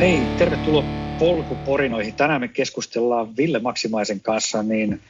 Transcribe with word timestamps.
Hei, 0.00 0.20
tervetuloa 0.38 0.84
polkuporinoihin. 1.18 2.14
Tänään 2.14 2.40
me 2.40 2.48
keskustellaan 2.48 3.36
Ville 3.36 3.58
Maksimaisen 3.58 4.20
kanssa 4.20 4.62
niin 4.62 5.00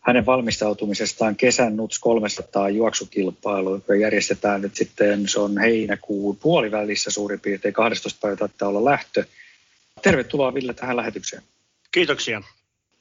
hänen 0.00 0.26
valmistautumisestaan 0.26 1.36
kesän 1.36 1.76
NUTS 1.76 1.98
300 1.98 2.68
juoksukilpailu, 2.68 3.74
joka 3.74 3.94
järjestetään 3.94 4.60
nyt 4.60 4.76
sitten, 4.76 5.28
se 5.28 5.40
on 5.40 5.58
heinäkuun 5.58 6.36
puolivälissä 6.36 7.10
suurin 7.10 7.40
piirtein 7.40 7.74
12 7.74 8.18
päivä 8.22 8.36
taitaa 8.36 8.68
olla 8.68 8.84
lähtö. 8.84 9.24
Tervetuloa 10.02 10.54
Ville 10.54 10.74
tähän 10.74 10.96
lähetykseen. 10.96 11.42
Kiitoksia. 11.92 12.42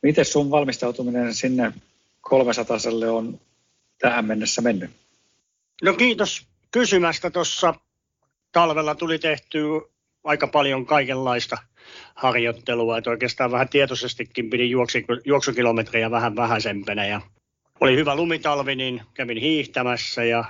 Miten 0.02 0.26
sun 0.26 0.52
valmistautuminen 0.52 1.34
sinne 1.34 1.74
300 2.22 2.78
on 3.12 3.40
tähän 4.00 4.26
mennessä 4.26 4.62
mennyt? 4.62 4.92
No 5.84 5.94
kiitos 5.94 6.48
kysymästä. 6.72 7.30
Tuossa 7.30 7.74
talvella 8.52 8.96
tuli 8.96 9.20
tehty 9.20 9.60
aika 10.24 10.48
paljon 10.48 10.86
kaikenlaista 10.86 11.58
harjoittelua, 12.16 12.98
että 12.98 13.10
oikeastaan 13.10 13.52
vähän 13.52 13.70
tietoisestikin 13.70 14.50
pidin 14.50 14.70
juoksukilometrejä 15.26 16.12
vähän 16.12 16.36
vähäisempänä. 16.36 17.06
Ja 17.06 17.22
oli 17.80 17.96
hyvä 17.96 18.16
lumitalvi, 18.16 18.76
niin 18.76 19.02
kävin 19.14 19.38
hiihtämässä 19.38 20.24
ja 20.24 20.44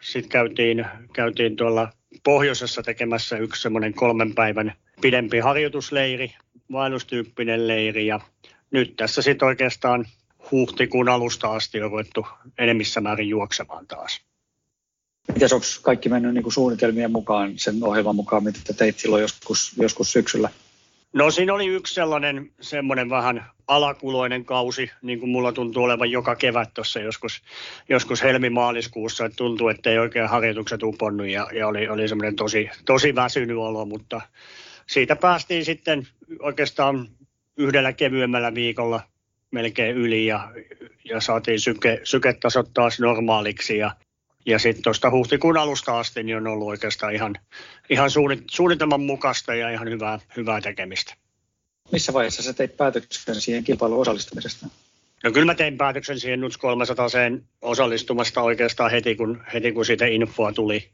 sitten 0.00 0.30
käytiin, 0.30 0.86
käytiin 1.12 1.56
tuolla 1.56 1.88
pohjoisessa 2.24 2.82
tekemässä 2.82 3.36
yksi 3.36 3.62
semmoinen 3.62 3.94
kolmen 3.94 4.34
päivän 4.34 4.72
pidempi 5.00 5.38
harjoitusleiri, 5.38 6.34
vaellustyyppinen 6.72 7.68
leiri. 7.68 8.06
Ja 8.06 8.20
nyt 8.70 8.96
tässä 8.96 9.22
sitten 9.22 9.48
oikeastaan 9.48 10.06
huhtikuun 10.50 11.08
alusta 11.08 11.52
asti 11.52 11.82
on 11.82 11.90
ruvettu 11.90 12.26
enemmissä 12.58 13.00
määrin 13.00 13.28
juoksemaan 13.28 13.86
taas. 13.86 14.27
Miten 15.34 15.48
onko 15.54 15.66
kaikki 15.82 16.08
mennyt 16.08 16.34
niin 16.34 16.42
kuin 16.42 16.52
suunnitelmien 16.52 17.12
mukaan, 17.12 17.52
sen 17.56 17.84
ohjelman 17.84 18.16
mukaan, 18.16 18.44
mitä 18.44 18.60
te 18.64 18.72
teit 18.72 18.98
silloin 18.98 19.22
joskus, 19.22 19.72
joskus 19.76 20.12
syksyllä? 20.12 20.48
No 21.12 21.30
siinä 21.30 21.54
oli 21.54 21.66
yksi 21.66 21.94
sellainen 21.94 22.50
semmoinen 22.60 23.10
vähän 23.10 23.44
alakuloinen 23.66 24.44
kausi, 24.44 24.90
niin 25.02 25.20
kuin 25.20 25.30
mulla 25.30 25.52
tuntuu 25.52 25.82
olevan 25.82 26.10
joka 26.10 26.36
kevät 26.36 26.74
tuossa 26.74 27.00
joskus, 27.00 27.42
joskus 27.88 28.22
helmimaaliskuussa, 28.22 29.24
että 29.24 29.36
tuntuu, 29.36 29.68
että 29.68 29.90
ei 29.90 29.98
oikein 29.98 30.28
harjoitukset 30.28 30.82
uponnut 30.82 31.26
ja, 31.26 31.48
ja 31.52 31.68
oli, 31.68 31.88
oli 31.88 32.08
semmoinen 32.08 32.36
tosi, 32.36 32.70
tosi 32.84 33.14
väsynyt 33.14 33.56
olo, 33.56 33.86
mutta 33.86 34.20
siitä 34.86 35.16
päästiin 35.16 35.64
sitten 35.64 36.08
oikeastaan 36.40 37.08
yhdellä 37.56 37.92
kevyemmällä 37.92 38.54
viikolla 38.54 39.00
melkein 39.50 39.96
yli 39.96 40.26
ja, 40.26 40.52
ja 41.04 41.20
saatiin 41.20 41.60
syke, 41.60 42.00
syketasot 42.04 42.70
taas 42.74 43.00
normaaliksi 43.00 43.78
ja 43.78 43.90
ja 44.48 44.58
sitten 44.58 44.82
tuosta 44.82 45.10
huhtikuun 45.10 45.58
alusta 45.58 45.98
asti 45.98 46.22
niin 46.22 46.36
on 46.36 46.46
ollut 46.46 46.68
oikeastaan 46.68 47.14
ihan, 47.14 47.34
ihan 47.90 48.10
suunnitelman 48.50 49.00
mukaista 49.00 49.54
ja 49.54 49.70
ihan 49.70 49.90
hyvää, 49.90 50.18
hyvää 50.36 50.60
tekemistä. 50.60 51.14
Missä 51.92 52.12
vaiheessa 52.12 52.42
sä 52.42 52.52
teit 52.52 52.76
päätöksen 52.76 53.40
siihen 53.40 53.64
kilpailuun 53.64 54.00
osallistumisesta? 54.00 54.66
No 55.24 55.30
kyllä 55.32 55.46
mä 55.46 55.54
tein 55.54 55.76
päätöksen 55.78 56.20
siihen 56.20 56.40
NUTS 56.40 56.56
300 56.56 57.06
osallistumasta 57.62 58.42
oikeastaan 58.42 58.90
heti 58.90 59.16
kun, 59.16 59.42
heti 59.54 59.72
kun 59.72 59.86
siitä 59.86 60.06
infoa 60.06 60.52
tuli. 60.52 60.90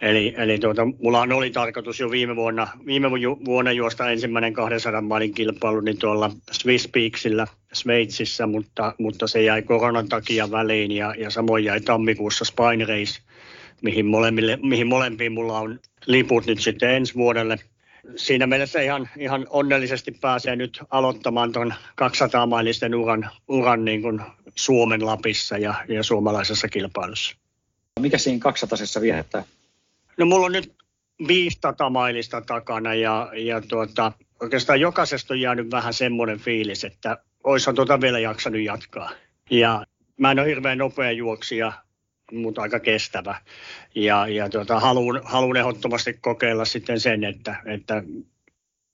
Eli, 0.00 0.34
eli 0.36 0.58
tuota, 0.58 0.84
mulla 0.84 1.20
oli 1.20 1.50
tarkoitus 1.50 2.00
jo 2.00 2.10
viime 2.10 2.36
vuonna, 2.36 2.68
viime 2.86 3.10
vuonna 3.44 3.72
juosta 3.72 4.10
ensimmäinen 4.10 4.52
200 4.52 5.00
mailin 5.00 5.34
kilpailu 5.34 5.80
niin 5.80 5.98
tuolla 5.98 6.30
Swiss 6.50 6.88
Peaksillä 6.88 7.46
Sveitsissä, 7.72 8.46
mutta, 8.46 8.94
mutta 8.98 9.26
se 9.26 9.42
jäi 9.42 9.62
koronan 9.62 10.08
takia 10.08 10.50
väliin 10.50 10.92
ja, 10.92 11.14
ja 11.18 11.30
samoin 11.30 11.64
jäi 11.64 11.80
tammikuussa 11.80 12.44
Spine 12.44 12.84
Race, 12.84 13.20
mihin, 13.82 14.06
molemmille, 14.06 14.58
mihin 14.62 14.86
molempiin 14.86 15.32
mulla 15.32 15.58
on 15.58 15.80
liput 16.06 16.46
nyt 16.46 16.60
sitten 16.60 16.90
ensi 16.90 17.14
vuodelle. 17.14 17.58
Siinä 18.16 18.46
mielessä 18.46 18.80
ihan, 18.80 19.08
ihan 19.18 19.46
onnellisesti 19.50 20.12
pääsee 20.20 20.56
nyt 20.56 20.80
aloittamaan 20.90 21.52
tuon 21.52 21.74
200 21.94 22.46
mailisten 22.46 22.94
uran, 22.94 23.30
uran 23.48 23.84
niin 23.84 24.02
kuin 24.02 24.20
Suomen 24.54 25.06
Lapissa 25.06 25.58
ja, 25.58 25.74
ja 25.88 26.02
suomalaisessa 26.02 26.68
kilpailussa. 26.68 27.36
Mikä 28.00 28.18
siinä 28.18 28.38
200 28.38 29.02
viettää? 29.02 29.44
No 30.18 30.26
mulla 30.26 30.46
on 30.46 30.52
nyt 30.52 30.74
500 31.28 31.90
mailista 31.90 32.40
takana 32.40 32.94
ja, 32.94 33.30
ja 33.34 33.60
tuota, 33.60 34.12
oikeastaan 34.40 34.80
jokaisesta 34.80 35.34
on 35.34 35.40
jäänyt 35.40 35.70
vähän 35.70 35.94
semmoinen 35.94 36.38
fiilis, 36.38 36.84
että 36.84 37.18
oishan 37.44 37.74
tuota 37.74 38.00
vielä 38.00 38.18
jaksanut 38.18 38.60
jatkaa. 38.60 39.10
Ja 39.50 39.86
mä 40.16 40.30
en 40.30 40.38
ole 40.38 40.48
hirveän 40.48 40.78
nopea 40.78 41.10
juoksija, 41.10 41.72
mutta 42.32 42.62
aika 42.62 42.80
kestävä. 42.80 43.40
Ja, 43.94 44.28
ja 44.28 44.48
tuota, 44.48 44.80
haluan, 44.80 45.20
haluan 45.24 45.56
ehdottomasti 45.56 46.12
kokeilla 46.20 46.64
sitten 46.64 47.00
sen, 47.00 47.24
että, 47.24 47.56
että 47.64 48.02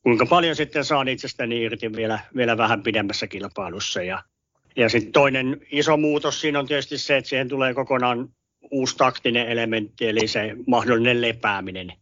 kuinka 0.03 0.27
paljon 0.27 0.57
sitten 0.57 0.85
saan 0.85 1.09
itsestäni 1.09 1.63
irti 1.63 1.93
vielä, 1.97 2.19
vielä 2.37 2.57
vähän 2.57 2.83
pidemmässä 2.83 3.27
kilpailussa. 3.27 4.03
Ja, 4.03 4.23
ja 4.77 4.89
sitten 4.89 5.13
toinen 5.13 5.61
iso 5.71 5.97
muutos 5.97 6.41
siinä 6.41 6.59
on 6.59 6.67
tietysti 6.67 6.99
se, 6.99 7.17
että 7.17 7.29
siihen 7.29 7.49
tulee 7.49 7.75
kokonaan 7.75 8.29
uusi 8.71 8.97
taktinen 8.97 9.49
elementti, 9.49 10.09
eli 10.09 10.29
se 10.29 10.57
mahdollinen 10.67 11.21
lepääminen. 11.21 11.93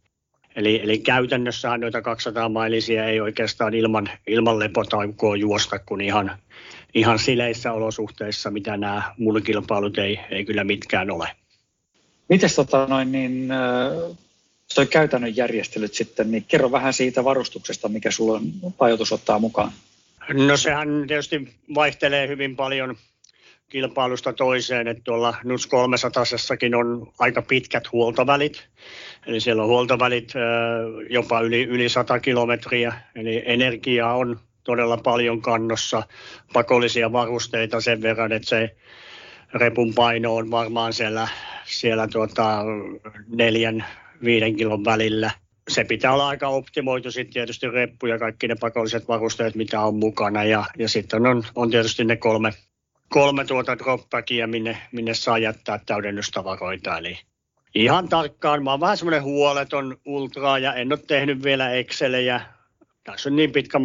Eli, 0.55 0.81
eli 0.83 0.99
käytännössä 0.99 1.77
noita 1.77 2.01
200 2.01 2.49
mailisia 2.49 3.05
ei 3.05 3.21
oikeastaan 3.21 3.73
ilman, 3.73 4.09
ilman 4.27 4.59
lepotaukoa 4.59 5.35
juosta, 5.35 5.79
kun 5.79 6.01
ihan, 6.01 6.37
ihan 6.93 7.19
sileissä 7.19 7.71
olosuhteissa, 7.71 8.51
mitä 8.51 8.77
nämä 8.77 9.13
mulle 9.17 9.41
kilpailut 9.41 9.97
ei, 9.97 10.19
ei 10.29 10.45
kyllä 10.45 10.63
mitkään 10.63 11.11
ole. 11.11 11.29
Miten 12.29 12.49
tota 12.55 12.87
noin, 12.87 13.11
niin, 13.11 13.49
toi 14.75 14.87
käytännön 14.87 15.35
järjestelyt 15.35 15.93
sitten, 15.93 16.31
niin 16.31 16.45
kerro 16.47 16.71
vähän 16.71 16.93
siitä 16.93 17.23
varustuksesta, 17.23 17.89
mikä 17.89 18.11
sulla 18.11 18.33
on 18.33 18.73
ottaa 19.11 19.39
mukaan. 19.39 19.71
No 20.33 20.57
sehän 20.57 21.03
tietysti 21.07 21.53
vaihtelee 21.75 22.27
hyvin 22.27 22.55
paljon 22.55 22.97
kilpailusta 23.71 24.33
toiseen, 24.33 24.87
että 24.87 25.03
tuolla 25.03 25.33
NUS 25.43 25.67
300 25.67 26.23
on 26.77 27.11
aika 27.19 27.41
pitkät 27.41 27.91
huoltovälit. 27.91 28.67
Eli 29.27 29.39
siellä 29.39 29.63
on 29.63 29.69
huoltovälit 29.69 30.33
jopa 31.09 31.41
yli, 31.41 31.63
yli 31.63 31.89
100 31.89 32.19
kilometriä, 32.19 32.93
eli 33.15 33.43
energiaa 33.45 34.15
on 34.15 34.39
todella 34.63 34.97
paljon 34.97 35.41
kannossa, 35.41 36.03
pakollisia 36.53 37.11
varusteita 37.11 37.81
sen 37.81 38.01
verran, 38.01 38.31
että 38.31 38.49
se 38.49 38.75
repun 39.53 39.93
paino 39.93 40.35
on 40.35 40.51
varmaan 40.51 40.93
siellä, 40.93 41.27
siellä 41.65 42.07
tuota 42.07 42.63
neljän, 43.35 43.85
viiden 44.23 44.55
kilon 44.55 44.85
välillä. 44.85 45.31
Se 45.69 45.83
pitää 45.83 46.13
olla 46.13 46.27
aika 46.27 46.47
optimoitu 46.47 47.11
sitten 47.11 47.33
tietysti 47.33 47.67
reppu 47.67 48.05
ja 48.05 48.19
kaikki 48.19 48.47
ne 48.47 48.55
pakolliset 48.59 49.07
varusteet, 49.07 49.55
mitä 49.55 49.81
on 49.81 49.95
mukana. 49.95 50.43
Ja, 50.43 50.65
ja 50.77 50.89
sitten 50.89 51.25
on, 51.25 51.43
on 51.55 51.69
tietysti 51.69 52.03
ne 52.03 52.15
kolme, 52.15 52.51
kolme 53.11 53.45
tuota 53.45 53.77
dropbackia, 53.77 54.47
minne, 54.47 54.77
minne 54.91 55.13
saa 55.13 55.37
jättää 55.37 55.79
täydennystavaroita. 55.85 56.97
Eli 56.97 57.19
ihan 57.75 58.09
tarkkaan, 58.09 58.63
mä 58.63 58.71
oon 58.71 58.79
vähän 58.79 58.97
semmoinen 58.97 59.23
huoleton 59.23 59.97
ultraa 60.05 60.59
ja 60.59 60.73
en 60.73 60.93
ole 60.93 60.99
tehnyt 61.07 61.43
vielä 61.43 61.71
Excelejä. 61.71 62.41
Tässä 63.03 63.29
on 63.29 63.35
niin 63.35 63.51
pitkä 63.51 63.77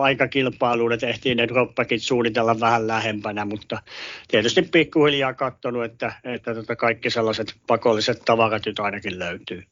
aika 0.00 0.28
kilpailuun, 0.28 0.92
että 0.92 1.06
ehtii 1.06 1.34
ne 1.34 1.48
dropbackit 1.48 2.02
suunnitella 2.02 2.60
vähän 2.60 2.86
lähempänä, 2.86 3.44
mutta 3.44 3.82
tietysti 4.28 4.62
pikkuhiljaa 4.62 5.34
katsonut, 5.34 5.84
että, 5.84 6.12
että 6.24 6.54
tota 6.54 6.76
kaikki 6.76 7.10
sellaiset 7.10 7.54
pakolliset 7.66 8.22
tavarat 8.24 8.66
nyt 8.66 8.78
ainakin 8.78 9.18
löytyy. 9.18 9.62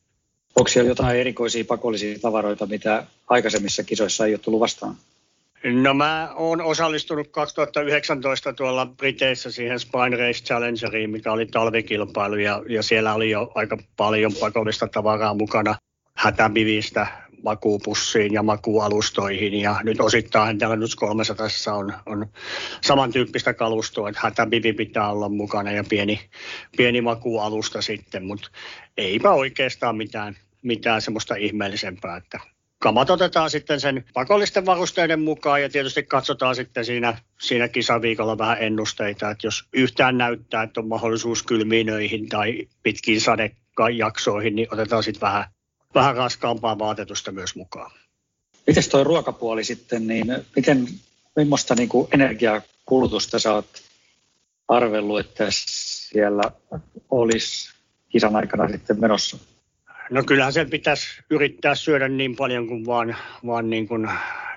Onko 0.57 0.69
siellä 0.69 0.89
jotain 0.89 1.21
erikoisia 1.21 1.65
pakollisia 1.65 2.19
tavaroita, 2.19 2.67
mitä 2.67 3.07
aikaisemmissa 3.29 3.85
kisoissa 3.85 4.27
ei 4.27 4.33
ole 4.33 4.39
tullut 4.39 4.61
vastaan? 4.61 4.95
No 5.65 5.95
mä 5.95 6.29
oon 6.35 6.61
osallistunut 6.61 7.29
2019 7.29 8.53
tuolla 8.53 8.87
Briteissä 8.87 9.51
siihen 9.51 9.81
Spine 9.81 10.17
Race 10.17 10.45
Challengeriin, 10.45 11.11
mikä 11.11 11.33
oli 11.33 11.47
talvikilpailu 11.47 12.37
ja, 12.37 12.63
ja 12.69 12.83
siellä 12.83 13.15
oli 13.15 13.31
jo 13.31 13.53
aika 13.55 13.79
paljon 13.97 14.33
pakollista 14.41 14.89
tavaraa 14.89 15.35
mukana 15.35 15.77
hätäbivistä 16.17 17.07
makuupussiin 17.45 18.33
ja 18.33 18.43
makualustoihin. 18.43 19.55
Ja 19.55 19.81
nyt 19.83 20.01
osittain 20.01 20.59
täällä 20.59 20.77
nyt 20.77 20.95
300 20.95 21.49
on, 21.75 21.93
on 22.07 22.27
samantyyppistä 22.81 23.55
kalustoa, 23.55 24.09
että 24.09 24.21
hätäbibi 24.23 24.73
pitää 24.73 25.11
olla 25.11 25.29
mukana 25.29 25.73
ja 25.73 25.85
pieni, 25.89 26.21
pieni 26.77 27.01
makualusta 27.01 27.83
sitten, 27.83 28.25
mutta 28.25 28.49
eipä 28.97 29.31
oikeastaan 29.31 29.97
mitään, 29.97 30.37
mitään 30.63 31.03
semmoista 31.03 31.35
ihmeellisempää, 31.35 32.17
että 32.17 32.41
kamat 32.81 33.11
otetaan 33.11 33.51
sitten 33.51 33.81
sen 33.81 34.05
pakollisten 34.15 34.67
varusteiden 34.67 35.21
mukaan 35.21 35.63
ja 35.63 35.69
tietysti 35.69 36.03
katsotaan 36.03 36.55
sitten 36.57 36.85
siinä, 36.85 37.19
siinä 37.41 37.69
kisaviikolla 37.69 38.39
vähän 38.39 38.57
ennusteita, 38.61 39.31
että 39.31 39.47
jos 39.47 39.65
yhtään 39.73 40.19
näyttää, 40.19 40.63
että 40.63 40.81
on 40.81 40.89
mahdollisuus 40.89 41.43
kylmiinöihin 41.43 42.29
tai 42.29 42.69
pitkiin 42.83 43.21
sadejaksoihin, 43.21 44.57
niin 44.57 44.69
otetaan 44.73 45.03
sitten 45.03 45.21
vähän, 45.21 45.45
vähän 45.95 46.17
raskaampaa 46.17 46.79
vaatetusta 46.79 47.33
myös 47.33 47.55
mukaan. 47.55 47.91
Miten 48.67 48.91
tuo 48.91 49.05
ruokapuoli 49.05 49.65
sitten, 49.65 50.07
niin 50.07 50.27
miten, 50.57 50.89
millaista 51.37 51.75
niin 51.75 51.89
kuin 51.89 52.09
energiakulutusta 52.13 53.39
sä 53.39 53.55
oot 53.55 53.83
arvellut, 54.69 55.21
että 55.21 55.47
siellä 55.51 56.43
olisi 57.11 57.71
kisan 58.09 58.37
aikana 58.37 58.69
sitten 58.69 59.01
menossa? 59.01 59.39
No 60.11 60.23
kyllähän 60.23 60.53
sen 60.53 60.71
pitäisi 60.71 61.23
yrittää 61.31 61.75
syödä 61.75 62.09
niin 62.09 62.37
paljon 62.37 62.67
kuin 62.67 62.87
vaan, 62.87 63.17
vaan 63.47 63.71
niin 63.71 63.89
kuin 63.89 64.09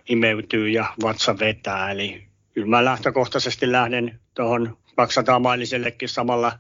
imeytyy 0.10 0.70
ja 0.70 0.86
vatsa 1.04 1.40
vetää. 1.40 1.92
Eli 1.92 2.24
kyllä 2.54 2.68
mä 2.68 2.86
lähtökohtaisesti 2.86 3.72
lähden 3.72 4.20
tuohon 4.36 4.78
200 4.96 5.40
mailisellekin 5.40 6.10
samalla 6.10 6.52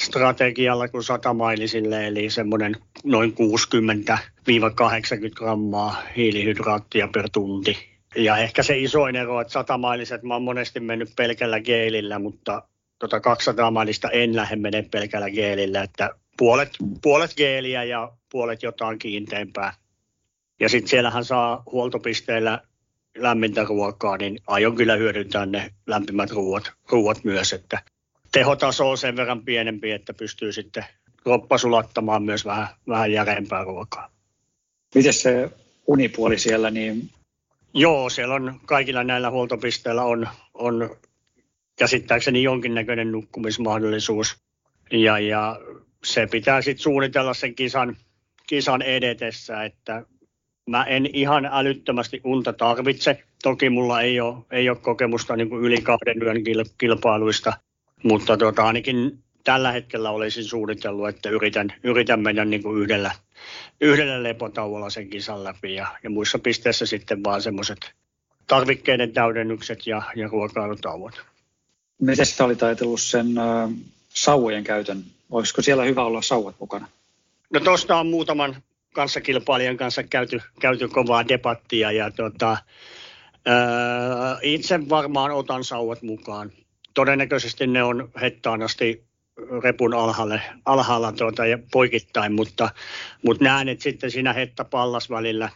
strategialla 0.00 0.88
kuin 0.88 1.04
100 1.04 1.34
mailisille, 1.34 2.06
eli 2.06 2.30
semmoinen 2.30 2.76
noin 3.04 3.34
60-80 3.34 3.34
grammaa 5.34 6.02
hiilihydraattia 6.16 7.08
per 7.08 7.28
tunti. 7.32 7.92
Ja 8.16 8.36
ehkä 8.36 8.62
se 8.62 8.78
isoin 8.78 9.16
ero, 9.16 9.40
että 9.40 9.52
100 9.52 9.78
mailiset 9.78 10.22
mä 10.22 10.34
oon 10.34 10.42
monesti 10.42 10.80
mennyt 10.80 11.12
pelkällä 11.16 11.60
geelillä, 11.60 12.18
mutta 12.18 12.62
tota 12.98 13.20
200 13.20 13.70
mailista 13.70 14.10
en 14.10 14.36
lähde 14.36 14.56
mene 14.56 14.82
pelkällä 14.90 15.30
geelillä, 15.30 15.82
että 15.82 16.10
puolet, 16.42 16.70
puolet 17.02 17.34
geeliä 17.36 17.84
ja 17.84 18.12
puolet 18.32 18.62
jotain 18.62 18.98
kiinteämpää. 18.98 19.74
Ja 20.60 20.68
sitten 20.68 20.88
siellähän 20.88 21.24
saa 21.24 21.62
huoltopisteellä 21.72 22.62
lämmintä 23.16 23.64
ruokaa, 23.64 24.16
niin 24.16 24.38
aion 24.46 24.76
kyllä 24.76 24.96
hyödyntää 24.96 25.46
ne 25.46 25.70
lämpimät 25.86 26.30
ruoat, 26.30 26.72
ruoat 26.90 27.24
myös, 27.24 27.52
että 27.52 27.82
tehotaso 28.32 28.90
on 28.90 28.98
sen 28.98 29.16
verran 29.16 29.44
pienempi, 29.44 29.90
että 29.90 30.14
pystyy 30.14 30.52
sitten 30.52 30.84
kroppa 31.22 31.58
sulattamaan 31.58 32.22
myös 32.22 32.44
vähän, 32.44 32.68
vähän 32.88 33.12
järeempää 33.12 33.64
ruokaa. 33.64 34.10
Miten 34.94 35.12
se 35.12 35.50
unipuoli 35.86 36.38
siellä? 36.38 36.70
Niin... 36.70 37.10
Joo, 37.74 38.10
siellä 38.10 38.34
on 38.34 38.60
kaikilla 38.66 39.04
näillä 39.04 39.30
huoltopisteillä 39.30 40.02
on, 40.02 40.28
on 40.54 40.96
käsittääkseni 41.76 42.42
jonkinnäköinen 42.42 43.12
nukkumismahdollisuus. 43.12 44.36
Ja, 44.92 45.18
ja 45.18 45.60
se 46.04 46.26
pitää 46.26 46.62
sitten 46.62 46.82
suunnitella 46.82 47.34
sen 47.34 47.54
kisan, 47.54 47.96
kisan 48.46 48.82
edetessä, 48.82 49.64
että 49.64 50.02
mä 50.70 50.84
en 50.84 51.06
ihan 51.12 51.48
älyttömästi 51.52 52.20
unta 52.24 52.52
tarvitse. 52.52 53.22
Toki 53.42 53.70
mulla 53.70 54.00
ei 54.00 54.20
ole, 54.20 54.36
ei 54.50 54.68
ole 54.68 54.78
kokemusta 54.78 55.36
niin 55.36 55.52
yli 55.52 55.80
kahden 55.80 56.22
yön 56.22 56.42
kilpailuista, 56.78 57.52
mutta 58.02 58.36
tota, 58.36 58.66
ainakin 58.66 59.18
tällä 59.44 59.72
hetkellä 59.72 60.10
olisin 60.10 60.44
suunnitellut, 60.44 61.08
että 61.08 61.30
yritän, 61.30 61.72
yritän 61.82 62.20
mennä 62.20 62.44
niin 62.44 62.62
kuin 62.62 62.82
yhdellä, 62.82 63.10
yhdellä 63.80 64.22
lepotauolla 64.22 64.90
sen 64.90 65.10
kisan 65.10 65.44
läpi 65.44 65.74
ja, 65.74 65.86
ja 66.02 66.10
muissa 66.10 66.38
pisteissä 66.38 66.86
sitten 66.86 67.24
vaan 67.24 67.42
semmoiset 67.42 67.92
tarvikkeiden 68.46 69.12
täydennykset 69.12 69.86
ja, 69.86 70.02
ja 70.16 70.28
ruokailutauot. 70.28 71.22
Miten 72.00 72.26
sä 72.26 72.44
olit 72.44 72.62
ajatellut 72.62 73.00
sen 73.00 73.38
äh, 73.38 73.70
sauvojen 74.08 74.64
käytön 74.64 75.04
Olisiko 75.32 75.62
siellä 75.62 75.84
hyvä 75.84 76.04
olla 76.04 76.22
sauvat 76.22 76.56
mukana? 76.60 76.88
No 77.52 77.60
tuosta 77.60 77.96
on 77.96 78.06
muutaman 78.06 78.56
kanssakilpailijan 78.94 79.76
kanssa 79.76 80.02
käyty, 80.02 80.40
käyty 80.60 80.88
kovaa 80.88 81.28
debattia 81.28 81.92
ja 81.92 82.10
tota, 82.10 82.56
ää, 83.46 84.38
itse 84.42 84.88
varmaan 84.88 85.30
otan 85.30 85.64
sauvat 85.64 86.02
mukaan. 86.02 86.52
Todennäköisesti 86.94 87.66
ne 87.66 87.82
on 87.82 88.10
hettaan 88.20 88.62
asti 88.62 89.04
repun 89.62 89.94
alhaalle, 89.94 90.40
alhaalla 90.64 91.12
tuota, 91.12 91.46
ja 91.46 91.58
poikittain, 91.72 92.32
mutta, 92.32 92.70
mutta 93.26 93.44
näen, 93.44 93.68
että 93.68 93.82
sitten 93.82 94.10
siinä 94.10 94.32
hetta-pallas 94.32 95.10
välillä, 95.10 95.48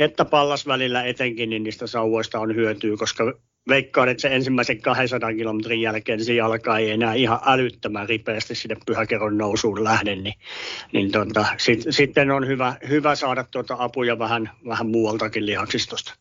hetta-pallas 0.00 0.66
välillä 0.66 1.04
etenkin, 1.04 1.50
niin 1.50 1.62
niistä 1.62 1.86
sauvoista 1.86 2.40
on 2.40 2.54
hyötyä, 2.54 2.96
koska 2.96 3.34
veikkaan, 3.68 4.08
että 4.08 4.20
se 4.20 4.28
ensimmäisen 4.28 4.82
200 4.82 5.34
kilometrin 5.34 5.80
jälkeen 5.80 6.24
se 6.24 6.34
jalka 6.34 6.78
ei 6.78 6.90
enää 6.90 7.14
ihan 7.14 7.40
älyttömän 7.46 8.08
ripeästi 8.08 8.54
sinne 8.54 8.76
pyhäkerron 8.86 9.38
nousuun 9.38 9.84
lähde, 9.84 10.16
niin, 10.16 10.34
niin 10.92 11.12
tota, 11.12 11.46
sit, 11.58 11.80
sitten 11.90 12.30
on 12.30 12.46
hyvä, 12.46 12.76
hyvä 12.88 13.14
saada 13.14 13.44
tuota 13.44 13.76
apuja 13.78 14.18
vähän, 14.18 14.50
vähän 14.68 14.86
muualtakin 14.86 15.46
lihaksistosta. 15.46 16.14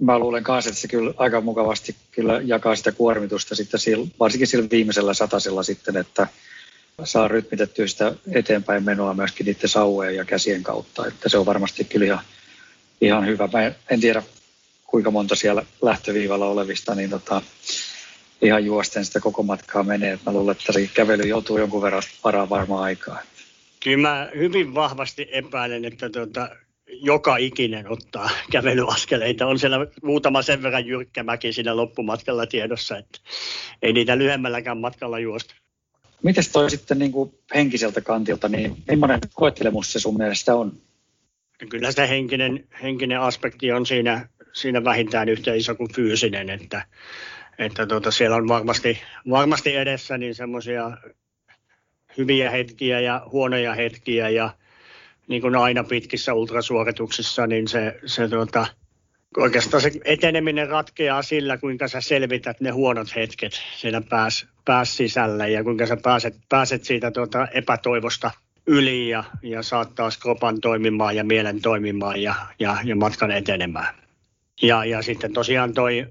Mä 0.00 0.18
luulen 0.18 0.44
myös, 0.48 0.66
että 0.66 0.80
se 0.80 0.88
kyllä 0.88 1.14
aika 1.16 1.40
mukavasti 1.40 1.96
kyllä 2.10 2.40
jakaa 2.44 2.76
sitä 2.76 2.92
kuormitusta 2.92 3.54
sitten 3.54 3.80
sillä, 3.80 4.06
varsinkin 4.20 4.46
sillä 4.46 4.68
viimeisellä 4.70 5.14
satasella 5.14 5.62
sitten, 5.62 5.96
että 5.96 6.26
saa 7.04 7.28
rytmitettyä 7.28 7.86
sitä 7.86 8.14
eteenpäin 8.32 8.84
menoa 8.84 9.14
myöskin 9.14 9.46
niiden 9.46 9.68
sauvojen 9.68 10.16
ja 10.16 10.24
käsien 10.24 10.62
kautta, 10.62 11.06
että 11.06 11.28
se 11.28 11.38
on 11.38 11.46
varmasti 11.46 11.84
kyllä 11.84 12.06
ihan, 12.06 12.20
ihan 13.00 13.26
hyvä. 13.26 13.48
Mä 13.52 13.72
en 13.90 14.00
tiedä, 14.00 14.22
kuinka 14.96 15.10
monta 15.10 15.34
siellä 15.34 15.62
lähtöviivalla 15.82 16.46
olevista, 16.46 16.94
niin 16.94 17.10
tota, 17.10 17.42
ihan 18.42 18.64
juosten 18.64 19.04
sitä 19.04 19.20
koko 19.20 19.42
matkaa 19.42 19.82
menee. 19.82 20.18
mä 20.26 20.32
luulen, 20.32 20.52
että 20.52 20.72
se 20.72 20.90
kävely 20.94 21.22
joutuu 21.22 21.58
jonkun 21.58 21.82
verran 21.82 22.02
varaa 22.24 22.48
varmaan 22.48 22.82
aikaa. 22.82 23.22
Kyllä 23.82 24.08
mä 24.08 24.28
hyvin 24.36 24.74
vahvasti 24.74 25.28
epäilen, 25.32 25.84
että 25.84 26.10
tuota, 26.10 26.48
joka 26.86 27.36
ikinen 27.36 27.92
ottaa 27.92 28.30
kävelyaskeleita. 28.52 29.46
On 29.46 29.58
siellä 29.58 29.86
muutama 30.02 30.42
sen 30.42 30.62
verran 30.62 30.86
jyrkkä 30.86 31.22
mäki 31.22 31.52
siinä 31.52 31.76
loppumatkalla 31.76 32.46
tiedossa, 32.46 32.98
että 32.98 33.18
ei 33.82 33.92
niitä 33.92 34.18
lyhyemmälläkään 34.18 34.78
matkalla 34.78 35.18
juosta. 35.18 35.54
Miten 36.22 36.44
toi 36.52 36.70
sitten 36.70 36.98
niin 36.98 37.12
kuin 37.12 37.34
henkiseltä 37.54 38.00
kantilta, 38.00 38.48
niin 38.48 38.76
millainen 38.88 39.20
koettelemus 39.34 39.92
se 39.92 40.00
sun 40.00 40.16
mielestä 40.16 40.54
on? 40.54 40.72
Kyllä 41.68 41.92
se 41.92 42.08
henkinen, 42.08 42.64
henkinen 42.82 43.20
aspekti 43.20 43.72
on 43.72 43.86
siinä 43.86 44.28
siinä 44.56 44.84
vähintään 44.84 45.28
yhtä 45.28 45.54
iso 45.54 45.74
kuin 45.74 45.92
fyysinen, 45.94 46.50
että, 46.50 46.84
että 47.58 47.86
tuota, 47.86 48.10
siellä 48.10 48.36
on 48.36 48.48
varmasti, 48.48 48.98
varmasti 49.30 49.76
edessä 49.76 50.18
niin 50.18 50.34
semmoisia 50.34 50.90
hyviä 52.18 52.50
hetkiä 52.50 53.00
ja 53.00 53.22
huonoja 53.32 53.74
hetkiä 53.74 54.28
ja 54.28 54.50
niin 55.28 55.42
kuin 55.42 55.56
aina 55.56 55.84
pitkissä 55.84 56.34
ultrasuorituksissa, 56.34 57.46
niin 57.46 57.68
se, 57.68 58.00
se 58.06 58.28
tuota, 58.28 58.66
oikeastaan 59.36 59.80
se 59.80 59.90
eteneminen 60.04 60.68
ratkeaa 60.68 61.22
sillä, 61.22 61.58
kuinka 61.58 61.88
sä 61.88 62.00
selvität 62.00 62.60
ne 62.60 62.70
huonot 62.70 63.14
hetket 63.16 63.52
siinä 63.76 64.00
pääs, 64.00 64.46
pääs 64.64 64.96
sisällä 64.96 65.46
ja 65.46 65.64
kuinka 65.64 65.86
sä 65.86 65.96
pääset, 65.96 66.34
pääset 66.48 66.84
siitä 66.84 67.10
tuota 67.10 67.48
epätoivosta 67.48 68.30
yli 68.66 69.08
ja, 69.08 69.24
ja 69.42 69.62
saat 69.62 69.94
taas 69.94 70.18
kropan 70.18 70.60
toimimaan 70.60 71.16
ja 71.16 71.24
mielen 71.24 71.62
toimimaan 71.62 72.22
ja, 72.22 72.34
ja, 72.58 72.76
ja 72.84 72.96
matkan 72.96 73.30
etenemään. 73.30 74.05
Ja, 74.62 74.84
ja 74.84 75.02
sitten 75.02 75.32
tosiaan 75.32 75.74
toi, 75.74 76.06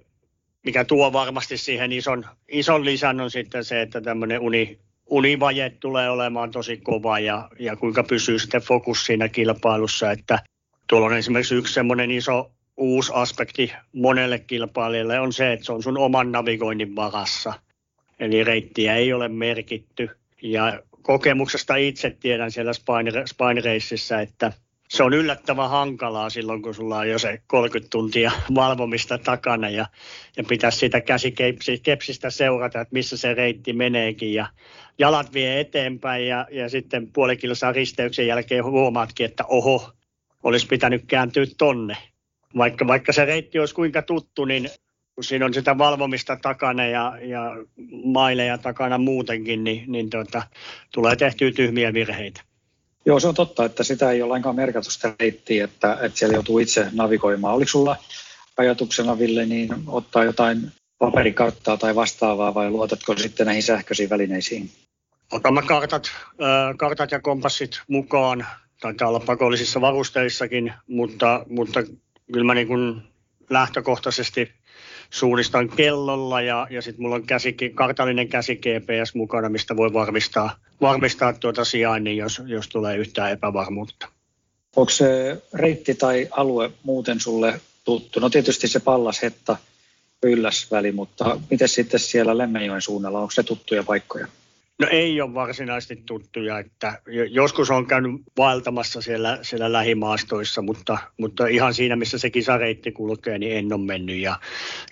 mikä 0.64 0.86
tuo 0.86 1.14
varmasti 1.14 1.58
siihen 1.58 1.92
ison, 1.92 2.25
ison 2.48 2.86
lisän 2.86 3.22
on 3.22 3.32
sitten 3.32 3.66
se, 3.66 3.82
että 3.82 4.02
tämmöinen 4.02 4.40
uni, 4.40 4.80
univaje 5.10 5.70
tulee 5.70 6.10
olemaan 6.10 6.52
tosi 6.52 6.78
kova 6.78 7.20
ja, 7.20 7.50
ja 7.60 7.75
kuinka 7.75 8.04
pysyy 8.04 8.40
sitten 8.40 8.62
fokus 8.62 9.06
siinä 9.06 9.30
kilpailussa, 9.30 10.12
että 10.12 10.40
tuolla 10.88 11.08
on 11.08 11.18
esimerkiksi 11.18 11.56
yksi 11.56 11.74
semmoinen 11.74 12.12
iso 12.12 12.52
uusi 12.78 13.12
aspekti 13.16 13.74
monelle 13.94 14.40
kilpailijalle 14.40 15.20
on 15.20 15.34
se, 15.34 15.54
että 15.54 15.66
se 15.66 15.72
on 15.72 15.84
sun 15.84 15.98
oman 15.98 16.32
navigoinnin 16.32 16.96
varassa. 16.96 17.54
Eli 18.20 18.44
reittiä 18.44 18.96
ei 18.96 19.14
ole 19.14 19.28
merkitty. 19.28 20.10
Ja 20.42 20.80
kokemuksesta 21.02 21.75
itse 21.75 22.18
tiedän 22.20 22.52
siellä 22.52 22.74
Spine, 22.74 23.12
Spine 23.25 24.22
että– 24.22 24.54
se 24.89 25.04
on 25.04 25.13
yllättävän 25.13 25.70
hankalaa 25.70 26.30
silloin, 26.30 26.62
kun 26.62 26.75
sulla 26.75 26.98
on 26.98 27.10
jo 27.10 27.20
se 27.20 27.42
30 27.48 27.89
tuntia 27.89 28.32
valvomista 28.56 29.18
takana 29.18 29.70
ja, 29.70 29.86
ja 30.38 30.44
pitäisi 30.44 30.77
sitä 30.77 31.01
käsikepsistä 31.01 32.30
seurata, 32.30 32.82
että 32.82 32.94
missä 32.94 33.18
se 33.18 33.34
reitti 33.34 33.74
meneekin 33.74 34.34
ja 34.34 34.48
jalat 34.98 35.34
vie 35.34 35.60
eteenpäin 35.60 36.27
ja, 36.27 36.48
ja 36.51 36.70
sitten 36.70 37.12
puoli 37.13 37.38
kilsaa 37.38 37.72
risteyksen 37.72 38.27
jälkeen 38.27 38.63
huomaatkin, 38.63 39.25
että 39.25 39.44
oho, 39.48 39.92
olisi 40.44 40.68
pitänyt 40.68 41.04
kääntyä 41.08 41.46
tonne. 41.58 41.98
Vaikka, 42.58 42.88
vaikka 42.88 43.13
se 43.13 43.25
reitti 43.25 43.60
olisi 43.60 43.75
kuinka 43.75 44.01
tuttu, 44.01 44.46
niin 44.46 44.70
kun 45.15 45.24
siinä 45.24 45.46
on 45.46 45.54
sitä 45.54 45.77
valvomista 45.77 46.38
takana 46.42 46.86
ja, 46.86 47.18
ja 47.22 47.51
maileja 48.04 48.58
takana 48.58 48.98
muutenkin, 48.98 49.63
niin, 49.63 49.84
niin 49.88 50.10
tuota, 50.10 50.44
tulee 50.94 51.15
tehtyä 51.15 51.51
tyhmiä 51.51 51.94
virheitä. 51.94 52.42
Joo, 53.06 53.20
se 53.20 53.28
on 53.28 53.36
totta, 53.36 53.66
että 53.66 53.84
sitä 53.84 54.12
ei 54.12 54.22
ole 54.22 54.30
lainkaan 54.30 54.56
merkitystä 54.56 55.14
reittiä, 55.20 55.64
että, 55.64 55.98
että 56.02 56.20
siellä 56.20 56.34
joutuu 56.34 56.60
itse 56.60 56.88
navigoimaan. 56.92 57.56
Oliko 57.56 57.70
sulla 57.70 57.96
ajatuksena, 58.58 59.20
Ville, 59.20 59.46
niin 59.46 59.70
ottaa 59.88 60.24
jotain 60.24 60.72
paperikarttaa 60.98 61.78
tai 61.78 61.96
vastaavaa 61.96 62.54
vai 62.54 62.70
luotatko 62.70 63.18
sitten 63.18 63.46
näihin 63.46 63.64
sähköisiin 63.64 64.10
välineisiin? 64.10 64.70
Otamme 65.32 65.62
kartat, 65.62 66.12
äh, 66.28 66.78
kartat 66.78 67.12
ja 67.12 67.20
kompassit 67.20 67.82
mukaan. 67.88 68.48
Taitaa 68.82 69.10
olla 69.10 69.20
pakollisissa 69.20 69.82
varusteissakin, 69.82 70.74
mutta, 70.88 71.46
mutta 71.50 71.84
kyllä 72.32 72.46
mä 72.46 72.54
niin 72.54 73.02
lähtökohtaisesti 73.50 74.52
suunnistan 75.10 75.70
kellolla 75.70 76.42
ja, 76.42 76.68
ja 76.70 76.82
sitten 76.82 77.02
mulla 77.02 77.16
on 77.16 77.24
käsi, 77.24 77.56
kartallinen 77.74 78.28
käsi 78.28 78.56
GPS 78.56 79.16
mukana, 79.16 79.50
mistä 79.50 79.76
voi 79.76 79.94
varmistaa, 79.94 80.56
varmistaa 80.82 81.34
tuota 81.34 81.66
sijainnin, 81.66 82.18
jos, 82.18 82.42
jos 82.46 82.68
tulee 82.68 82.98
yhtään 82.98 83.32
epävarmuutta. 83.32 84.08
Onko 84.76 84.90
se 84.90 85.42
reitti 85.54 85.96
tai 85.96 86.28
alue 86.32 86.72
muuten 86.84 87.20
sulle 87.20 87.62
tuttu? 87.84 88.20
No 88.20 88.30
tietysti 88.30 88.68
se 88.68 88.80
Pallashetta, 88.80 89.58
Ylläsväli, 90.24 90.92
mutta 90.92 91.40
miten 91.50 91.70
sitten 91.70 92.00
siellä 92.00 92.38
Lemmenjoen 92.38 92.82
suunnalla, 92.82 93.20
onko 93.20 93.32
se 93.32 93.44
tuttuja 93.44 93.84
paikkoja? 93.84 94.28
No 94.79 94.88
ei 94.91 95.22
ole 95.22 95.34
varsinaisesti 95.34 96.03
tuttuja, 96.05 96.60
että 96.60 97.01
joskus 97.29 97.72
on 97.72 97.88
käynyt 97.88 98.12
vaeltamassa 98.38 99.01
siellä, 99.01 99.39
siellä 99.41 99.72
lähimaastoissa, 99.72 100.62
mutta, 100.62 100.98
mutta 101.17 101.48
ihan 101.48 101.74
siinä, 101.74 101.96
missä 101.96 102.17
se 102.17 102.29
kisareitti 102.29 102.91
kulkee, 102.91 103.38
niin 103.38 103.58
en 103.58 103.74
ole 103.74 103.82
mennyt. 103.82 104.17
Ja, 104.17 104.39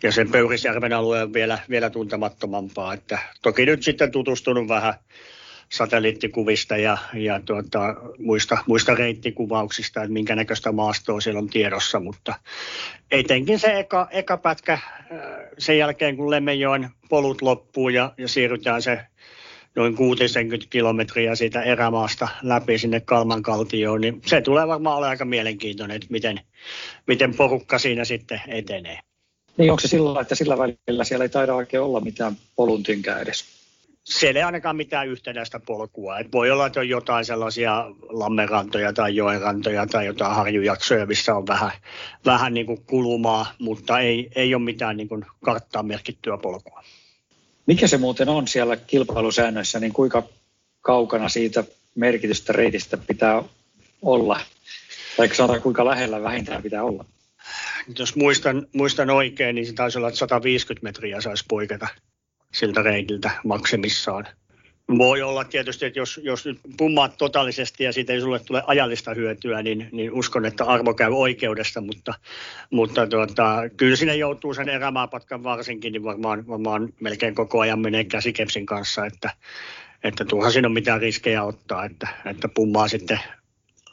ja 0.03 0.11
sen 0.11 0.31
Pöyrisjärven 0.31 0.93
alue 0.93 1.23
on 1.23 1.33
vielä, 1.33 1.59
vielä 1.69 1.89
tuntemattomampaa. 1.89 2.93
Että 2.93 3.19
toki 3.41 3.65
nyt 3.65 3.83
sitten 3.83 4.11
tutustunut 4.11 4.67
vähän 4.67 4.93
satelliittikuvista 5.71 6.77
ja, 6.77 6.97
ja 7.13 7.39
tuota, 7.39 7.95
muista, 8.19 8.57
muista 8.67 8.95
reittikuvauksista, 8.95 10.03
että 10.03 10.13
minkä 10.13 10.35
näköistä 10.35 10.71
maastoa 10.71 11.21
siellä 11.21 11.39
on 11.39 11.49
tiedossa, 11.49 11.99
mutta 11.99 12.33
etenkin 13.11 13.59
se 13.59 13.79
eka, 13.79 14.07
eka 14.11 14.37
pätkä 14.37 14.79
sen 15.57 15.77
jälkeen, 15.77 16.17
kun 16.17 16.29
Lemmenjoen 16.29 16.89
polut 17.09 17.41
loppuu 17.41 17.89
ja, 17.89 18.13
ja 18.17 18.27
siirrytään 18.27 18.81
se 18.81 18.99
noin 19.75 19.95
60 19.95 20.67
kilometriä 20.69 21.35
siitä 21.35 21.61
erämaasta 21.61 22.27
läpi 22.43 22.77
sinne 22.77 22.99
Kalmankaltioon, 22.99 24.01
niin 24.01 24.21
se 24.25 24.41
tulee 24.41 24.67
varmaan 24.67 24.97
olemaan 24.97 25.09
aika 25.09 25.25
mielenkiintoinen, 25.25 25.95
että 25.95 26.07
miten, 26.09 26.39
miten 27.07 27.35
porukka 27.35 27.77
siinä 27.77 28.05
sitten 28.05 28.41
etenee. 28.47 28.99
Niin 29.57 29.71
onko 29.71 29.81
se 29.81 29.87
sillä 29.87 30.21
että 30.21 30.35
sillä 30.35 30.57
välillä 30.57 31.03
siellä 31.03 31.25
ei 31.25 31.29
taida 31.29 31.55
oikein 31.55 31.83
olla 31.83 31.99
mitään 31.99 32.37
polun 32.55 32.83
tynkää 32.83 33.19
edes? 33.19 33.45
Siellä 34.03 34.39
ei 34.39 34.43
ainakaan 34.43 34.75
mitään 34.75 35.07
yhtenäistä 35.07 35.59
polkua. 35.59 36.19
Et 36.19 36.31
voi 36.31 36.51
olla, 36.51 36.65
että 36.65 36.79
on 36.79 36.89
jotain 36.89 37.25
sellaisia 37.25 37.85
lammerantoja 38.09 38.93
tai 38.93 39.15
joenrantoja 39.15 39.87
tai 39.87 40.05
jotain 40.05 40.35
harjujaksoja, 40.35 41.05
missä 41.05 41.35
on 41.35 41.47
vähän, 41.47 41.71
vähän 42.25 42.53
niin 42.53 42.65
kuin 42.65 42.85
kulumaa, 42.85 43.45
mutta 43.59 43.99
ei, 43.99 44.29
ei 44.35 44.55
ole 44.55 44.63
mitään 44.63 44.97
niin 44.97 45.09
kuin 45.09 45.25
karttaan 45.43 45.85
merkittyä 45.85 46.37
polkua. 46.37 46.83
Mikä 47.65 47.87
se 47.87 47.97
muuten 47.97 48.29
on 48.29 48.47
siellä 48.47 48.77
kilpailusäännöissä, 48.77 49.79
niin 49.79 49.93
kuinka 49.93 50.23
kaukana 50.81 51.29
siitä 51.29 51.63
merkitystä 51.95 52.53
reitistä 52.53 52.97
pitää 52.97 53.43
olla? 54.01 54.39
Tai 55.17 55.35
sanotaan, 55.35 55.61
kuinka 55.61 55.85
lähellä 55.85 56.21
vähintään 56.21 56.63
pitää 56.63 56.83
olla? 56.83 57.05
Jos 57.99 58.15
muistan, 58.15 58.67
muistan 58.73 59.09
oikein, 59.09 59.55
niin 59.55 59.67
se 59.67 59.73
taisi 59.73 59.97
olla, 59.97 60.07
että 60.07 60.17
150 60.17 60.83
metriä 60.87 61.21
saisi 61.21 61.45
poiketa 61.47 61.87
siltä 62.53 62.81
reitiltä 62.81 63.31
maksimissaan. 63.43 64.27
Voi 64.97 65.21
olla 65.21 65.43
tietysti, 65.43 65.85
että 65.85 65.99
jos, 65.99 66.19
jos 66.23 66.45
nyt 66.45 66.59
pummaat 66.77 67.17
totaalisesti 67.17 67.83
ja 67.83 67.93
siitä 67.93 68.13
ei 68.13 68.21
sulle 68.21 68.39
tule 68.39 68.63
ajallista 68.67 69.13
hyötyä, 69.13 69.61
niin, 69.61 69.89
niin 69.91 70.11
uskon, 70.11 70.45
että 70.45 70.65
arvo 70.65 70.93
käy 70.93 71.11
oikeudesta, 71.11 71.81
mutta, 71.81 72.13
mutta 72.69 73.07
tuota, 73.07 73.61
kyllä 73.77 73.95
sinne 73.95 74.15
joutuu 74.15 74.53
sen 74.53 74.69
erämaapatkan 74.69 75.43
varsinkin, 75.43 75.93
niin 75.93 76.03
varmaan, 76.03 76.47
varmaan 76.47 76.89
melkein 76.99 77.35
koko 77.35 77.59
ajan 77.59 77.79
menee 77.79 78.03
käsikepsin 78.03 78.65
kanssa, 78.65 79.05
että, 79.05 79.29
että 80.03 80.25
tuohan 80.25 80.51
siinä 80.51 80.67
on 80.67 80.73
mitään 80.73 81.01
riskejä 81.01 81.43
ottaa, 81.43 81.85
että, 81.85 82.07
että 82.25 82.47
pummaa 82.47 82.87
sitten 82.87 83.19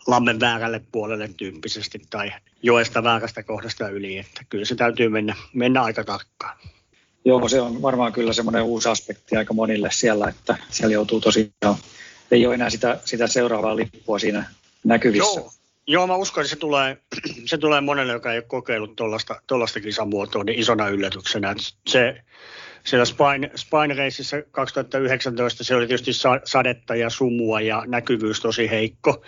lammen 0.07 0.41
väärälle 0.41 0.81
puolelle 0.93 1.31
tyyppisesti 1.37 2.03
tai 2.11 2.33
joesta 2.63 3.03
väärästä 3.03 3.43
kohdasta 3.43 3.89
yli, 3.89 4.19
että 4.19 4.45
kyllä 4.49 4.65
se 4.65 4.75
täytyy 4.75 5.09
mennä, 5.09 5.35
mennä 5.53 5.83
aika 5.83 6.05
tarkkaan. 6.05 6.59
Joo, 7.25 7.49
se 7.49 7.61
on 7.61 7.83
varmaan 7.83 8.13
kyllä 8.13 8.33
semmoinen 8.33 8.63
uusi 8.63 8.89
aspekti 8.89 9.37
aika 9.37 9.55
monille 9.55 9.89
siellä, 9.93 10.29
että 10.29 10.57
siellä 10.71 10.93
joutuu 10.95 11.21
tosiaan, 11.21 11.77
ei 12.31 12.47
ole 12.47 12.55
enää 12.55 12.71
sitä, 12.71 13.01
sitä 13.05 13.27
seuraavaa 13.27 13.77
lippua 13.77 14.19
siinä 14.19 14.45
näkyvissä. 14.85 15.41
Joo. 15.41 15.53
Joo, 15.87 16.07
mä 16.07 16.17
uskon, 16.17 16.43
että 16.43 16.51
se 16.51 16.57
tulee, 16.57 16.99
se 17.45 17.59
tulee 17.59 17.81
monelle, 17.81 18.13
joka 18.13 18.33
ei 18.33 18.39
ole 18.39 18.45
kokeillut 18.49 18.97
tuollaista 19.47 19.81
kisamuotoa, 19.83 20.45
niin 20.45 20.59
isona 20.59 20.89
yllätyksenä. 20.89 21.55
Se, 21.89 22.23
siellä 22.85 23.05
Spine, 23.05 23.51
Spine 23.55 23.95
Raceissa 23.95 24.37
2019 24.51 25.65
se 25.65 25.75
oli 25.75 25.87
tietysti 25.87 26.13
sadetta 26.45 26.95
ja 26.95 27.11
sumua 27.11 27.61
ja 27.61 27.85
näkyvyys 27.87 28.41
tosi 28.41 28.71
heikko. 28.71 29.23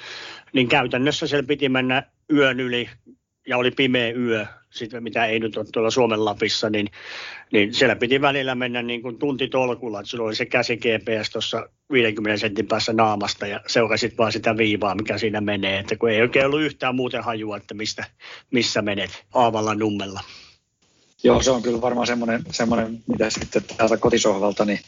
Niin 0.53 0.69
käytännössä 0.69 1.27
siellä 1.27 1.47
piti 1.47 1.69
mennä 1.69 2.03
yön 2.33 2.61
yli 2.61 2.91
ja 3.47 3.59
oli 3.59 3.71
pimeä 3.71 4.11
yö, 4.11 4.47
sitä, 4.71 5.01
mitä 5.01 5.27
ei 5.27 5.41
nyt 5.41 5.57
ole 5.57 5.67
tuolla 5.73 5.91
Suomen 5.91 6.25
Lapissa, 6.25 6.71
niin, 6.71 6.91
niin 7.53 7.75
siellä 7.75 7.97
piti 7.97 8.21
välillä 8.21 8.55
mennä 8.55 8.83
niin 8.83 9.03
kuin 9.03 9.19
tunti 9.19 9.49
tolkulla, 9.49 10.01
että 10.01 10.11
sulla 10.11 10.25
oli 10.25 10.35
se 10.35 10.47
käsi 10.47 10.77
GPS 10.77 11.31
tuossa 11.33 11.69
50 11.93 12.41
sentin 12.41 12.67
päässä 12.67 12.93
naamasta 12.93 13.47
ja 13.47 13.61
seurasit 13.67 14.19
vaan 14.19 14.33
sitä 14.33 14.57
viivaa, 14.57 14.95
mikä 14.95 15.19
siinä 15.19 15.41
menee, 15.41 15.79
että 15.79 15.97
kun 15.97 16.11
ei 16.11 16.21
oikein 16.21 16.47
ollut 16.47 16.61
yhtään 16.61 16.95
muuten 16.95 17.25
hajua, 17.25 17.57
että 17.57 17.75
mistä, 17.75 18.05
missä 18.51 18.83
menet 18.83 19.25
aavalla 19.35 19.75
nummella. 19.75 20.21
Joo, 21.25 21.43
se 21.43 21.51
on 21.51 21.63
kyllä 21.63 21.81
varmaan 21.81 22.07
semmoinen, 22.07 22.43
semmoinen 22.51 23.03
mitä 23.07 23.31
sitten 23.31 23.63
täältä 23.77 23.97
kotisohvalta, 23.97 24.65
niin 24.65 24.81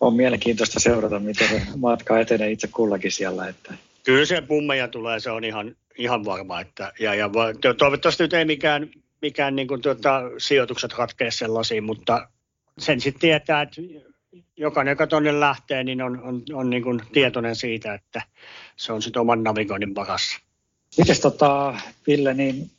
on 0.00 0.14
mielenkiintoista 0.14 0.80
seurata, 0.80 1.20
miten 1.20 1.48
se 1.48 1.62
matka 1.76 2.20
etenee 2.20 2.50
itse 2.50 2.68
kullakin 2.68 3.12
siellä. 3.12 3.48
Että... 3.48 3.74
Kyllä 4.04 4.24
se 4.24 4.40
pummeja 4.40 4.88
tulee, 4.88 5.20
se 5.20 5.30
on 5.30 5.44
ihan, 5.44 5.76
ihan 5.98 6.24
varma. 6.24 6.60
Että, 6.60 6.92
ja, 7.00 7.14
ja 7.14 7.30
toivottavasti 7.78 8.22
nyt 8.22 8.32
ei 8.32 8.44
mikään 8.44 8.90
mikään 9.22 9.56
niin 9.56 9.68
kuin, 9.68 9.82
tuota, 9.82 10.20
sijoitukset 10.38 10.92
ratkea 10.98 11.30
sellaisiin, 11.30 11.84
mutta 11.84 12.28
sen 12.78 13.00
sitten 13.00 13.20
tietää, 13.20 13.62
että 13.62 13.80
jokainen, 14.56 14.92
joka 14.92 15.06
tuonne 15.06 15.40
lähtee, 15.40 15.84
niin 15.84 16.02
on, 16.02 16.22
on, 16.22 16.42
on 16.52 16.70
niin 16.70 16.82
kuin 16.82 17.02
tietoinen 17.12 17.56
siitä, 17.56 17.94
että 17.94 18.22
se 18.76 18.92
on 18.92 19.02
sitten 19.02 19.20
oman 19.20 19.42
navigoinnin 19.42 19.94
varassa. 19.94 20.40
Mites 20.98 21.20
tota, 21.20 21.74
Ville, 22.06 22.34
niin 22.34 22.70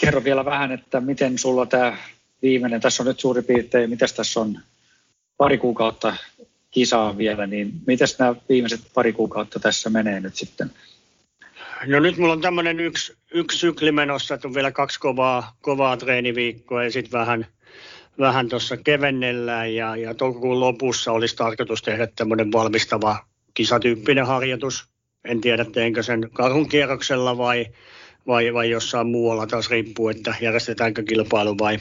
kerro 0.00 0.24
vielä 0.24 0.44
vähän, 0.44 0.72
että 0.72 1.00
miten 1.00 1.38
sulla 1.38 1.66
tämä 1.66 1.96
viimeinen, 2.42 2.80
tässä 2.80 3.02
on 3.02 3.06
nyt 3.06 3.20
suurin 3.20 3.44
piirtein, 3.44 3.90
miten 3.90 4.08
tässä 4.16 4.40
on 4.40 4.60
pari 5.36 5.58
kuukautta 5.58 6.16
kisaa 6.70 7.18
vielä, 7.18 7.46
niin 7.46 7.72
miten 7.86 8.08
nämä 8.18 8.34
viimeiset 8.48 8.80
pari 8.94 9.12
kuukautta 9.12 9.60
tässä 9.60 9.90
menee 9.90 10.20
nyt 10.20 10.34
sitten? 10.34 10.70
No 11.86 12.00
nyt 12.00 12.16
mulla 12.16 12.32
on 12.32 12.40
tämmöinen 12.40 12.80
yksi, 12.80 13.16
yksi 13.34 13.58
sykli 13.58 13.92
menossa, 13.92 14.34
että 14.34 14.48
on 14.48 14.54
vielä 14.54 14.72
kaksi 14.72 15.00
kovaa, 15.00 15.56
kovaa 15.60 15.96
treeniviikkoa 15.96 16.84
ja 16.84 16.90
sitten 16.90 17.20
vähän, 17.20 17.46
vähän 18.18 18.48
tuossa 18.48 18.76
kevennellään 18.76 19.74
ja, 19.74 19.96
ja 19.96 20.14
toukokuun 20.14 20.60
lopussa 20.60 21.12
olisi 21.12 21.36
tarkoitus 21.36 21.82
tehdä 21.82 22.08
tämmöinen 22.16 22.52
valmistava 22.52 23.18
kisatyyppinen 23.54 24.26
harjoitus. 24.26 24.88
En 25.24 25.40
tiedä, 25.40 25.64
teenkö 25.64 26.02
sen 26.02 26.30
karhun 26.32 26.68
kierroksella 26.68 27.38
vai, 27.38 27.66
vai, 28.26 28.54
vai 28.54 28.70
jossain 28.70 29.06
muualla 29.06 29.46
taas 29.46 29.70
riippuu, 29.70 30.08
että 30.08 30.34
järjestetäänkö 30.40 31.02
kilpailu 31.02 31.58
vai, 31.58 31.78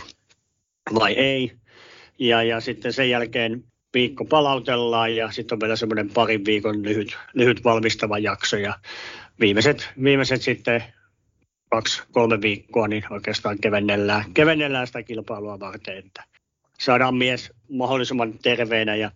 vai 0.93 1.13
ei. 1.13 1.51
Ja, 2.19 2.43
ja 2.43 2.61
sitten 2.61 2.93
sen 2.93 3.09
jälkeen 3.09 3.63
viikko 3.93 4.25
palautellaan 4.25 5.15
ja 5.15 5.31
sitten 5.31 5.55
on 5.55 5.59
vielä 5.59 5.75
semmoinen 5.75 6.09
parin 6.09 6.45
viikon 6.45 6.83
lyhyt, 6.83 7.17
lyhyt 7.33 7.63
valmistava 7.63 8.19
jakso 8.19 8.57
ja 8.57 8.73
viimeiset, 9.39 9.89
viimeiset 10.03 10.41
sitten 10.41 10.83
kaksi, 11.69 12.01
kolme 12.11 12.41
viikkoa, 12.41 12.87
niin 12.87 13.03
oikeastaan 13.09 13.59
kevennellään, 13.59 14.33
kevennellään 14.33 14.87
sitä 14.87 15.03
kilpailua 15.03 15.59
varten, 15.59 15.97
että 15.97 16.23
saadaan 16.79 17.15
mies 17.15 17.51
mahdollisimman 17.69 18.39
terveenä 18.39 18.95
ja 18.95 19.11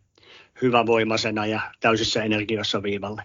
hyvävoimaisena 0.62 1.46
ja 1.46 1.62
täysissä 1.80 2.24
energiassa 2.24 2.84
viivalle. 2.84 3.24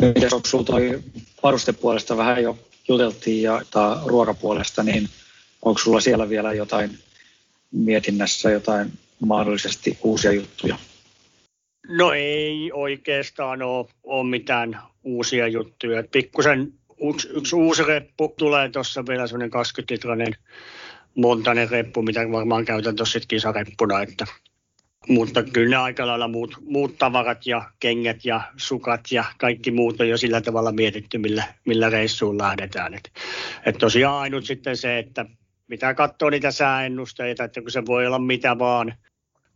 Mites 0.00 0.32
onko 0.32 0.48
sinulla 0.48 0.66
toi 0.66 1.02
varustepuolesta 1.42 2.16
vähän 2.16 2.42
jo 2.42 2.58
juteltiin 2.88 3.42
ja 3.42 3.62
ruokapuolesta, 4.06 4.82
niin 4.82 5.08
onko 5.62 5.78
sulla 5.78 6.00
siellä 6.00 6.28
vielä 6.28 6.52
jotain 6.52 6.98
mietinnässä, 7.72 8.50
jotain 8.50 8.92
mahdollisesti 9.20 9.98
uusia 10.02 10.32
juttuja? 10.32 10.78
No 11.88 12.12
ei 12.12 12.70
oikeastaan 12.72 13.62
ole, 13.62 13.86
ole 14.04 14.28
mitään 14.30 14.78
uusia 15.08 15.48
juttuja. 15.48 16.04
Pikkusen 16.12 16.72
yksi, 17.10 17.28
yksi 17.32 17.56
uusi 17.56 17.84
reppu 17.84 18.34
tulee 18.38 18.68
tuossa 18.68 19.06
vielä 19.08 19.26
semmoinen 19.26 19.50
20-litrainen 19.50 20.34
montainen 21.14 21.70
reppu, 21.70 22.02
mitä 22.02 22.20
varmaan 22.32 22.64
käytän 22.64 22.96
tuossa 22.96 23.20
kisareppuna, 23.28 24.02
että 24.02 24.26
mutta 25.08 25.42
kyllä 25.42 25.70
ne 25.70 25.76
aika 25.76 26.06
lailla 26.06 26.28
muut, 26.28 26.56
muut 26.60 26.98
tavarat 26.98 27.46
ja 27.46 27.70
kengät 27.80 28.24
ja 28.24 28.40
sukat 28.56 29.00
ja 29.10 29.24
kaikki 29.38 29.70
muut 29.70 30.00
on 30.00 30.08
jo 30.08 30.16
sillä 30.16 30.40
tavalla 30.40 30.72
mietitty, 30.72 31.18
millä, 31.18 31.44
millä 31.64 31.90
reissuun 31.90 32.38
lähdetään. 32.38 32.94
Et, 32.94 33.12
et 33.66 33.78
tosiaan 33.78 34.20
ainut 34.20 34.44
sitten 34.44 34.76
se, 34.76 34.98
että 34.98 35.26
pitää 35.68 35.94
katsoa 35.94 36.30
niitä 36.30 36.50
sääennusteita, 36.50 37.44
että 37.44 37.60
kun 37.60 37.70
se 37.70 37.86
voi 37.86 38.06
olla 38.06 38.18
mitä 38.18 38.58
vaan 38.58 38.94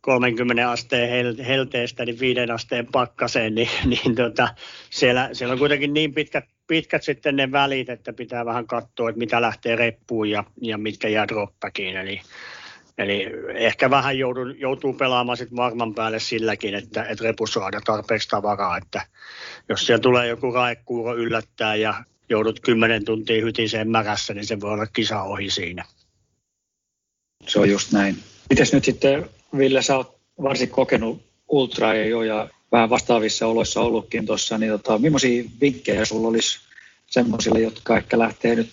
30 0.03 0.71
asteen 0.71 1.09
hel- 1.09 1.43
helteestä, 1.43 2.05
niin 2.05 2.19
5 2.19 2.39
asteen 2.53 2.87
pakkaseen, 2.91 3.55
niin, 3.55 3.69
niin 3.85 4.15
tota, 4.15 4.55
siellä, 4.89 5.29
siellä 5.33 5.53
on 5.53 5.59
kuitenkin 5.59 5.93
niin 5.93 6.13
pitkät, 6.13 6.45
pitkät 6.67 7.03
sitten 7.03 7.35
ne 7.35 7.51
välit, 7.51 7.89
että 7.89 8.13
pitää 8.13 8.45
vähän 8.45 8.67
katsoa, 8.67 9.09
että 9.09 9.19
mitä 9.19 9.41
lähtee 9.41 9.75
reppuun 9.75 10.29
ja, 10.29 10.43
ja 10.61 10.77
mitkä 10.77 11.07
jää 11.07 11.27
droppäkiin. 11.27 11.97
Eli, 11.97 12.21
Eli 12.97 13.27
ehkä 13.53 13.89
vähän 13.89 14.17
joudun, 14.17 14.59
joutuu 14.59 14.93
pelaamaan 14.93 15.37
sit 15.37 15.55
varman 15.55 15.95
päälle 15.95 16.19
silläkin, 16.19 16.75
että, 16.75 17.03
että 17.03 17.23
repussa 17.23 17.65
on 17.65 17.71
tarpeeksi 17.85 18.27
tavaraa, 18.27 18.77
että 18.77 19.01
jos 19.69 19.85
siellä 19.85 20.01
tulee 20.01 20.27
joku 20.27 20.51
raekuuro 20.51 21.15
yllättää 21.15 21.75
ja 21.75 22.03
joudut 22.29 22.59
kymmenen 22.59 23.05
tuntia 23.05 23.43
hytiseen 23.43 23.89
märässä, 23.89 24.33
niin 24.33 24.45
se 24.45 24.61
voi 24.61 24.71
olla 24.71 24.85
kisa 24.85 25.21
ohi 25.21 25.49
siinä. 25.49 25.85
Se 27.47 27.59
on 27.59 27.69
just 27.69 27.91
näin. 27.91 28.17
Mites 28.49 28.73
nyt 28.73 28.85
sitten, 28.85 29.29
Ville, 29.57 29.81
sä 29.81 29.97
oot 29.97 30.17
varsin 30.43 30.69
kokenut 30.69 31.21
ultraa 31.47 31.95
jo 31.95 32.21
ja 32.21 32.47
vähän 32.71 32.89
vastaavissa 32.89 33.47
oloissa 33.47 33.81
ollutkin 33.81 34.25
tuossa, 34.25 34.57
niin 34.57 34.71
tota, 34.71 34.97
millaisia 34.97 35.43
vinkkejä 35.61 36.05
sulla 36.05 36.27
olisi 36.27 36.59
semmoisille, 37.07 37.59
jotka 37.59 37.97
ehkä 37.97 38.19
lähtee 38.19 38.55
nyt 38.55 38.69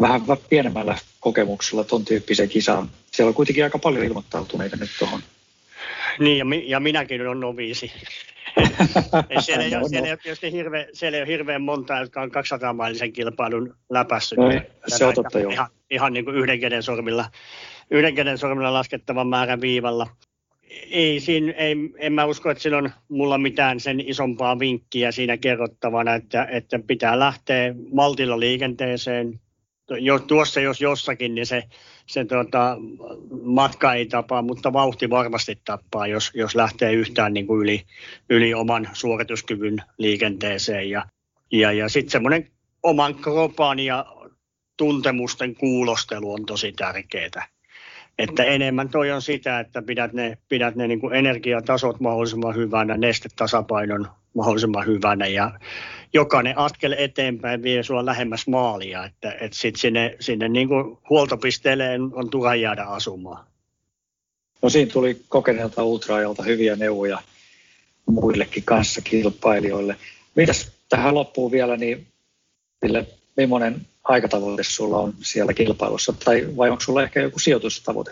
vähän 0.00 0.20
pienemmällä 0.48 0.98
kokemuksella 1.20 1.84
tuon 1.84 2.04
tyyppiseen 2.04 2.48
kisaan. 2.48 2.90
Siellä 3.10 3.28
on 3.28 3.34
kuitenkin 3.34 3.64
aika 3.64 3.78
paljon 3.78 4.04
ilmoittautuneita 4.04 4.76
nyt 4.76 4.90
tuohon. 4.98 5.20
Niin, 6.18 6.38
ja, 6.38 6.44
mi- 6.44 6.64
ja 6.68 6.80
minäkin 6.80 7.26
olen 7.26 7.40
noviisi. 7.40 7.92
siellä, 9.40 9.64
ei, 9.64 9.70
no, 9.70 9.88
siellä, 9.88 10.08
no. 10.08 10.16
Ei 10.42 10.60
ole 10.70 10.88
siellä 10.92 11.16
ei 11.16 11.22
ole 11.22 11.28
hirveän 11.32 11.62
monta, 11.62 11.98
jotka 11.98 12.22
on 12.22 12.30
200-mailisen 12.30 13.12
kilpailun 13.12 13.76
läpässyt. 13.90 14.38
No, 14.38 14.50
se 14.88 15.04
on 15.04 15.14
totta. 15.14 15.38
Ihan, 15.38 15.68
ihan 15.90 16.12
niin 16.12 16.24
kuin 16.24 16.36
yhden 16.36 16.60
käden 16.60 16.82
sormilla, 16.82 17.30
yhden 17.92 18.14
käden 18.14 18.38
sormilla 18.38 18.72
laskettavan 18.72 19.28
määrän 19.28 19.60
viivalla. 19.60 20.06
Ei, 20.90 21.20
siinä, 21.20 21.52
ei, 21.52 21.76
en 21.98 22.12
mä 22.12 22.24
usko, 22.24 22.50
että 22.50 22.62
siinä 22.62 22.78
on 22.78 22.90
mulla 23.08 23.38
mitään 23.38 23.80
sen 23.80 24.00
isompaa 24.00 24.58
vinkkiä 24.58 25.12
siinä 25.12 25.36
kerrottavana, 25.36 26.14
että, 26.14 26.48
että 26.50 26.78
pitää 26.86 27.18
lähteä 27.18 27.74
maltilla 27.92 28.40
liikenteeseen, 28.40 29.40
jo, 29.90 30.18
tuossa 30.18 30.60
jos 30.60 30.80
jossakin, 30.80 31.34
niin 31.34 31.46
se, 31.46 31.62
se 32.06 32.24
tuota, 32.24 32.76
matka 33.42 33.94
ei 33.94 34.06
tapaa, 34.06 34.42
mutta 34.42 34.72
vauhti 34.72 35.10
varmasti 35.10 35.58
tappaa, 35.64 36.06
jos, 36.06 36.30
jos 36.34 36.54
lähtee 36.54 36.92
yhtään 36.92 37.32
niin 37.32 37.46
kuin 37.46 37.62
yli, 37.62 37.82
yli 38.30 38.54
oman 38.54 38.88
suorituskyvyn 38.92 39.82
liikenteeseen. 39.98 40.90
Ja, 40.90 41.04
ja, 41.52 41.72
ja 41.72 41.88
sitten 41.88 42.10
semmoinen 42.10 42.48
oman 42.82 43.14
kropan 43.14 43.78
ja 43.78 44.06
tuntemusten 44.76 45.54
kuulostelu 45.54 46.32
on 46.32 46.46
tosi 46.46 46.72
tärkeää. 46.72 47.51
Että 48.22 48.44
enemmän 48.44 48.88
toi 48.88 49.10
on 49.10 49.22
sitä, 49.22 49.60
että 49.60 49.82
pidät 49.82 50.12
ne, 50.12 50.38
pidät 50.48 50.74
ne 50.76 50.88
niin 50.88 51.00
kuin 51.00 51.14
energiatasot 51.14 52.00
mahdollisimman 52.00 52.56
hyvänä, 52.56 52.96
nestetasapainon 52.96 54.08
mahdollisimman 54.34 54.86
hyvänä 54.86 55.26
ja 55.26 55.50
jokainen 56.12 56.58
askel 56.58 56.94
eteenpäin 56.98 57.62
vie 57.62 57.82
sinua 57.82 58.06
lähemmäs 58.06 58.46
maalia, 58.46 59.04
että, 59.04 59.32
että 59.32 59.56
sit 59.56 59.76
sinne, 59.76 60.16
sinne 60.20 60.48
niin 60.48 60.68
kuin 60.68 60.98
huoltopisteelle 61.10 61.84
on 62.12 62.30
turha 62.30 62.54
jäädä 62.54 62.82
asumaan. 62.84 63.44
No 64.62 64.68
siinä 64.68 64.92
tuli 64.92 65.22
kokeneelta 65.28 65.84
ultraajalta 65.84 66.42
hyviä 66.42 66.76
neuvoja 66.76 67.18
muillekin 68.06 68.64
kanssa 68.64 69.00
kilpailijoille. 69.00 69.96
Mitäs 70.34 70.72
tähän 70.88 71.14
loppuun 71.14 71.52
vielä, 71.52 71.76
niin 71.76 72.06
Ville, 72.82 73.06
millainen 73.36 73.86
aikatavoite 74.04 74.62
sulla 74.62 74.98
on 74.98 75.14
siellä 75.22 75.54
kilpailussa, 75.54 76.12
tai 76.24 76.48
vai 76.56 76.70
onko 76.70 76.80
sulla 76.80 77.02
ehkä 77.02 77.20
joku 77.20 77.38
sijoitustavoite? 77.38 78.10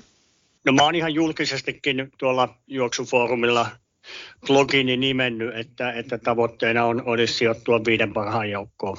No 0.64 0.72
mä 0.72 0.82
oon 0.82 0.94
ihan 0.94 1.14
julkisestikin 1.14 2.12
tuolla 2.18 2.54
juoksufoorumilla 2.66 3.70
blogini 4.46 4.96
nimennyt, 4.96 5.56
että, 5.56 5.92
että 5.92 6.18
tavoitteena 6.18 6.84
on, 6.84 7.02
olisi 7.06 7.34
sijoittua 7.34 7.84
viiden 7.84 8.12
parhaan 8.12 8.50
joukkoon 8.50 8.96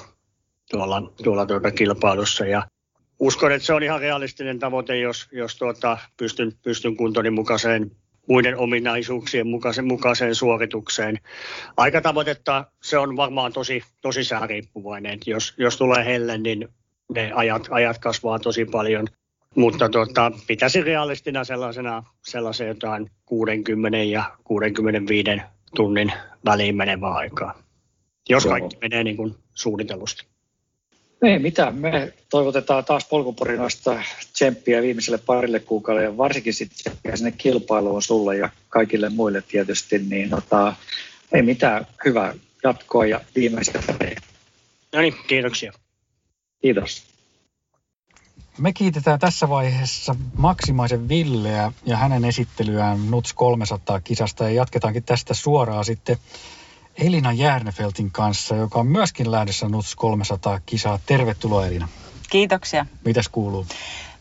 tuolla, 0.70 1.12
tuolla 1.22 1.46
tuota 1.46 1.70
kilpailussa. 1.70 2.46
Ja 2.46 2.62
uskon, 3.18 3.52
että 3.52 3.66
se 3.66 3.72
on 3.72 3.82
ihan 3.82 4.00
realistinen 4.00 4.58
tavoite, 4.58 4.98
jos, 4.98 5.28
jos 5.32 5.56
tuota, 5.56 5.98
pystyn, 6.16 6.52
pystyn 6.62 6.96
kuntoni 6.96 7.30
mukaiseen 7.30 7.90
muiden 8.28 8.58
ominaisuuksien 8.58 9.46
mukaiseen, 9.46 9.86
mukaiseen 9.86 10.34
suoritukseen. 10.34 11.18
Aikatavoitetta 11.76 12.64
se 12.82 12.98
on 12.98 13.16
varmaan 13.16 13.52
tosi, 13.52 13.82
tosi 14.00 14.24
sääriippuvainen. 14.24 15.18
Jos, 15.26 15.54
jos 15.58 15.76
tulee 15.76 16.04
helle, 16.04 16.38
niin 16.38 16.68
ne 17.14 17.32
ajat, 17.34 17.68
ajat 17.70 17.98
kasvaa 17.98 18.38
tosi 18.38 18.64
paljon. 18.64 19.06
Mutta 19.56 19.88
tota, 19.88 20.32
pitäisi 20.46 20.82
realistina 20.82 21.44
sellaisena, 21.44 22.02
sellaisen 22.24 22.68
jotain 22.68 23.10
60 23.26 23.98
ja 23.98 24.24
65 24.44 25.30
tunnin 25.76 26.12
väliin 26.44 26.76
menevää 26.76 27.12
aikaa, 27.12 27.54
jos 28.28 28.44
Joo. 28.44 28.50
kaikki 28.50 28.76
menee 28.80 29.04
niin 29.04 29.16
kuin 29.16 29.34
suunnitellusti. 29.54 30.31
Ei 31.22 31.38
mitään. 31.38 31.74
Me 31.74 32.12
toivotetaan 32.30 32.84
taas 32.84 33.04
polkuporinoista 33.04 34.02
tsemppiä 34.32 34.82
viimeiselle 34.82 35.18
parille 35.18 35.60
kuukaudelle 35.60 36.06
ja 36.06 36.16
varsinkin 36.16 36.54
sitten 36.54 36.92
sinne 37.14 37.32
kilpailuun 37.32 38.02
sulle 38.02 38.36
ja 38.36 38.50
kaikille 38.68 39.08
muille 39.08 39.42
tietysti. 39.48 39.98
Niin 39.98 40.30
tota, 40.30 40.76
ei 41.32 41.42
mitään. 41.42 41.86
Hyvää 42.04 42.34
jatkoa 42.64 43.06
ja 43.06 43.20
viimeisiä 43.34 43.82
No 44.92 45.00
niin, 45.00 45.14
kiitoksia. 45.26 45.72
Kiitos. 46.62 47.12
Me 48.58 48.72
kiitetään 48.72 49.18
tässä 49.18 49.48
vaiheessa 49.48 50.14
Maksimaisen 50.36 51.08
Villeä 51.08 51.72
ja 51.84 51.96
hänen 51.96 52.24
esittelyään 52.24 53.10
Nuts 53.10 53.32
300 53.32 54.00
kisasta 54.00 54.44
ja 54.44 54.50
jatketaankin 54.50 55.02
tästä 55.02 55.34
suoraan 55.34 55.84
sitten 55.84 56.16
Elina 56.98 57.32
Järnefeltin 57.32 58.12
kanssa, 58.12 58.56
joka 58.56 58.78
on 58.78 58.86
myöskin 58.86 59.30
lähdössä 59.30 59.68
Nuts 59.68 59.94
300 59.96 60.60
kisaa. 60.66 60.98
Tervetuloa 61.06 61.66
Elina. 61.66 61.88
Kiitoksia. 62.30 62.86
Mitäs 63.04 63.28
kuuluu? 63.28 63.66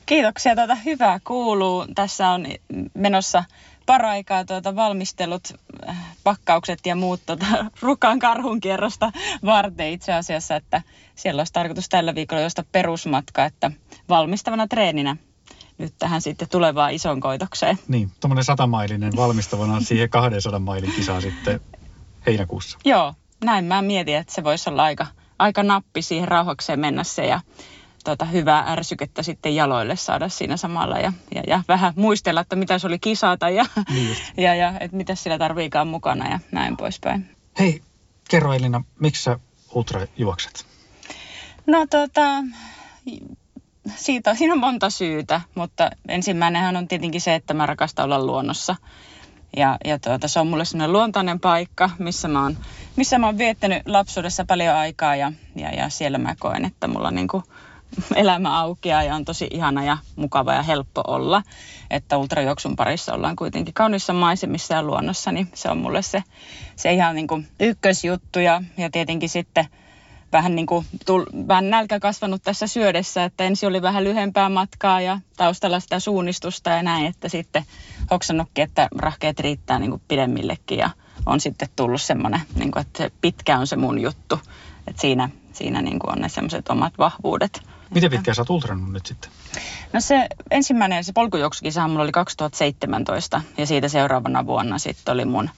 Kiitoksia, 0.05 0.55
tuota, 0.55 0.75
hyvää 0.75 1.19
kuuluu. 1.23 1.85
Tässä 1.95 2.29
on 2.29 2.45
menossa 2.93 3.43
paraikaa 3.85 4.45
tuota 4.45 4.75
valmistelut, 4.75 5.43
äh, 5.89 5.97
pakkaukset 6.23 6.79
ja 6.85 6.95
muut 6.95 7.21
tuota, 7.25 7.45
rukan 7.81 8.19
karhun 8.19 8.59
kierrosta 8.59 9.11
varten 9.45 9.89
itse 9.89 10.13
asiassa, 10.13 10.55
että 10.55 10.81
siellä 11.15 11.39
olisi 11.39 11.53
tarkoitus 11.53 11.89
tällä 11.89 12.15
viikolla 12.15 12.41
josta 12.41 12.63
perusmatka, 12.71 13.45
että 13.45 13.71
valmistavana 14.09 14.67
treeninä 14.67 15.17
nyt 15.77 15.93
tähän 15.99 16.21
sitten 16.21 16.49
tulevaan 16.49 16.93
ison 16.93 17.19
koitokseen. 17.19 17.79
Niin, 17.87 18.11
tuommoinen 18.19 18.43
satamailinen 18.43 19.13
valmistavana 19.15 19.81
siihen 19.81 20.09
200 20.09 20.59
mailin 20.59 20.91
kisaa 20.91 21.21
sitten 21.21 21.59
heinäkuussa. 22.25 22.77
Joo, 22.85 23.13
näin 23.43 23.65
mä 23.65 23.81
mietin, 23.81 24.15
että 24.15 24.33
se 24.33 24.43
voisi 24.43 24.69
olla 24.69 24.83
aika, 24.83 25.07
aika 25.39 25.63
nappi 25.63 26.01
siihen 26.01 26.27
rauhakseen 26.27 26.79
mennä 26.79 27.03
se 27.03 27.25
ja 27.25 27.39
tota, 28.03 28.25
hyvää 28.25 28.63
ärsykettä 28.67 29.23
sitten 29.23 29.55
jaloille 29.55 29.95
saada 29.95 30.29
siinä 30.29 30.57
samalla 30.57 30.99
ja, 30.99 31.13
ja, 31.35 31.43
ja 31.47 31.63
vähän 31.67 31.93
muistella, 31.95 32.41
että 32.41 32.55
mitä 32.55 32.79
se 32.79 32.87
oli 32.87 32.99
kisata 32.99 33.49
ja, 33.49 33.65
niin 33.89 34.17
ja, 34.45 34.55
ja 34.55 34.73
että 34.79 34.97
mitä 34.97 35.15
sillä 35.15 35.37
tarviikaan 35.37 35.87
mukana 35.87 36.29
ja 36.29 36.39
näin 36.51 36.77
poispäin. 36.77 37.37
Hei, 37.59 37.81
kerro 38.29 38.53
Elina, 38.53 38.83
miksi 38.99 39.23
sä 39.23 39.39
ultra 39.73 40.07
juokset? 40.17 40.65
No 41.67 41.87
tota, 41.89 42.21
siitä, 43.95 44.35
siinä 44.35 44.53
on 44.53 44.59
monta 44.59 44.89
syytä, 44.89 45.41
mutta 45.55 45.91
ensimmäinenhän 46.07 46.77
on 46.77 46.87
tietenkin 46.87 47.21
se, 47.21 47.35
että 47.35 47.53
mä 47.53 47.65
rakastan 47.65 48.05
olla 48.05 48.25
luonnossa. 48.25 48.75
Ja, 49.57 49.77
ja 49.85 49.99
tuota, 49.99 50.27
se 50.27 50.39
on 50.39 50.47
mulle 50.47 50.65
sellainen 50.65 50.93
luontainen 50.93 51.39
paikka, 51.39 51.89
missä 51.99 52.27
mä 52.27 52.43
oon, 52.43 52.57
missä 52.95 53.17
mä 53.17 53.25
oon 53.25 53.37
viettänyt 53.37 53.87
lapsuudessa 53.87 54.45
paljon 54.45 54.75
aikaa 54.75 55.15
ja, 55.15 55.31
ja, 55.55 55.69
ja 55.69 55.89
siellä 55.89 56.17
mä 56.17 56.35
koen, 56.39 56.65
että 56.65 56.87
mulla 56.87 57.07
on 57.07 57.15
niin 57.15 57.27
kuin 57.27 57.43
elämä 58.15 58.59
aukeaa 58.59 59.03
ja 59.03 59.15
on 59.15 59.25
tosi 59.25 59.47
ihana 59.51 59.83
ja 59.83 59.97
mukava 60.15 60.53
ja 60.53 60.63
helppo 60.63 61.03
olla. 61.07 61.43
Että 61.89 62.17
ultrajuoksun 62.17 62.75
parissa 62.75 63.13
ollaan 63.13 63.35
kuitenkin 63.35 63.73
kaunissa 63.73 64.13
maisemissa 64.13 64.73
ja 64.73 64.83
luonnossa, 64.83 65.31
niin 65.31 65.47
se 65.53 65.69
on 65.69 65.77
mulle 65.77 66.01
se, 66.01 66.23
se 66.75 66.93
ihan 66.93 67.15
niin 67.15 67.27
kuin 67.27 67.47
ykkösjuttu 67.59 68.39
ja, 68.39 68.63
ja 68.77 68.89
tietenkin 68.89 69.29
sitten– 69.29 69.65
vähän, 70.31 70.55
niin 70.55 70.65
kuin, 70.65 70.85
tull, 71.05 71.25
vähän 71.47 71.69
nälkä 71.69 71.99
kasvanut 71.99 72.43
tässä 72.43 72.67
syödessä, 72.67 73.23
että 73.23 73.43
ensin 73.43 73.69
oli 73.69 73.81
vähän 73.81 74.03
lyhempää 74.03 74.49
matkaa 74.49 75.01
ja 75.01 75.19
taustalla 75.37 75.79
sitä 75.79 75.99
suunnistusta 75.99 76.69
ja 76.69 76.83
näin, 76.83 77.05
että 77.05 77.29
sitten 77.29 77.65
hoksannutkin, 78.11 78.63
että 78.63 78.87
rahkeet 78.97 79.39
riittää 79.39 79.79
niin 79.79 79.91
kuin 79.91 80.01
pidemmillekin 80.07 80.77
ja 80.77 80.89
on 81.25 81.39
sitten 81.39 81.69
tullut 81.75 82.01
semmoinen, 82.01 82.41
niin 82.55 82.71
kuin, 82.71 82.81
että 82.81 82.97
se 82.97 83.11
pitkä 83.21 83.57
on 83.57 83.67
se 83.67 83.75
mun 83.75 84.01
juttu, 84.01 84.39
että 84.87 85.01
siinä, 85.01 85.29
siinä 85.53 85.81
niin 85.81 85.99
kuin 85.99 86.11
on 86.11 86.21
ne 86.21 86.29
semmoiset 86.29 86.69
omat 86.69 86.93
vahvuudet 86.97 87.61
Miten 87.93 88.11
pitkään 88.11 88.35
sä 88.35 88.41
oot 88.41 88.49
ultrannut 88.49 88.91
nyt 88.91 89.05
sitten? 89.05 89.31
No 89.93 90.01
se 90.01 90.27
ensimmäinen, 90.51 91.03
se 91.03 91.13
polkujuoksukisahan 91.13 91.89
mulla 91.89 92.03
oli 92.03 92.11
2017 92.11 93.41
ja 93.57 93.65
siitä 93.65 93.87
seuraavana 93.87 94.45
vuonna 94.45 94.77
sitten 94.77 95.13
oli 95.13 95.25
mun 95.25 95.49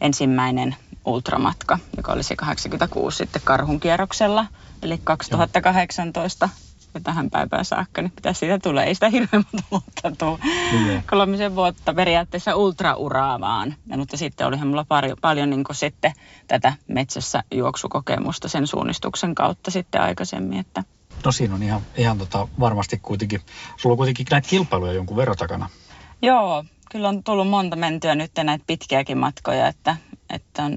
ensimmäinen 0.00 0.76
ultramatka, 1.04 1.78
joka 1.96 2.12
oli 2.12 2.22
se 2.22 2.36
86 2.36 3.16
sitten 3.16 3.42
karhun 3.44 3.80
kierroksella, 3.80 4.46
eli 4.82 5.00
2018 5.04 6.48
ja 6.94 7.00
tähän 7.00 7.30
päivään 7.30 7.64
saakka, 7.64 8.02
niin 8.02 8.12
mitä 8.16 8.32
siitä 8.32 8.58
tulee? 8.58 8.86
Ei 8.86 8.94
sitä 8.94 9.08
hirveän 9.08 9.44
monta 9.52 9.68
vuotta 9.70 10.12
tule. 10.18 10.38
Kolmisen 11.10 11.56
vuotta 11.56 11.94
periaatteessa 11.94 12.56
ultrauraa 12.56 13.40
vaan. 13.40 13.74
Ja, 13.86 13.96
mutta 13.96 14.16
sitten 14.16 14.46
olihan 14.46 14.68
mulla 14.68 14.84
paljon, 14.88 15.16
paljon 15.20 15.50
niin 15.50 15.64
sitten 15.72 16.12
tätä 16.46 16.72
metsässä 16.88 17.42
juoksukokemusta 17.54 18.48
sen 18.48 18.66
suunnistuksen 18.66 19.34
kautta 19.34 19.70
sitten 19.70 20.00
aikaisemmin. 20.00 20.58
Että... 20.58 20.84
No 21.24 21.32
siinä 21.32 21.54
on 21.54 21.62
ihan, 21.62 21.80
ihan 21.96 22.18
tota, 22.18 22.48
varmasti 22.60 22.98
kuitenkin, 23.02 23.40
sulla 23.76 23.92
on 23.92 23.96
kuitenkin 23.96 24.26
näitä 24.30 24.48
kilpailuja 24.48 24.92
jonkun 24.92 25.16
verran 25.16 25.36
takana. 25.36 25.68
Joo, 26.22 26.64
kyllä 26.90 27.08
on 27.08 27.22
tullut 27.22 27.48
monta 27.48 27.76
mentyä 27.76 28.14
nyt 28.14 28.30
näitä 28.42 28.64
pitkiäkin 28.66 29.18
matkoja, 29.18 29.68
että, 29.68 29.96
että 30.34 30.62
on, 30.62 30.72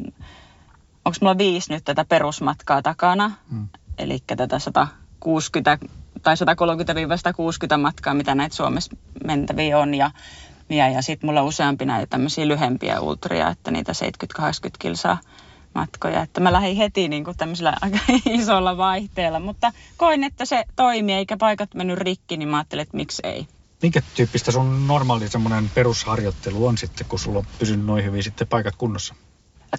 onko 1.06 1.18
mulla 1.22 1.38
viisi 1.38 1.74
nyt 1.74 1.84
tätä 1.84 2.06
perusmatkaa 2.06 2.82
takana, 2.82 3.32
hmm. 3.52 3.68
eli 3.98 4.20
tätä 4.28 4.60
160 4.60 5.78
tai 6.24 6.36
130-160 6.36 7.78
matkaa, 7.78 8.14
mitä 8.14 8.36
näitä 8.36 8.56
Suomessa 8.56 8.98
mentäviä 9.24 9.80
on. 9.80 9.94
Ja, 9.94 10.12
ja, 10.70 10.90
ja 10.90 11.02
sitten 11.02 11.28
mulla 11.28 11.42
on 11.42 11.48
useampi 11.48 11.86
näitä 11.86 12.10
tämmöisiä 12.10 12.48
lyhempiä 12.48 13.00
ultria, 13.00 13.50
että 13.50 13.72
niitä 13.72 13.92
70-80 14.42 14.46
kilsaa 14.80 15.18
matkoja. 15.76 16.22
Että 16.22 16.42
mä 16.42 16.54
lähdin 16.54 16.78
heti 16.78 17.08
niin 17.08 17.24
kuin 17.24 17.38
tämmöisellä 17.38 17.74
aika 17.82 17.98
isolla 18.26 18.78
vaihteella, 18.78 19.40
mutta 19.40 19.72
koin, 19.98 20.24
että 20.24 20.46
se 20.46 20.64
toimii 20.76 21.16
eikä 21.16 21.38
paikat 21.38 21.74
mennyt 21.74 21.98
rikki, 21.98 22.38
niin 22.38 22.50
mä 22.50 22.58
ajattelin, 22.58 22.84
että 22.84 22.98
miksi 22.98 23.22
ei. 23.24 23.48
Minkä 23.82 24.02
tyyppistä 24.16 24.52
sun 24.52 24.88
normaali 24.88 25.28
semmoinen 25.28 25.72
perusharjoittelu 25.76 26.66
on 26.68 26.78
sitten, 26.78 27.08
kun 27.10 27.20
sulla 27.20 27.40
on 27.40 27.46
pysynyt 27.60 27.86
noin 27.86 28.06
hyvin 28.06 28.24
sitten 28.24 28.48
paikat 28.48 28.76
kunnossa? 28.76 29.16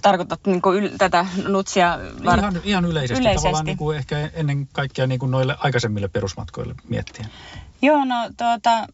Tarkoitat 0.01 0.39
niin 0.45 0.61
kuin 0.61 0.83
yl, 0.83 0.89
tätä 0.97 1.25
nutsia? 1.47 1.99
Var... 2.25 2.39
Ihan, 2.39 2.61
ihan 2.63 2.85
yleisesti, 2.85 3.21
yleisesti. 3.21 3.43
tavallaan 3.43 3.65
niin 3.65 3.77
kuin 3.77 3.97
ehkä 3.97 4.29
ennen 4.33 4.67
kaikkea 4.73 5.07
niin 5.07 5.19
kuin 5.19 5.31
noille 5.31 5.55
aikaisemmille 5.59 6.07
perusmatkoille 6.07 6.75
miettien. 6.89 7.29
Joo, 7.81 8.05
no 8.05 8.15
tuota, 8.37 8.87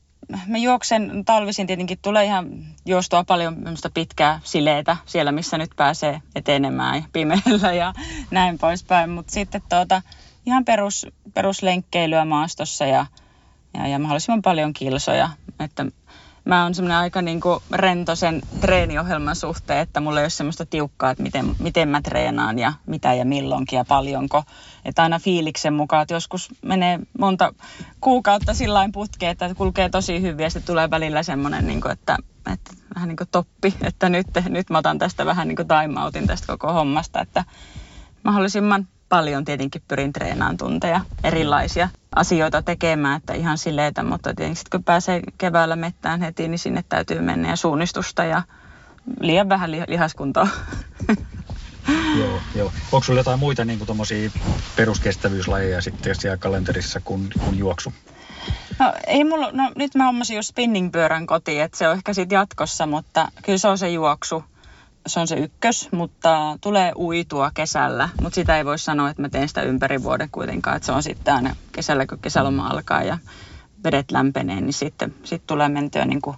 mä 0.48 0.58
juoksen 0.58 1.26
talvisin 1.26 1.68
tietenkin 1.68 2.00
tulee 2.02 2.26
ihan 2.26 2.48
juostua 2.86 3.24
paljon 3.24 3.56
pitkää 3.94 4.40
sileitä 4.44 4.98
siellä, 5.06 5.32
missä 5.32 5.58
nyt 5.58 5.72
pääsee 5.76 6.22
etenemään 6.36 7.06
pimeällä 7.14 7.74
ja 7.74 7.94
näin 8.32 8.58
poispäin. 8.58 9.10
Mutta 9.10 9.34
sitten 9.34 9.62
tuota, 9.70 10.02
ihan 10.46 10.66
perus, 10.66 11.08
peruslenkkeilyä 11.34 12.26
maastossa 12.26 12.86
ja, 12.86 13.06
ja, 13.74 13.88
ja 13.88 14.00
mahdollisimman 14.00 14.42
paljon 14.42 14.74
kilsoja. 14.74 15.30
Että 15.60 15.86
mä 16.46 16.64
oon 16.64 16.76
semmoinen 16.76 16.98
aika 16.98 17.22
niin 17.22 17.42
kuin 17.42 17.60
rento 17.72 18.16
sen 18.16 18.42
treeniohjelman 18.62 19.36
suhteen, 19.36 19.80
että 19.80 20.00
mulla 20.00 20.20
ei 20.20 20.24
ole 20.24 20.30
semmoista 20.30 20.66
tiukkaa, 20.66 21.12
että 21.12 21.24
miten, 21.24 21.56
miten 21.60 21.90
mä 21.90 22.02
treenaan 22.02 22.60
ja 22.60 22.74
mitä 22.86 23.14
ja 23.14 23.26
milloinkin 23.26 23.78
ja 23.78 23.86
paljonko. 23.86 24.44
Että 24.86 25.04
aina 25.04 25.20
fiiliksen 25.20 25.74
mukaan, 25.74 26.02
että 26.02 26.14
joskus 26.14 26.50
menee 26.62 27.00
monta 27.20 27.54
kuukautta 28.02 28.54
sillä 28.54 28.90
putkeen, 28.94 29.32
että 29.32 29.56
kulkee 29.56 29.90
tosi 29.90 30.22
hyvin 30.22 30.44
ja 30.44 30.50
sitten 30.50 30.68
tulee 30.74 30.90
välillä 30.90 31.24
semmoinen, 31.24 31.68
niin 31.68 31.82
kuin, 31.82 31.92
että, 31.92 32.18
että 32.54 32.72
vähän 32.96 33.08
niin 33.10 33.18
kuin 33.18 33.30
toppi, 33.32 33.76
että 33.82 34.10
nyt, 34.10 34.28
nyt 34.50 34.70
mä 34.70 34.78
otan 34.78 35.00
tästä 35.00 35.26
vähän 35.26 35.48
niin 35.48 35.56
kuin 35.56 35.68
time 35.68 36.02
outin 36.02 36.28
tästä 36.28 36.48
koko 36.48 36.74
hommasta, 36.74 37.22
että 37.22 37.44
mahdollisimman 38.24 38.88
paljon 39.10 39.46
tietenkin 39.46 39.82
pyrin 39.88 40.14
treenaamaan 40.14 40.58
tunteja, 40.58 41.02
erilaisia 41.24 41.90
asioita 42.16 42.62
tekemään, 42.62 43.18
että 43.18 43.34
ihan 43.34 43.58
silleitä, 43.58 44.04
mutta 44.04 44.34
tietenkin 44.34 44.56
sitten 44.56 44.80
kun 44.80 44.84
pääsee 44.84 45.22
keväällä 45.38 45.76
mettään 45.76 46.22
heti, 46.22 46.48
niin 46.48 46.60
sinne 46.60 46.84
täytyy 46.90 47.22
mennä 47.22 47.50
ja 47.50 47.56
suunnistusta 47.56 48.24
ja 48.24 48.42
liian 49.20 49.50
vähän 49.50 49.72
lihaskuntoa. 49.72 50.48
joo, 52.20 52.40
joo. 52.56 52.72
Onko 52.92 53.04
sinulla 53.04 53.20
jotain 53.20 53.40
muita 53.40 53.66
niin 53.66 53.80
kuin 53.80 54.00
peruskestävyyslajeja 54.76 55.82
sitten 55.82 56.16
siellä 56.16 56.38
kalenterissa 56.38 57.00
kuin, 57.00 57.30
kuin 57.40 57.58
juoksu? 57.58 57.94
No, 58.80 58.94
ei 59.08 59.24
mulla, 59.24 59.52
no, 59.52 59.72
nyt 59.76 59.96
mä 59.96 60.06
hommasin 60.06 60.36
just 60.36 60.50
spinningpyörän 60.50 61.28
kotiin, 61.28 61.62
että 61.62 61.78
se 61.78 61.88
on 61.88 61.98
ehkä 61.98 62.14
sitten 62.14 62.36
jatkossa, 62.36 62.86
mutta 62.86 63.32
kyllä 63.44 63.58
se 63.58 63.68
on 63.68 63.78
se 63.78 63.90
juoksu 63.90 64.44
se 65.08 65.20
on 65.20 65.28
se 65.28 65.36
ykkös, 65.36 65.90
mutta 65.92 66.58
tulee 66.62 66.92
uitua 66.96 67.52
kesällä. 67.54 68.10
Mutta 68.22 68.36
sitä 68.36 68.58
ei 68.58 68.66
voi 68.66 68.80
sanoa, 68.80 69.10
että 69.10 69.22
mä 69.22 69.30
teen 69.30 69.48
sitä 69.48 69.62
ympäri 69.62 70.04
vuoden 70.04 70.30
kuitenkaan. 70.32 70.76
Että 70.76 70.86
se 70.86 70.92
on 70.92 71.04
sitten 71.04 71.34
aina 71.34 71.56
kesällä, 71.72 72.06
kun 72.06 72.20
kesäloma 72.20 72.68
alkaa 72.68 73.04
ja 73.04 73.18
vedet 73.84 74.12
lämpenee, 74.12 74.62
niin 74.62 74.74
sitten 74.74 75.16
sit 75.24 75.48
tulee 75.48 75.70
mentyä 75.70 76.06
niin 76.06 76.22
kuin 76.22 76.38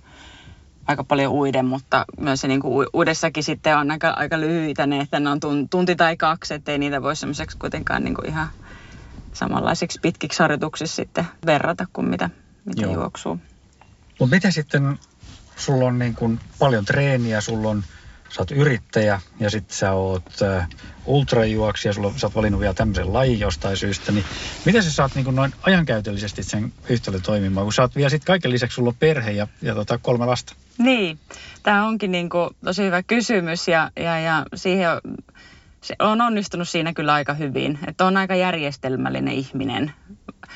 aika 0.87 1.03
paljon 1.03 1.33
uiden, 1.33 1.65
mutta 1.65 2.05
myös 2.19 2.41
se 2.41 2.47
niin 2.47 2.59
kuin 2.59 2.87
uudessakin 2.93 3.43
sitten 3.43 3.77
on 3.77 3.91
aika, 3.91 4.09
aika 4.09 4.39
lyhyitä 4.39 4.87
ne, 4.87 4.99
että 4.99 5.19
ne 5.19 5.29
on 5.29 5.39
tunti 5.69 5.95
tai 5.95 6.17
kaksi, 6.17 6.53
ettei 6.53 6.77
niitä 6.77 7.01
voi 7.01 7.15
semmoiseksi 7.15 7.57
kuitenkaan 7.57 8.03
niin 8.03 8.15
kuin 8.15 8.29
ihan 8.29 8.47
samanlaisiksi 9.33 9.99
pitkiksi 10.01 10.39
harjoituksiksi 10.39 10.95
sitten 10.95 11.25
verrata 11.45 11.85
kuin 11.93 12.07
mitä, 12.09 12.29
mitä 12.65 12.81
juoksuu. 12.81 13.39
Mutta 14.19 14.35
mitä 14.35 14.51
sitten, 14.51 14.99
sulla 15.55 15.85
on 15.85 15.99
niin 15.99 16.15
kuin 16.15 16.39
paljon 16.59 16.85
treeniä, 16.85 17.41
sulla 17.41 17.69
on 17.69 17.83
sä 18.29 18.41
oot 18.41 18.51
yrittäjä 18.51 19.21
ja 19.39 19.49
sitten 19.49 19.77
sä 19.77 19.91
oot 19.91 20.41
äh, 20.41 20.67
ultrajuoksija, 21.05 21.93
sulla, 21.93 22.13
sä 22.15 22.27
oot 22.27 22.35
valinnut 22.35 22.61
vielä 22.61 22.73
tämmöisen 22.73 23.13
lajin 23.13 23.39
jostain 23.39 23.77
syystä, 23.77 24.11
niin 24.11 24.25
miten 24.65 24.83
sä 24.83 24.91
saat 24.91 25.15
niin 25.15 25.35
noin 25.35 25.53
ajankäytöllisesti 25.61 26.43
sen 26.43 26.73
yhtälön 26.89 27.21
toimimaan, 27.21 27.65
kun 27.65 27.73
sä 27.73 27.81
oot 27.81 27.95
vielä 27.95 28.09
sitten 28.09 28.27
kaiken 28.27 28.51
lisäksi 28.51 28.75
sulla 28.75 28.89
on 28.89 28.95
perhe 28.99 29.31
ja, 29.31 29.47
ja 29.61 29.75
tota, 29.75 29.97
kolme 29.97 30.25
lasta? 30.25 30.55
Niin, 30.77 31.19
tämä 31.63 31.87
onkin 31.87 32.11
niin 32.11 32.29
kuin 32.29 32.49
tosi 32.65 32.83
hyvä 32.83 33.03
kysymys 33.03 33.67
ja, 33.67 33.91
ja, 33.95 34.19
ja 34.19 34.45
siihen 34.55 34.91
on, 34.91 35.01
se 35.81 35.95
on 35.99 36.21
onnistunut 36.21 36.69
siinä 36.69 36.93
kyllä 36.93 37.13
aika 37.13 37.33
hyvin, 37.33 37.79
että 37.87 38.05
on 38.05 38.17
aika 38.17 38.35
järjestelmällinen 38.35 39.33
ihminen. 39.33 39.91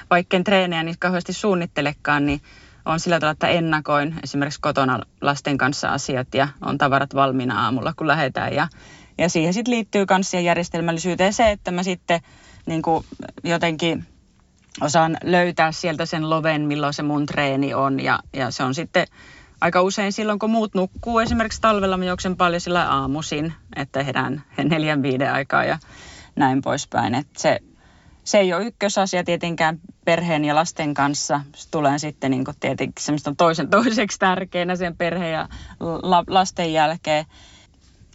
Vaikka 0.09 0.37
en 0.37 0.43
treenejä 0.43 0.83
niin 0.83 0.95
kauheasti 0.99 1.33
suunnittelekaan, 1.33 2.25
niin 2.25 2.41
on 2.85 2.99
sillä 2.99 3.19
tavalla, 3.19 3.31
että 3.31 3.47
ennakoin 3.47 4.15
esimerkiksi 4.23 4.61
kotona 4.61 4.99
lasten 5.21 5.57
kanssa 5.57 5.89
asiat 5.89 6.27
ja 6.33 6.47
on 6.61 6.77
tavarat 6.77 7.15
valmiina 7.15 7.63
aamulla, 7.63 7.93
kun 7.97 8.07
lähdetään. 8.07 8.53
Ja, 8.53 8.67
ja 9.17 9.29
siihen 9.29 9.53
sitten 9.53 9.73
liittyy 9.73 10.05
myös 10.09 10.33
järjestelmällisyyteen 10.33 11.33
se, 11.33 11.51
että 11.51 11.71
mä 11.71 11.83
sitten 11.83 12.21
niin 12.65 12.81
kuin 12.81 13.05
jotenkin 13.43 14.05
osaan 14.81 15.17
löytää 15.23 15.71
sieltä 15.71 16.05
sen 16.05 16.29
loven, 16.29 16.61
milloin 16.61 16.93
se 16.93 17.03
mun 17.03 17.25
treeni 17.25 17.73
on. 17.73 17.99
Ja, 17.99 18.19
ja 18.33 18.51
se 18.51 18.63
on 18.63 18.75
sitten 18.75 19.07
aika 19.61 19.81
usein 19.81 20.13
silloin, 20.13 20.39
kun 20.39 20.49
muut 20.49 20.73
nukkuu. 20.73 21.19
Esimerkiksi 21.19 21.61
talvella 21.61 21.97
mä 21.97 22.05
juoksen 22.05 22.37
paljon 22.37 22.61
sillä 22.61 22.91
aamuisin, 22.91 23.53
että 23.75 24.03
herään 24.03 24.43
neljän 24.69 25.03
viiden 25.03 25.33
aikaa 25.33 25.63
ja 25.63 25.79
näin 26.35 26.61
poispäin. 26.61 27.15
Että 27.15 27.41
se, 27.41 27.59
se 28.23 28.37
ei 28.37 28.53
ole 28.53 28.65
ykkösasia 28.65 29.23
tietenkään 29.23 29.79
perheen 30.05 30.45
ja 30.45 30.55
lasten 30.55 30.93
kanssa. 30.93 31.41
Tulee 31.71 31.99
sitten 31.99 32.31
niin 32.31 32.45
tietenkin 32.59 33.03
semmoista 33.03 33.33
toisen 33.37 33.69
toiseksi 33.69 34.19
tärkeänä 34.19 34.75
sen 34.75 34.97
perheen 34.97 35.33
ja 35.33 35.49
la, 35.79 36.23
lasten 36.27 36.73
jälkeen. 36.73 37.25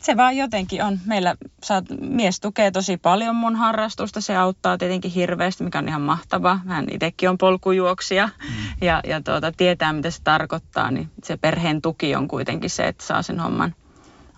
Se 0.01 0.17
vaan 0.17 0.37
jotenkin 0.37 0.83
on. 0.85 0.99
Meillä 1.07 1.35
saat, 1.65 1.85
mies 2.01 2.41
tukee 2.41 2.71
tosi 2.71 2.97
paljon 2.97 3.37
mun 3.37 3.57
harrastusta. 3.57 4.21
Se 4.21 4.37
auttaa 4.37 4.79
tietenkin 4.79 5.11
hirveästi, 5.11 5.65
mikä 5.65 5.79
on 5.79 5.89
ihan 5.89 6.03
mahtavaa. 6.03 6.61
Hän 6.67 6.87
itsekin 6.91 7.31
on 7.31 7.39
polkujuoksija 7.39 8.27
mm. 8.27 8.87
ja, 8.87 9.01
ja 9.07 9.21
tuota, 9.23 9.53
tietää, 9.53 9.93
mitä 9.93 10.11
se 10.11 10.23
tarkoittaa. 10.23 10.91
Niin 10.91 11.11
se 11.25 11.37
perheen 11.37 11.83
tuki 11.83 12.15
on 12.15 12.29
kuitenkin 12.29 12.71
se, 12.71 12.89
että 12.89 13.05
saa 13.05 13.23
sen 13.23 13.41
homman, 13.41 13.75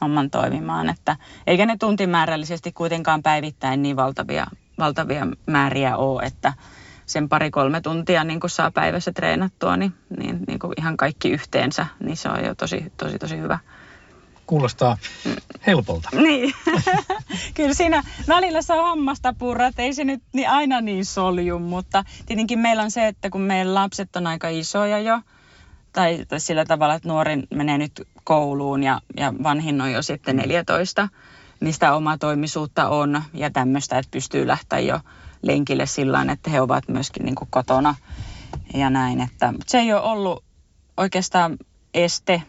homman 0.00 0.30
toimimaan. 0.30 0.88
Että, 0.88 1.16
eikä 1.46 1.66
ne 1.66 1.76
tuntimäärällisesti 1.76 2.72
kuitenkaan 2.72 3.22
päivittäin 3.22 3.82
niin 3.82 3.96
valtavia 3.96 4.46
valtavia 4.78 5.26
määriä 5.46 5.96
ole, 5.96 6.22
että 6.22 6.52
sen 7.06 7.28
pari-kolme 7.28 7.80
tuntia 7.80 8.24
niin 8.24 8.40
kun 8.40 8.50
saa 8.50 8.70
päivässä 8.70 9.12
treenattua, 9.12 9.76
niin, 9.76 9.94
niin, 10.18 10.40
niin 10.46 10.58
kuin 10.58 10.72
ihan 10.78 10.96
kaikki 10.96 11.30
yhteensä, 11.30 11.86
niin 12.00 12.16
se 12.16 12.28
on 12.28 12.44
jo 12.44 12.54
tosi, 12.54 12.92
tosi, 12.96 13.18
tosi 13.18 13.38
hyvä. 13.38 13.58
Kuulostaa 14.46 14.96
helpolta. 15.66 16.08
niin. 16.12 16.54
Kyllä 17.54 17.74
siinä 17.74 18.02
välillä 18.28 18.62
saa 18.62 18.82
hammasta 18.82 19.34
purra, 19.38 19.70
ei 19.78 19.94
se 19.94 20.04
nyt 20.04 20.22
niin 20.32 20.48
aina 20.48 20.80
niin 20.80 21.04
solju, 21.04 21.58
mutta 21.58 22.04
tietenkin 22.26 22.58
meillä 22.58 22.82
on 22.82 22.90
se, 22.90 23.06
että 23.06 23.30
kun 23.30 23.40
meidän 23.40 23.74
lapset 23.74 24.16
on 24.16 24.26
aika 24.26 24.48
isoja 24.48 24.98
jo, 24.98 25.20
tai, 25.92 26.24
tai 26.28 26.40
sillä 26.40 26.64
tavalla, 26.64 26.94
että 26.94 27.08
nuorin 27.08 27.46
menee 27.54 27.78
nyt 27.78 28.08
kouluun 28.24 28.82
ja, 28.82 29.00
ja 29.16 29.32
vanhin 29.42 29.80
on 29.80 29.92
jo 29.92 30.02
sitten 30.02 30.36
14, 30.36 31.08
niin 31.60 31.74
sitä 31.74 31.94
omaa 31.94 32.18
toimisuutta 32.18 32.88
on 32.88 33.22
ja 33.34 33.50
tämmöistä, 33.50 33.98
että 33.98 34.10
pystyy 34.10 34.46
lähteä 34.46 34.78
jo 34.78 35.00
lenkille 35.42 35.86
sillä 35.86 36.26
että 36.32 36.50
he 36.50 36.60
ovat 36.60 36.88
myöskin 36.88 37.24
niin 37.24 37.34
kuin 37.34 37.48
kotona 37.50 37.94
ja 38.74 38.90
näin. 38.90 39.20
Että 39.20 39.54
se 39.66 39.78
ei 39.78 39.92
ole 39.92 40.00
ollut 40.00 40.44
oikeastaan 40.96 41.56
este, 41.94 42.42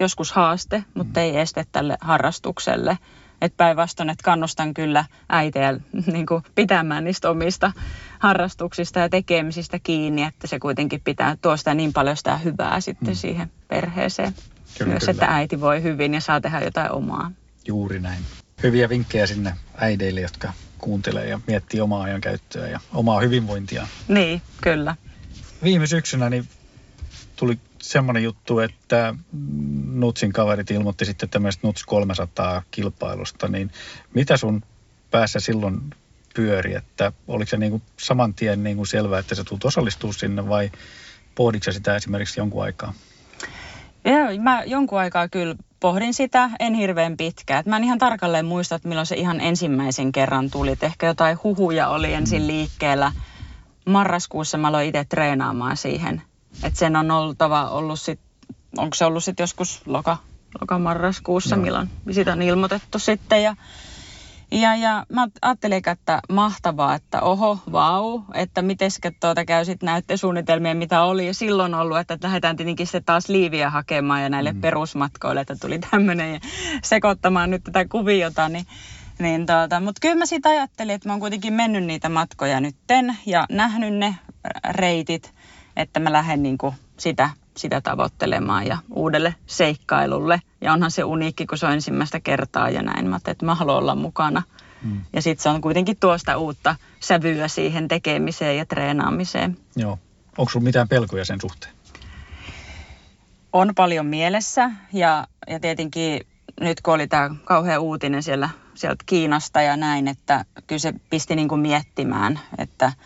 joskus 0.00 0.32
haaste, 0.32 0.84
mutta 0.94 1.20
ei 1.20 1.38
este 1.38 1.66
tälle 1.72 1.96
harrastukselle. 2.00 2.98
Että 3.40 3.56
päinvastoin, 3.56 4.10
että 4.10 4.24
kannustan 4.24 4.74
kyllä 4.74 5.04
äitejä 5.28 5.72
niin 6.12 6.26
kuin 6.26 6.42
pitämään 6.54 7.04
niistä 7.04 7.30
omista 7.30 7.72
harrastuksista 8.18 8.98
ja 8.98 9.08
tekemisistä 9.08 9.78
kiinni, 9.78 10.22
että 10.22 10.46
se 10.46 10.58
kuitenkin 10.58 11.00
pitää 11.00 11.36
tuosta 11.42 11.74
niin 11.74 11.92
paljon 11.92 12.16
sitä 12.16 12.36
hyvää 12.36 12.80
sitten 12.80 13.08
mm. 13.08 13.14
siihen 13.14 13.50
perheeseen. 13.68 14.34
Kyllä, 14.78 14.90
Myös, 14.90 15.00
kyllä. 15.00 15.10
että 15.10 15.26
äiti 15.26 15.60
voi 15.60 15.82
hyvin 15.82 16.14
ja 16.14 16.20
saa 16.20 16.40
tehdä 16.40 16.60
jotain 16.60 16.92
omaa. 16.92 17.30
Juuri 17.66 18.00
näin. 18.00 18.22
Hyviä 18.62 18.88
vinkkejä 18.88 19.26
sinne 19.26 19.54
äideille, 19.76 20.20
jotka 20.20 20.52
kuuntelee 20.78 21.28
ja 21.28 21.40
miettii 21.46 21.80
omaa 21.80 22.02
ajan 22.02 22.20
käyttöä 22.20 22.68
ja 22.68 22.80
omaa 22.94 23.20
hyvinvointia. 23.20 23.86
Niin, 24.08 24.42
kyllä. 24.60 24.96
Viime 25.62 25.86
syksynä 25.86 26.30
niin 26.30 26.48
tuli 27.36 27.58
semmoinen 27.82 28.22
juttu, 28.22 28.58
että 28.58 29.14
Nutsin 29.92 30.32
kaverit 30.32 30.70
ilmoitti 30.70 31.04
sitten 31.04 31.28
tämmöistä 31.28 31.66
Nuts 31.66 31.84
300 31.84 32.62
kilpailusta, 32.70 33.48
niin 33.48 33.70
mitä 34.14 34.36
sun 34.36 34.62
päässä 35.10 35.40
silloin 35.40 35.80
pyöri, 36.34 36.74
että 36.74 37.12
oliko 37.28 37.48
se 37.48 37.56
niin 37.56 37.70
kuin 37.70 37.82
saman 37.96 38.34
tien 38.34 38.64
niin 38.64 38.76
kuin 38.76 38.86
selvää, 38.86 39.18
että 39.18 39.34
sä 39.34 39.44
tulet 39.44 39.64
osallistua 39.64 40.12
sinne 40.12 40.48
vai 40.48 40.70
pohditko 41.34 41.72
sitä 41.72 41.96
esimerkiksi 41.96 42.40
jonkun 42.40 42.62
aikaa? 42.62 42.94
Ja, 44.04 44.40
mä 44.42 44.62
jonkun 44.64 44.98
aikaa 44.98 45.28
kyllä 45.28 45.54
pohdin 45.80 46.14
sitä, 46.14 46.50
en 46.60 46.74
hirveän 46.74 47.16
pitkään. 47.16 47.64
Mä 47.66 47.76
en 47.76 47.84
ihan 47.84 47.98
tarkalleen 47.98 48.46
muista, 48.46 48.74
että 48.74 48.88
milloin 48.88 49.06
se 49.06 49.16
ihan 49.16 49.40
ensimmäisen 49.40 50.12
kerran 50.12 50.50
tuli. 50.50 50.70
Et 50.70 50.82
ehkä 50.82 51.06
jotain 51.06 51.38
huhuja 51.44 51.88
oli 51.88 52.12
ensin 52.12 52.42
mm. 52.42 52.48
liikkeellä. 52.48 53.12
Marraskuussa 53.86 54.58
mä 54.58 54.68
aloin 54.68 54.88
itse 54.88 55.04
treenaamaan 55.04 55.76
siihen. 55.76 56.22
Että 56.62 56.78
sen 56.78 56.96
on 56.96 57.10
oltava 57.10 57.68
ollut 57.68 58.00
sit, 58.00 58.20
onko 58.76 58.94
se 58.94 59.04
ollut 59.04 59.24
sitten 59.24 59.42
joskus 59.42 59.82
loka, 59.86 60.16
loka-marraskuussa, 60.60 61.56
no. 61.56 61.62
milloin 61.62 61.90
sitä 62.10 62.32
on 62.32 62.42
ilmoitettu 62.42 62.98
sitten. 62.98 63.42
Ja 63.42 63.56
ja, 64.50 64.76
ja 64.76 65.06
mä 65.12 65.28
ajattelin, 65.42 65.82
että 65.86 66.20
mahtavaa, 66.28 66.94
että 66.94 67.20
oho, 67.20 67.58
vau, 67.72 68.22
että 68.34 68.62
mitenkä 68.62 69.12
tuota 69.20 69.44
käy 69.44 69.64
sitten 69.64 69.86
näyttösuunnitelmia, 69.86 70.74
mitä 70.74 71.02
oli 71.02 71.34
silloin 71.34 71.74
ollut, 71.74 71.98
että 71.98 72.18
lähdetään 72.22 72.56
tietenkin 72.56 72.86
sitten 72.86 73.04
taas 73.04 73.28
liiviä 73.28 73.70
hakemaan 73.70 74.22
ja 74.22 74.28
näille 74.28 74.52
mm. 74.52 74.60
perusmatkoille, 74.60 75.40
että 75.40 75.56
tuli 75.56 75.78
tämmöinen 75.90 76.32
ja 76.32 76.40
sekoittamaan 76.82 77.50
nyt 77.50 77.64
tätä 77.64 77.84
kuviota, 77.88 78.48
niin 78.48 78.66
niin 79.18 79.46
tuota, 79.46 79.80
mutta 79.80 79.98
kyllä 80.00 80.14
mä 80.14 80.26
siitä 80.26 80.48
ajattelin, 80.48 80.94
että 80.94 81.08
mä 81.08 81.12
oon 81.12 81.20
kuitenkin 81.20 81.52
mennyt 81.52 81.84
niitä 81.84 82.08
matkoja 82.08 82.60
nytten 82.60 83.18
ja 83.26 83.46
nähnyt 83.50 83.94
ne 83.94 84.14
reitit, 84.70 85.34
että 85.76 86.00
mä 86.00 86.12
lähden 86.12 86.42
niinku 86.42 86.74
sitä 86.96 87.30
sitä 87.58 87.80
tavoittelemaan 87.80 88.66
ja 88.66 88.78
uudelle 88.90 89.34
seikkailulle. 89.46 90.42
Ja 90.60 90.72
onhan 90.72 90.90
se 90.90 91.04
uniikki, 91.04 91.46
kun 91.46 91.58
se 91.58 91.66
on 91.66 91.72
ensimmäistä 91.72 92.20
kertaa 92.20 92.70
ja 92.70 92.82
näin. 92.82 93.08
Mä 93.08 93.16
että 93.16 93.46
mä 93.46 93.54
haluan 93.54 93.78
olla 93.78 93.94
mukana. 93.94 94.42
Mm. 94.82 95.00
Ja 95.12 95.22
sitten 95.22 95.42
se 95.42 95.48
on 95.48 95.60
kuitenkin 95.60 95.96
tuosta 96.00 96.36
uutta 96.36 96.76
sävyä 97.00 97.48
siihen 97.48 97.88
tekemiseen 97.88 98.58
ja 98.58 98.66
treenaamiseen. 98.66 99.56
Joo. 99.76 99.98
Onko 100.38 100.50
sinulla 100.50 100.64
mitään 100.64 100.88
pelkoja 100.88 101.24
sen 101.24 101.40
suhteen? 101.40 101.74
On 103.52 103.74
paljon 103.74 104.06
mielessä 104.06 104.70
ja, 104.92 105.26
ja 105.46 105.60
tietenkin 105.60 106.26
nyt 106.60 106.80
kun 106.80 106.94
oli 106.94 107.06
tämä 107.06 107.30
kauhea 107.44 107.80
uutinen 107.80 108.22
siellä, 108.22 108.48
sieltä 108.74 109.04
Kiinasta 109.06 109.62
ja 109.62 109.76
näin, 109.76 110.08
että 110.08 110.44
kyllä 110.66 110.78
se 110.78 110.94
pisti 111.10 111.36
niin 111.36 111.48
kuin 111.48 111.60
miettimään, 111.60 112.40
että– 112.58 112.92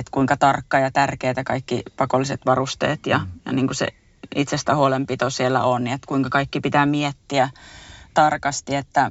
että 0.00 0.10
kuinka 0.10 0.36
tarkka 0.36 0.78
ja 0.78 0.90
tärkeitä 0.90 1.44
kaikki 1.44 1.82
pakolliset 1.96 2.40
varusteet 2.46 3.06
ja, 3.06 3.18
mm. 3.18 3.26
ja 3.46 3.52
niin 3.52 3.66
kuin 3.66 3.76
se 3.76 3.88
itsestä 4.34 4.74
huolenpito 4.74 5.30
siellä 5.30 5.64
on, 5.64 5.86
että 5.86 6.06
kuinka 6.06 6.28
kaikki 6.28 6.60
pitää 6.60 6.86
miettiä 6.86 7.50
tarkasti, 8.14 8.74
että, 8.74 9.10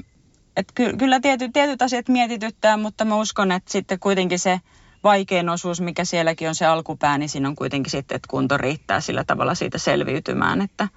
että 0.57 0.73
ky, 0.75 0.93
kyllä 0.97 1.19
tietyt, 1.19 1.53
tietyt 1.53 1.81
asiat 1.81 2.09
mietityttää, 2.09 2.77
mutta 2.77 3.05
mä 3.05 3.15
uskon, 3.15 3.51
että 3.51 3.71
sitten 3.71 3.99
kuitenkin 3.99 4.39
se 4.39 4.61
vaikein 5.03 5.49
osuus, 5.49 5.81
mikä 5.81 6.05
sielläkin 6.05 6.47
on 6.47 6.55
se 6.55 6.65
alkupää, 6.65 7.17
niin 7.17 7.29
siinä 7.29 7.47
on 7.47 7.55
kuitenkin 7.55 7.91
sitten, 7.91 8.15
että 8.15 8.27
kunto 8.29 8.57
riittää 8.57 9.01
sillä 9.01 9.23
tavalla 9.23 9.55
siitä 9.55 9.77
selviytymään, 9.77 10.61
että 10.61 10.87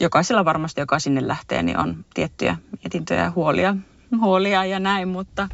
jokaisella 0.00 0.44
varmasti, 0.44 0.80
joka 0.80 0.98
sinne 0.98 1.28
lähtee, 1.28 1.62
niin 1.62 1.78
on 1.78 2.04
tiettyjä 2.14 2.56
mietintöjä 2.82 3.20
ja 3.20 3.30
huolia, 3.30 3.76
huolia 4.20 4.64
ja 4.64 4.80
näin, 4.80 5.08
mutta 5.08 5.48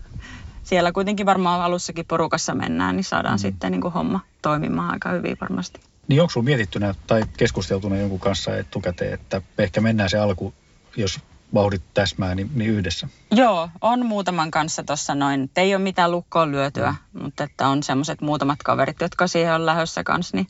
siellä 0.69 0.93
kuitenkin 0.93 1.27
varmaan 1.27 1.61
alussakin 1.63 2.07
porukassa 2.07 2.55
mennään, 2.55 2.97
niin 2.97 3.05
saadaan 3.05 3.35
mm. 3.35 3.39
sitten 3.39 3.73
niin 3.73 3.81
kuin 3.81 3.95
homma 3.95 4.21
toimimaan 4.43 4.91
aika 4.91 5.11
hyvin 5.11 5.37
varmasti. 5.41 5.81
Niin 6.09 6.21
onko 6.21 6.31
sinulla 6.31 6.45
mietittynä 6.45 6.95
tai 7.07 7.23
keskusteltuna 7.37 7.97
jonkun 7.97 8.21
kanssa 8.21 8.57
etukäteen, 8.57 9.15
että 9.15 9.43
ehkä 9.59 9.81
mennään 9.81 10.11
se 10.11 10.19
alku, 10.19 10.55
jos 10.97 11.21
vauhdit 11.55 11.83
täsmää, 11.95 12.35
niin, 12.35 12.51
niin 12.55 12.71
yhdessä? 12.71 13.09
Joo, 13.31 13.69
on 13.81 14.07
muutaman 14.07 14.51
kanssa 14.51 14.83
tuossa 14.83 15.15
noin. 15.15 15.51
Ei 15.57 15.75
ole 15.75 15.83
mitään 15.83 16.11
lukkoon 16.11 16.53
lyötyä, 16.53 16.95
mm. 17.13 17.23
mutta 17.23 17.45
että 17.45 17.69
on 17.69 17.83
semmoiset 17.83 18.21
muutamat 18.21 18.63
kaverit, 18.65 19.01
jotka 19.01 19.27
siihen 19.27 19.55
on 19.55 19.67
lähdössä 19.67 20.05
kanssa, 20.05 20.37
niin, 20.37 20.47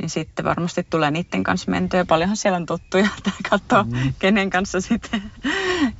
niin 0.00 0.10
sitten 0.10 0.44
varmasti 0.44 0.86
tulee 0.90 1.10
niiden 1.10 1.42
kanssa 1.42 1.70
mentyä. 1.70 2.04
Paljonhan 2.04 2.36
siellä 2.36 2.56
on 2.56 2.66
tuttuja, 2.66 3.08
että 3.18 3.30
katsoo, 3.50 3.84
mm. 3.84 4.12
kenen, 4.18 4.50
kanssa 4.50 4.80
sitten, 4.80 5.22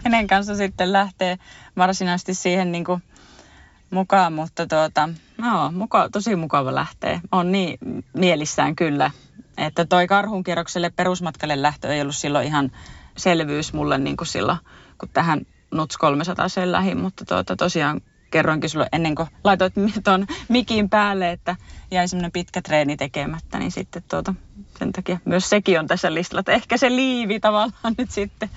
kenen 0.03 0.27
kanssa 0.27 0.57
sitten 0.57 0.93
lähtee 0.93 1.39
varsinaisesti 1.77 2.35
siihen 2.35 2.73
niin 2.73 2.85
kuin 2.85 3.03
mukaan, 3.93 4.33
mutta 4.33 4.67
tuota, 4.67 5.09
no, 5.39 5.73
muka, 5.73 6.09
tosi 6.13 6.37
mukava 6.37 6.75
lähteä. 6.75 7.21
On 7.33 7.53
niin 7.53 7.79
mielissään 8.17 8.77
kyllä, 8.77 9.11
että 9.57 9.85
toi 9.85 10.07
karhunkierrokselle 10.07 10.91
perusmatkalle 10.91 11.63
lähtö 11.63 11.95
ei 11.95 12.01
ollut 12.01 12.17
silloin 12.17 12.47
ihan 12.47 12.73
selvyys 13.17 13.73
mulle 13.73 13.99
niin 13.99 14.17
kuin 14.17 14.29
silloin, 14.29 14.59
kun 14.99 15.09
tähän 15.09 15.41
Nuts 15.71 15.97
300 15.97 16.49
sen 16.49 16.73
lähin, 16.73 16.99
mutta 16.99 17.25
tuota, 17.25 17.57
tosiaan 17.57 18.01
kerroinkin 18.31 18.71
sulle 18.71 18.89
ennen 18.93 19.15
kuin 19.15 19.29
laitoit 19.45 19.73
tuon 20.05 20.27
mikin 20.49 20.91
päälle, 20.91 21.31
että 21.31 21.57
jäi 21.91 22.09
semmoinen 22.09 22.33
pitkä 22.33 22.63
treeni 22.63 22.97
tekemättä, 22.97 23.59
niin 23.59 23.71
sitten 23.71 24.03
tuota, 24.11 24.35
sen 24.79 24.93
takia 24.93 25.19
myös 25.25 25.51
sekin 25.51 25.79
on 25.79 25.87
tässä 25.87 26.15
listalla, 26.15 26.41
että 26.41 26.53
ehkä 26.53 26.77
se 26.77 26.91
liivi 26.91 27.41
tavallaan 27.41 27.95
nyt 27.99 28.11
sitten 28.11 28.51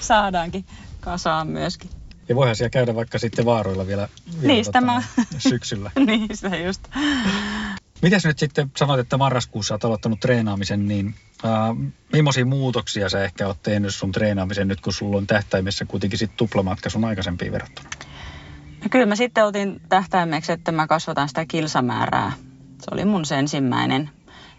saadaankin 0.00 0.64
kasaan 1.00 1.48
myöskin. 1.48 1.99
Ja 2.30 2.36
voihan 2.36 2.56
siellä 2.56 2.70
käydä 2.70 2.94
vaikka 2.94 3.18
sitten 3.18 3.44
vaaroilla 3.44 3.86
vielä, 3.86 4.08
vielä 4.32 4.46
niin, 4.46 4.64
tota, 4.64 4.80
mä... 4.80 5.02
syksyllä. 5.38 5.90
niin, 6.06 6.36
sitä 6.36 6.56
just. 6.56 6.88
Mitäs 8.02 8.24
nyt 8.24 8.38
sitten 8.38 8.70
sanoit, 8.76 9.00
että 9.00 9.16
marraskuussa 9.16 9.74
olet 9.74 9.84
aloittanut 9.84 10.20
treenaamisen, 10.20 10.88
niin 10.88 11.14
äh, 11.44 11.92
millaisia 12.12 12.44
muutoksia 12.44 13.08
sä 13.08 13.24
ehkä 13.24 13.46
oot 13.46 13.62
tehnyt 13.62 13.94
sun 13.94 14.12
treenaamisen 14.12 14.68
nyt, 14.68 14.80
kun 14.80 14.92
sulla 14.92 15.16
on 15.16 15.26
tähtäimessä 15.26 15.84
kuitenkin 15.84 16.18
sit 16.18 16.36
tuplamatka 16.36 16.90
sun 16.90 17.04
aikaisempiin 17.04 17.52
verrattuna? 17.52 17.88
No 18.82 18.88
kyllä 18.90 19.06
mä 19.06 19.16
sitten 19.16 19.44
otin 19.44 19.80
tähtäimeksi, 19.88 20.52
että 20.52 20.72
mä 20.72 20.86
kasvatan 20.86 21.28
sitä 21.28 21.46
kilsamäärää. 21.46 22.32
Se 22.78 22.86
oli 22.90 23.04
mun 23.04 23.24
se 23.24 23.38
ensimmäinen. 23.38 24.10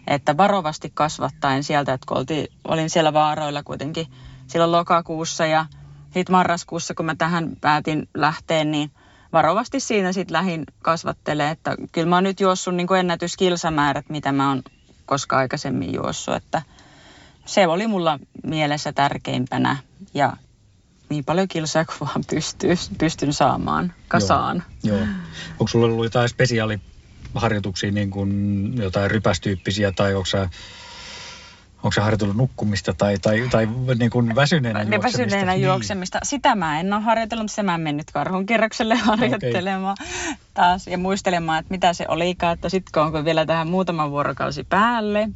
Että 0.06 0.36
varovasti 0.36 0.90
kasvattaen 0.94 1.64
sieltä, 1.64 1.92
että 1.92 2.06
kun 2.08 2.18
oltiin, 2.18 2.46
olin 2.68 2.90
siellä 2.90 3.12
vaaroilla 3.12 3.62
kuitenkin 3.62 4.06
silloin 4.46 4.72
lokakuussa 4.72 5.46
ja– 5.46 5.66
sitten 6.14 6.32
marraskuussa, 6.32 6.94
kun 6.94 7.06
mä 7.06 7.14
tähän 7.14 7.52
päätin 7.60 8.08
lähteä, 8.14 8.64
niin 8.64 8.90
varovasti 9.32 9.80
siinä 9.80 10.12
sitten 10.12 10.32
lähin 10.32 10.64
kasvattelee, 10.82 11.50
että 11.50 11.76
kyllä 11.92 12.08
mä 12.08 12.16
oon 12.16 12.24
nyt 12.24 12.40
juossut 12.40 12.74
niin 12.74 12.94
ennätyskilsamäärät, 12.98 14.08
mitä 14.08 14.32
mä 14.32 14.48
oon 14.48 14.62
koskaan 15.06 15.40
aikaisemmin 15.40 15.94
juossut, 15.94 16.34
että 16.34 16.62
se 17.46 17.66
oli 17.66 17.86
mulla 17.86 18.18
mielessä 18.44 18.92
tärkeimpänä 18.92 19.76
ja 20.14 20.36
niin 21.08 21.24
paljon 21.24 21.48
kilsoja 21.48 21.84
kuin 21.84 21.98
vaan 22.00 22.24
pystyy, 22.30 22.74
pystyn 22.98 23.32
saamaan 23.32 23.94
kasaan. 24.08 24.62
Joo, 24.82 24.96
joo. 24.96 25.06
Onko 25.50 25.66
sulla 25.66 25.86
ollut 25.86 26.04
jotain 26.04 26.28
spesiaaliharjoituksia, 26.28 27.92
niin 27.92 28.10
kuin 28.10 28.72
jotain 28.76 29.10
rypästyyppisiä 29.10 29.92
tai 29.92 30.14
onko 30.14 30.26
sä 30.26 30.48
Onko 31.82 31.92
se 31.92 32.00
harjoitellut 32.00 32.36
nukkumista 32.36 32.94
tai, 32.94 33.18
tai, 33.18 33.48
tai 33.50 33.68
niin 33.98 34.10
kuin 34.10 34.34
väsyneenä 34.34 34.82
juoksemista? 34.82 35.18
Väsyneenä 35.18 35.52
niin. 35.52 35.66
juoksemista. 35.66 36.18
Sitä 36.22 36.54
mä 36.54 36.80
en 36.80 36.92
ole 36.92 37.02
harjoitellut, 37.02 37.44
mutta 37.44 37.54
se 37.54 37.62
mä 37.62 37.74
en 37.74 37.80
mennyt 37.80 38.10
karhun 38.10 38.46
kierrokselle 38.46 38.94
harjoittelemaan 38.94 39.96
okay. 40.00 40.36
taas 40.54 40.86
ja 40.86 40.98
muistelemaan, 40.98 41.58
että 41.58 41.74
mitä 41.74 41.92
se 41.92 42.04
olikaan. 42.08 42.52
Että 42.52 42.68
sitten 42.68 43.02
onko 43.02 43.24
vielä 43.24 43.46
tähän 43.46 43.68
muutama 43.68 44.10
vuorokausi 44.10 44.64
päälle, 44.64 45.28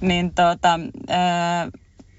niin 0.00 0.34
tota, 0.34 0.80
äh, 1.10 1.72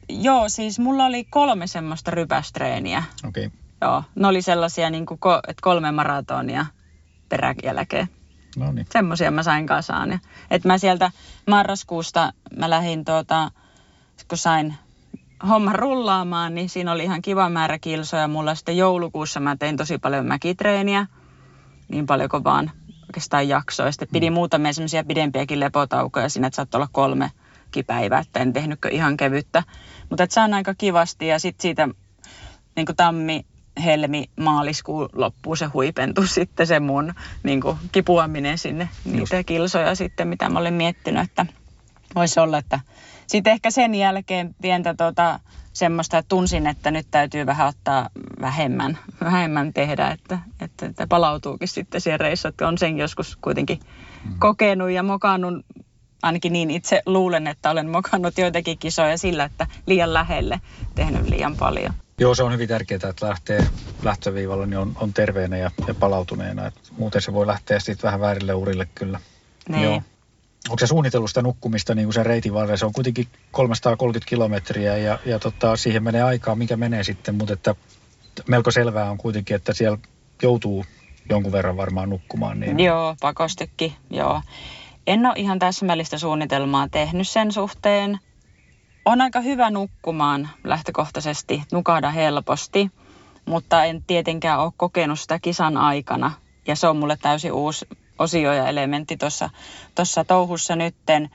joo, 0.10 0.50
siis 0.50 0.80
mulla 0.80 1.06
oli 1.06 1.24
kolme 1.24 1.68
semmoista 1.68 2.12
rypästreeniä. 2.12 3.04
Okei. 3.28 3.46
Okay. 3.46 3.60
Joo, 3.82 4.04
ne 4.16 4.28
oli 4.28 4.42
sellaisia, 4.42 4.90
niin 4.90 5.06
kuin, 5.06 5.20
että 5.48 5.62
kolme 5.62 5.92
maratonia 5.92 6.66
peräjälkeen. 7.30 8.08
No 8.58 8.72
niin. 8.72 8.88
Semmoisia 8.90 9.32
mä 9.32 9.44
sain 9.44 9.68
kasaan. 9.68 10.20
Että 10.52 10.68
mä 10.68 10.78
sieltä 10.78 11.12
marraskuusta 11.48 12.34
mä 12.58 12.70
lähdin 12.70 13.06
tuota, 13.06 13.52
kun 14.28 14.38
sain 14.38 14.76
homma 15.50 15.74
rullaamaan, 15.74 16.56
niin 16.56 16.70
siinä 16.70 16.92
oli 16.92 17.04
ihan 17.04 17.22
kiva 17.22 17.50
määrä 17.50 17.80
kilsoja. 17.80 18.28
Mulla 18.28 18.56
sitten 18.56 18.78
joulukuussa 18.78 19.40
mä 19.40 19.56
tein 19.56 19.78
tosi 19.78 19.98
paljon 19.98 20.26
mäkitreeniä, 20.26 21.08
niin 21.88 22.06
paljon 22.06 22.30
kuin 22.30 22.44
vaan 22.44 22.72
oikeastaan 23.08 23.48
jaksoi. 23.48 23.94
Sitten 23.94 24.08
pidin 24.12 24.34
mm. 24.34 24.36
muutamia 24.36 24.74
semmoisia 24.74 25.04
pidempiäkin 25.04 25.60
lepotaukoja 25.60 26.30
siinä, 26.30 26.48
että 26.48 26.56
saattoi 26.56 26.80
olla 26.80 26.90
kolme 26.92 27.32
päivää, 27.88 28.20
että 28.20 28.40
en 28.40 28.54
tehnytkö 28.54 28.90
ihan 28.90 29.18
kevyttä. 29.18 29.64
Mutta 30.10 30.24
että 30.24 30.34
saan 30.34 30.54
aika 30.54 30.74
kivasti 30.74 31.28
ja 31.28 31.40
sitten 31.40 31.62
siitä 31.62 31.90
niin 32.76 32.86
kuin 32.86 32.96
tammi, 32.96 33.46
helmi-maaliskuun 33.84 35.10
loppuun 35.14 35.58
se 35.58 35.66
huipentui 35.66 36.28
sitten 36.38 36.68
se 36.68 36.80
mun 36.80 37.14
niin 37.44 37.62
kuin, 37.62 37.78
kipuaminen 37.92 38.58
sinne 38.58 38.90
niitä 39.06 39.36
Just. 39.36 39.46
kilsoja 39.46 39.96
sitten, 39.96 40.28
mitä 40.28 40.50
mä 40.50 40.60
olin 40.60 40.74
miettinyt, 40.74 41.24
että 41.24 41.46
voisi 42.16 42.40
olla, 42.40 42.58
että 42.58 42.80
sitten 43.28 43.54
ehkä 43.54 43.72
sen 43.72 43.96
jälkeen 43.96 44.56
pientä 44.62 44.94
tota, 44.94 45.40
semmoista, 45.74 46.18
että 46.18 46.30
tunsin, 46.30 46.68
että 46.68 46.92
nyt 46.92 47.08
täytyy 47.12 47.46
vähän 47.46 47.68
ottaa 47.68 48.10
vähemmän, 48.42 48.98
vähemmän 49.24 49.74
tehdä, 49.74 50.12
että, 50.12 50.40
että, 50.62 50.86
että 50.86 51.08
palautuukin 51.08 51.68
sitten 51.68 52.02
siihen 52.02 52.20
reissuun, 52.20 52.50
että 52.50 52.68
on 52.68 52.78
sen 52.78 52.98
joskus 52.98 53.38
kuitenkin 53.42 53.80
mm. 54.26 54.40
kokenut 54.40 54.92
ja 54.92 55.04
mokannut, 55.04 55.66
ainakin 56.22 56.54
niin 56.54 56.72
itse 56.72 57.02
luulen, 57.06 57.48
että 57.48 57.70
olen 57.70 57.90
mokannut 57.90 58.38
joitakin 58.38 58.78
kisoja 58.78 59.18
sillä, 59.18 59.44
että 59.44 59.68
liian 59.86 60.14
lähelle 60.14 60.62
tehnyt 60.96 61.30
liian 61.30 61.56
paljon. 61.56 61.94
Joo, 62.20 62.36
se 62.36 62.44
on 62.44 62.54
hyvin 62.54 62.68
tärkeää, 62.68 63.10
että 63.10 63.28
lähtee 63.28 63.68
lähtöviivalla, 64.04 64.66
niin 64.66 64.78
on, 64.78 64.98
on 65.02 65.14
terveenä 65.14 65.58
ja, 65.58 65.72
ja 65.88 65.94
palautuneena. 65.94 66.66
Et 66.66 66.74
muuten 66.98 67.22
se 67.22 67.34
voi 67.34 67.48
lähteä 67.48 67.80
sitten 67.80 68.08
vähän 68.08 68.20
väärille 68.20 68.54
urille 68.54 68.88
kyllä. 68.96 69.20
Niin. 69.70 69.84
Joo. 69.84 70.02
Onko 70.70 70.80
se 70.80 70.88
suunnitellut 70.88 71.30
sitä 71.30 71.42
nukkumista 71.42 71.96
niin 71.96 72.06
kuin 72.06 72.14
sen 72.14 72.26
reitin 72.26 72.54
varrella? 72.54 72.78
Se 72.78 72.86
on 72.86 72.94
kuitenkin 72.94 73.28
330 73.52 74.30
kilometriä 74.30 74.98
ja, 74.98 75.20
ja 75.26 75.40
tota, 75.40 75.76
siihen 75.76 76.04
menee 76.04 76.22
aikaa, 76.22 76.56
mikä 76.56 76.78
menee 76.78 77.04
sitten, 77.04 77.36
mutta 77.36 77.54
että 77.54 77.76
melko 78.48 78.72
selvää 78.72 79.12
on 79.12 79.18
kuitenkin, 79.18 79.56
että 79.56 79.74
siellä 79.74 79.98
joutuu 80.42 80.86
jonkun 81.30 81.52
verran 81.52 81.78
varmaan 81.78 82.10
nukkumaan. 82.10 82.60
Niin... 82.60 82.80
Joo, 82.80 83.16
pakostikin, 83.22 83.94
joo. 84.10 84.42
En 85.08 85.26
ole 85.26 85.34
ihan 85.38 85.60
täsmällistä 85.60 86.18
suunnitelmaa 86.18 86.88
tehnyt 86.90 87.28
sen 87.28 87.52
suhteen 87.52 88.20
on 89.08 89.22
aika 89.22 89.42
hyvä 89.42 89.70
nukkumaan 89.70 90.50
lähtökohtaisesti, 90.64 91.64
nukahda 91.72 92.12
helposti, 92.12 92.92
mutta 93.46 93.84
en 93.84 94.04
tietenkään 94.08 94.60
ole 94.60 94.72
kokenut 94.78 95.20
sitä 95.20 95.40
kisan 95.40 95.78
aikana. 95.78 96.32
Ja 96.68 96.76
se 96.76 96.88
on 96.88 96.98
mulle 96.98 97.18
täysin 97.22 97.54
uusi 97.54 97.88
osio 98.20 98.54
ja 98.54 98.68
elementti 98.68 99.18
tuossa 99.96 100.24
touhussa 100.28 100.76
nytten. 100.76 101.30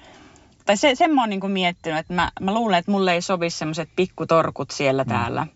Tai 0.64 0.76
se, 0.76 0.94
sen 0.94 1.14
mä 1.14 1.22
oon 1.22 1.30
niin 1.30 1.50
miettinyt, 1.50 1.98
että 1.98 2.14
mä, 2.14 2.30
mä 2.40 2.54
luulen, 2.54 2.78
että 2.78 2.90
mulle 2.90 3.12
ei 3.12 3.22
sovi 3.22 3.50
semmoiset 3.50 3.88
pikkutorkut 3.96 4.70
siellä 4.70 5.04
mm. 5.04 5.08
täällä. 5.08 5.46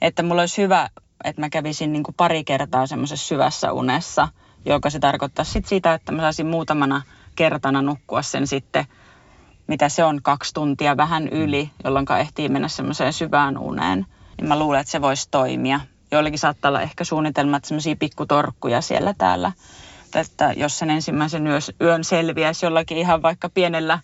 Että 0.00 0.22
mulla 0.22 0.42
olisi 0.42 0.62
hyvä, 0.62 0.88
että 1.24 1.42
mä 1.42 1.50
kävisin 1.50 1.92
niin 1.92 2.04
pari 2.16 2.44
kertaa 2.44 2.86
semmoisessa 2.86 3.26
syvässä 3.26 3.72
unessa, 3.72 4.28
joka 4.64 4.90
se 4.90 4.98
tarkoittaa 4.98 5.44
sit 5.44 5.66
sitä, 5.66 5.94
että 5.94 6.12
mä 6.12 6.22
saisin 6.22 6.46
muutamana 6.46 7.02
kertana 7.36 7.82
nukkua 7.82 8.22
sen 8.22 8.46
sitten– 8.46 8.84
mitä 9.68 9.88
se 9.88 10.04
on, 10.04 10.22
kaksi 10.22 10.54
tuntia 10.54 10.96
vähän 10.96 11.22
mm. 11.22 11.28
yli, 11.32 11.70
jolloin 11.84 12.06
ehtii 12.20 12.48
mennä 12.48 12.68
semmoiseen 12.68 13.12
syvään 13.12 13.58
uneen, 13.58 14.06
niin 14.36 14.48
mä 14.48 14.58
luulen, 14.58 14.80
että 14.80 14.90
se 14.90 15.02
voisi 15.02 15.28
toimia. 15.30 15.80
Joillekin 16.10 16.38
saattaa 16.38 16.68
olla 16.68 16.80
ehkä 16.80 17.04
suunnitelmat 17.04 17.64
semmoisia 17.64 17.96
pikkutorkkuja 17.96 18.80
siellä 18.80 19.14
täällä, 19.18 19.52
että 20.16 20.52
jos 20.56 20.78
sen 20.78 20.90
ensimmäisen 20.90 21.44
yön 21.80 22.04
selviäisi 22.04 22.66
jollakin 22.66 22.98
ihan 22.98 23.22
vaikka 23.22 23.48
pienellä 23.48 23.98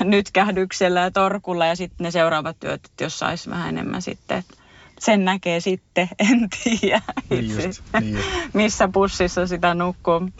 nytkähdyksellä 0.00 1.00
ja 1.00 1.10
torkulla 1.10 1.66
ja 1.66 1.76
sitten 1.76 2.04
ne 2.04 2.10
seuraavat 2.10 2.60
työt, 2.60 2.84
että 2.84 3.04
jos 3.04 3.18
saisi 3.18 3.50
vähän 3.50 3.68
enemmän 3.68 4.02
sitten, 4.02 4.38
että 4.38 4.54
sen 5.00 5.24
näkee 5.24 5.60
sitten, 5.60 6.08
en 6.30 6.48
tiedä 6.64 7.02
niin 7.30 7.50
just, 7.50 7.82
niin 8.00 8.16
just. 8.16 8.28
missä 8.52 8.88
pussissa 8.88 9.46
sitä 9.46 9.74
nukkuu. 9.74 10.30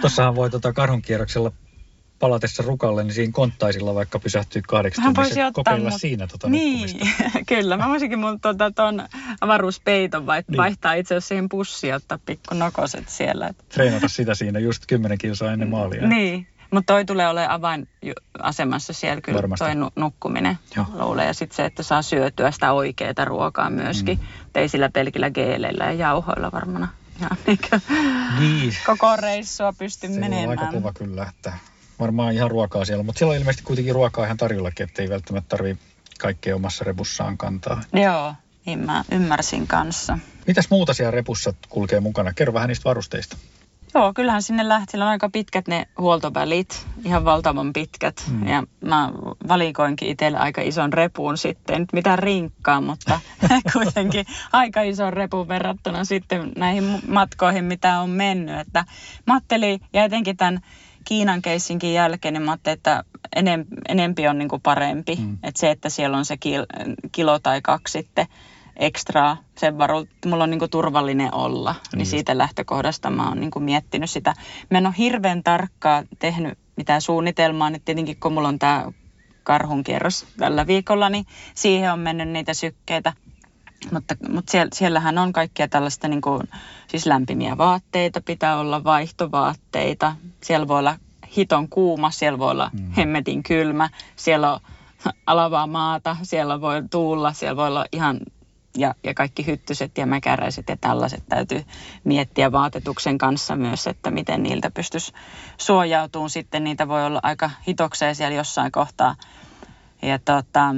Tuossahan 0.00 0.34
voi 0.34 0.50
tota 0.50 0.72
karhunkierroksella 0.72 1.52
palatessa 2.20 2.62
rukalle, 2.62 3.04
niin 3.04 3.14
siinä 3.14 3.32
konttaisilla 3.32 3.94
vaikka 3.94 4.18
pysähtyy 4.18 4.62
kahdeksi 4.68 5.02
tunnissa 5.02 5.40
ja 5.40 5.52
kokeilla 5.52 5.90
mut... 5.90 6.00
siinä 6.00 6.26
tota 6.26 6.48
Niin, 6.48 7.00
kyllä. 7.48 7.76
Mä 7.76 7.88
voisinkin 7.88 8.18
mun 8.18 8.40
tuota, 8.40 8.70
ton 8.70 9.02
avaruuspeiton 9.40 10.26
vai, 10.26 10.42
niin. 10.48 10.56
vaihtaa 10.56 10.94
itse 10.94 11.14
asiassa 11.14 11.28
siihen 11.28 11.48
pussiin 11.48 11.94
ottaa 11.94 12.18
pikku 12.26 12.54
nokoset 12.54 13.08
siellä. 13.08 13.50
Treenata 13.68 14.08
sitä 14.08 14.34
siinä 14.34 14.58
just 14.58 14.86
kymmenen 14.86 15.18
kilsaa 15.18 15.52
ennen 15.52 15.70
maalia. 15.70 16.08
Niin, 16.08 16.46
mutta 16.70 16.92
toi 16.92 17.04
tulee 17.04 17.28
olemaan 17.28 17.50
avainasemassa 17.50 18.92
siellä 18.92 19.20
kyllä 19.20 19.36
Varmasti. 19.36 19.64
toi 19.64 19.90
nukkuminen 19.96 20.58
luulee. 20.92 21.26
Ja 21.26 21.34
sitten 21.34 21.56
se, 21.56 21.64
että 21.64 21.82
saa 21.82 22.02
syötyä 22.02 22.50
sitä 22.50 22.72
oikeaa 22.72 23.24
ruokaa 23.24 23.70
myöskin. 23.70 24.18
Mm. 24.18 24.26
Ei 24.54 24.68
sillä 24.68 24.88
pelkillä 24.88 25.30
geeleillä 25.30 25.84
ja 25.84 25.92
jauhoilla 25.92 26.52
varmana. 26.52 26.88
Ja 27.20 27.28
niin. 28.40 28.72
Koko 28.86 29.16
reissua 29.16 29.72
pysty 29.72 30.06
se 30.06 30.20
menemään. 30.20 30.42
Se 30.42 30.48
on 30.48 30.58
aika 30.58 30.72
kova 30.72 30.92
kyllä, 30.92 31.26
että 31.28 31.52
varmaan 32.00 32.34
ihan 32.34 32.50
ruokaa 32.50 32.84
siellä, 32.84 33.02
mutta 33.02 33.18
siellä 33.18 33.32
on 33.32 33.38
ilmeisesti 33.38 33.64
kuitenkin 33.64 33.94
ruokaa 33.94 34.24
ihan 34.24 34.36
tarjollakin, 34.36 34.84
ettei 34.84 35.08
välttämättä 35.08 35.48
tarvi 35.48 35.78
kaikkea 36.20 36.56
omassa 36.56 36.84
repussaan 36.84 37.38
kantaa. 37.38 37.80
Joo, 37.92 38.34
niin 38.66 38.78
mä 38.78 39.04
ymmärsin 39.12 39.66
kanssa. 39.66 40.18
Mitäs 40.46 40.70
muuta 40.70 40.94
siellä 40.94 41.10
repussa 41.10 41.54
kulkee 41.68 42.00
mukana? 42.00 42.32
Kerro 42.32 42.54
vähän 42.54 42.68
niistä 42.68 42.84
varusteista. 42.84 43.36
Joo, 43.94 44.12
kyllähän 44.14 44.42
sinne 44.42 44.68
lähti. 44.68 44.90
Siellä 44.90 45.04
on 45.04 45.10
aika 45.10 45.30
pitkät 45.30 45.68
ne 45.68 45.86
huoltovälit, 45.98 46.86
ihan 47.04 47.24
valtavan 47.24 47.72
pitkät. 47.72 48.24
Mm. 48.30 48.48
Ja 48.48 48.62
mä 48.80 49.12
valikoinkin 49.48 50.08
itselle 50.08 50.38
aika 50.38 50.60
ison 50.60 50.92
repuun 50.92 51.38
sitten. 51.38 51.80
Nyt 51.80 51.92
mitään 51.92 52.18
rinkkaa, 52.18 52.80
mutta 52.80 53.20
kuitenkin 53.72 54.26
aika 54.52 54.82
ison 54.82 55.12
repun 55.12 55.48
verrattuna 55.48 56.04
sitten 56.04 56.52
näihin 56.56 57.00
matkoihin, 57.08 57.64
mitä 57.64 58.00
on 58.00 58.10
mennyt. 58.10 58.58
Että 58.60 58.84
mä 59.26 59.34
ajattelin, 59.34 59.80
ja 59.92 60.04
etenkin 60.04 60.36
tämän 60.36 60.60
Kiinan 61.04 61.42
keissinkin 61.42 61.94
jälkeen, 61.94 62.34
niin 62.34 62.42
mä 62.42 62.50
ajattelin, 62.50 62.76
että 62.76 63.04
enem, 63.36 63.64
enempi 63.88 64.28
on 64.28 64.38
niin 64.38 64.48
kuin 64.48 64.62
parempi. 64.62 65.16
Mm. 65.16 65.38
Että 65.42 65.60
se, 65.60 65.70
että 65.70 65.88
siellä 65.88 66.16
on 66.16 66.24
se 66.24 66.36
kil, 66.36 66.66
kilo 67.12 67.38
tai 67.38 67.62
kaksi 67.62 67.92
sitten 67.92 68.26
ekstraa 68.76 69.36
sen 69.58 69.78
varu, 69.78 69.98
että 69.98 70.28
mulla 70.28 70.44
on 70.44 70.50
niin 70.50 70.58
kuin 70.58 70.70
turvallinen 70.70 71.34
olla. 71.34 71.72
Niin, 71.72 71.98
niin 71.98 72.06
siitä 72.06 72.38
lähtökohdasta 72.38 73.10
mä 73.10 73.28
oon 73.28 73.40
niin 73.40 73.50
kuin 73.50 73.62
miettinyt 73.62 74.10
sitä. 74.10 74.34
Mä 74.70 74.78
en 74.78 74.86
ole 74.86 74.94
hirveän 74.98 75.42
tarkkaa 75.42 76.02
tehnyt 76.18 76.58
mitään 76.76 77.00
suunnitelmaa. 77.00 77.70
Nyt 77.70 77.84
tietenkin 77.84 78.16
kun 78.20 78.32
mulla 78.32 78.48
on 78.48 78.58
tämä 78.58 78.92
karhun 79.42 79.84
kierros 79.84 80.26
tällä 80.36 80.66
viikolla, 80.66 81.08
niin 81.08 81.26
siihen 81.54 81.92
on 81.92 81.98
mennyt 81.98 82.28
niitä 82.28 82.54
sykkeitä. 82.54 83.12
Mutta, 83.92 84.16
mutta 84.28 84.50
siellä, 84.50 84.70
siellähän 84.72 85.18
on 85.18 85.32
kaikkia 85.32 85.68
tällaista 85.68 86.08
niin 86.08 86.20
kuin, 86.20 86.42
siis 86.88 87.06
lämpimiä 87.06 87.58
vaatteita, 87.58 88.20
pitää 88.20 88.58
olla 88.58 88.84
vaihtovaatteita. 88.84 90.16
Siellä 90.42 90.68
voi 90.68 90.78
olla 90.78 90.96
hiton 91.36 91.68
kuuma, 91.68 92.10
siellä 92.10 92.38
voi 92.38 92.50
olla 92.50 92.70
mm. 92.72 92.92
hemmetin 92.92 93.42
kylmä, 93.42 93.90
siellä 94.16 94.52
on 94.52 94.60
alavaa 95.26 95.66
maata, 95.66 96.16
siellä 96.22 96.60
voi 96.60 96.82
tuulla, 96.90 97.32
siellä 97.32 97.56
voi 97.56 97.66
olla 97.66 97.86
ihan 97.92 98.20
ja, 98.76 98.94
ja 99.04 99.14
kaikki 99.14 99.46
hyttyset 99.46 99.98
ja 99.98 100.06
mäkäräiset 100.06 100.68
ja 100.68 100.76
tällaiset 100.76 101.22
täytyy 101.28 101.64
miettiä 102.04 102.52
vaatetuksen 102.52 103.18
kanssa 103.18 103.56
myös, 103.56 103.86
että 103.86 104.10
miten 104.10 104.42
niiltä 104.42 104.70
pystyisi 104.70 105.12
suojautumaan. 105.58 106.30
Sitten 106.30 106.64
niitä 106.64 106.88
voi 106.88 107.06
olla 107.06 107.20
aika 107.22 107.50
hitokseen 107.68 108.14
siellä 108.14 108.36
jossain 108.36 108.72
kohtaa. 108.72 109.16
Ja 110.02 110.18
tota, 110.18 110.74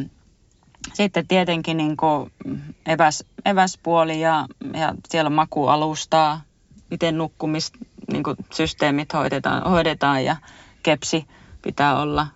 sitten 0.94 1.26
tietenkin 1.26 1.76
niin 1.76 1.96
kuin 1.96 2.32
eväs, 2.86 3.24
eväspuoli 3.44 4.20
ja, 4.20 4.46
ja 4.74 4.94
siellä 5.08 5.28
on 5.28 5.32
makualustaa, 5.32 6.40
miten 6.90 7.18
nukkumissysteemit 7.18 9.12
niin 9.12 9.20
hoidetaan, 9.20 9.70
hoidetaan 9.70 10.24
ja 10.24 10.36
kepsi 10.82 11.26
pitää 11.62 12.00
olla, 12.00 12.26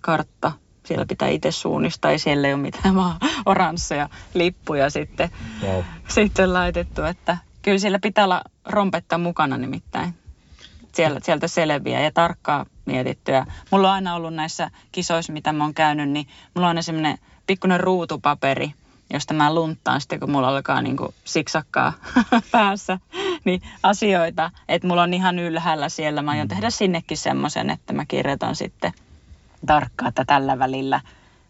kartta, 0.00 0.52
siellä 0.84 1.06
pitää 1.06 1.28
itse 1.28 1.52
suunnistaa, 1.52 2.10
ei 2.10 2.18
siellä 2.18 2.48
ei 2.48 2.54
ole 2.54 2.62
mitään 2.62 2.94
vaan 2.94 3.16
oransseja 3.46 4.08
lippuja 4.34 4.90
sitten, 4.90 5.30
wow. 5.62 5.82
sitten 6.08 6.54
laitettu, 6.54 7.02
että 7.02 7.36
kyllä 7.62 7.78
siellä 7.78 7.98
pitää 7.98 8.24
olla 8.24 8.42
rompetta 8.64 9.18
mukana 9.18 9.56
nimittäin. 9.56 10.14
Siellä, 10.94 11.20
sieltä 11.22 11.48
selviää 11.48 12.00
ja 12.00 12.12
tarkkaa 12.12 12.66
mietittyä. 12.86 13.46
Mulla 13.70 13.88
on 13.88 13.94
aina 13.94 14.14
ollut 14.14 14.34
näissä 14.34 14.70
kisoissa, 14.92 15.32
mitä 15.32 15.52
mä 15.52 15.64
oon 15.64 15.74
käynyt, 15.74 16.08
niin 16.10 16.26
mulla 16.54 16.66
on 16.66 16.68
aina 16.68 16.82
semmoinen 16.82 17.18
pikkuinen 17.48 17.80
ruutupaperi, 17.80 18.72
josta 19.12 19.34
mä 19.34 19.54
lunttaan 19.54 20.00
sitten, 20.00 20.20
kun 20.20 20.30
mulla 20.30 20.48
alkaa 20.48 20.82
niin 20.82 20.96
kuin 20.96 21.14
siksakkaa 21.24 21.92
päässä, 22.52 22.98
niin 23.44 23.62
asioita, 23.82 24.50
että 24.68 24.88
mulla 24.88 25.02
on 25.02 25.14
ihan 25.14 25.38
ylhäällä 25.38 25.88
siellä. 25.88 26.22
Mä 26.22 26.30
aion 26.30 26.46
mm. 26.46 26.48
tehdä 26.48 26.70
sinnekin 26.70 27.16
semmoisen, 27.16 27.70
että 27.70 27.92
mä 27.92 28.04
kirjoitan 28.06 28.56
sitten 28.56 28.92
tarkkaan, 29.66 30.08
että 30.08 30.24
tällä 30.24 30.58
välillä 30.58 31.00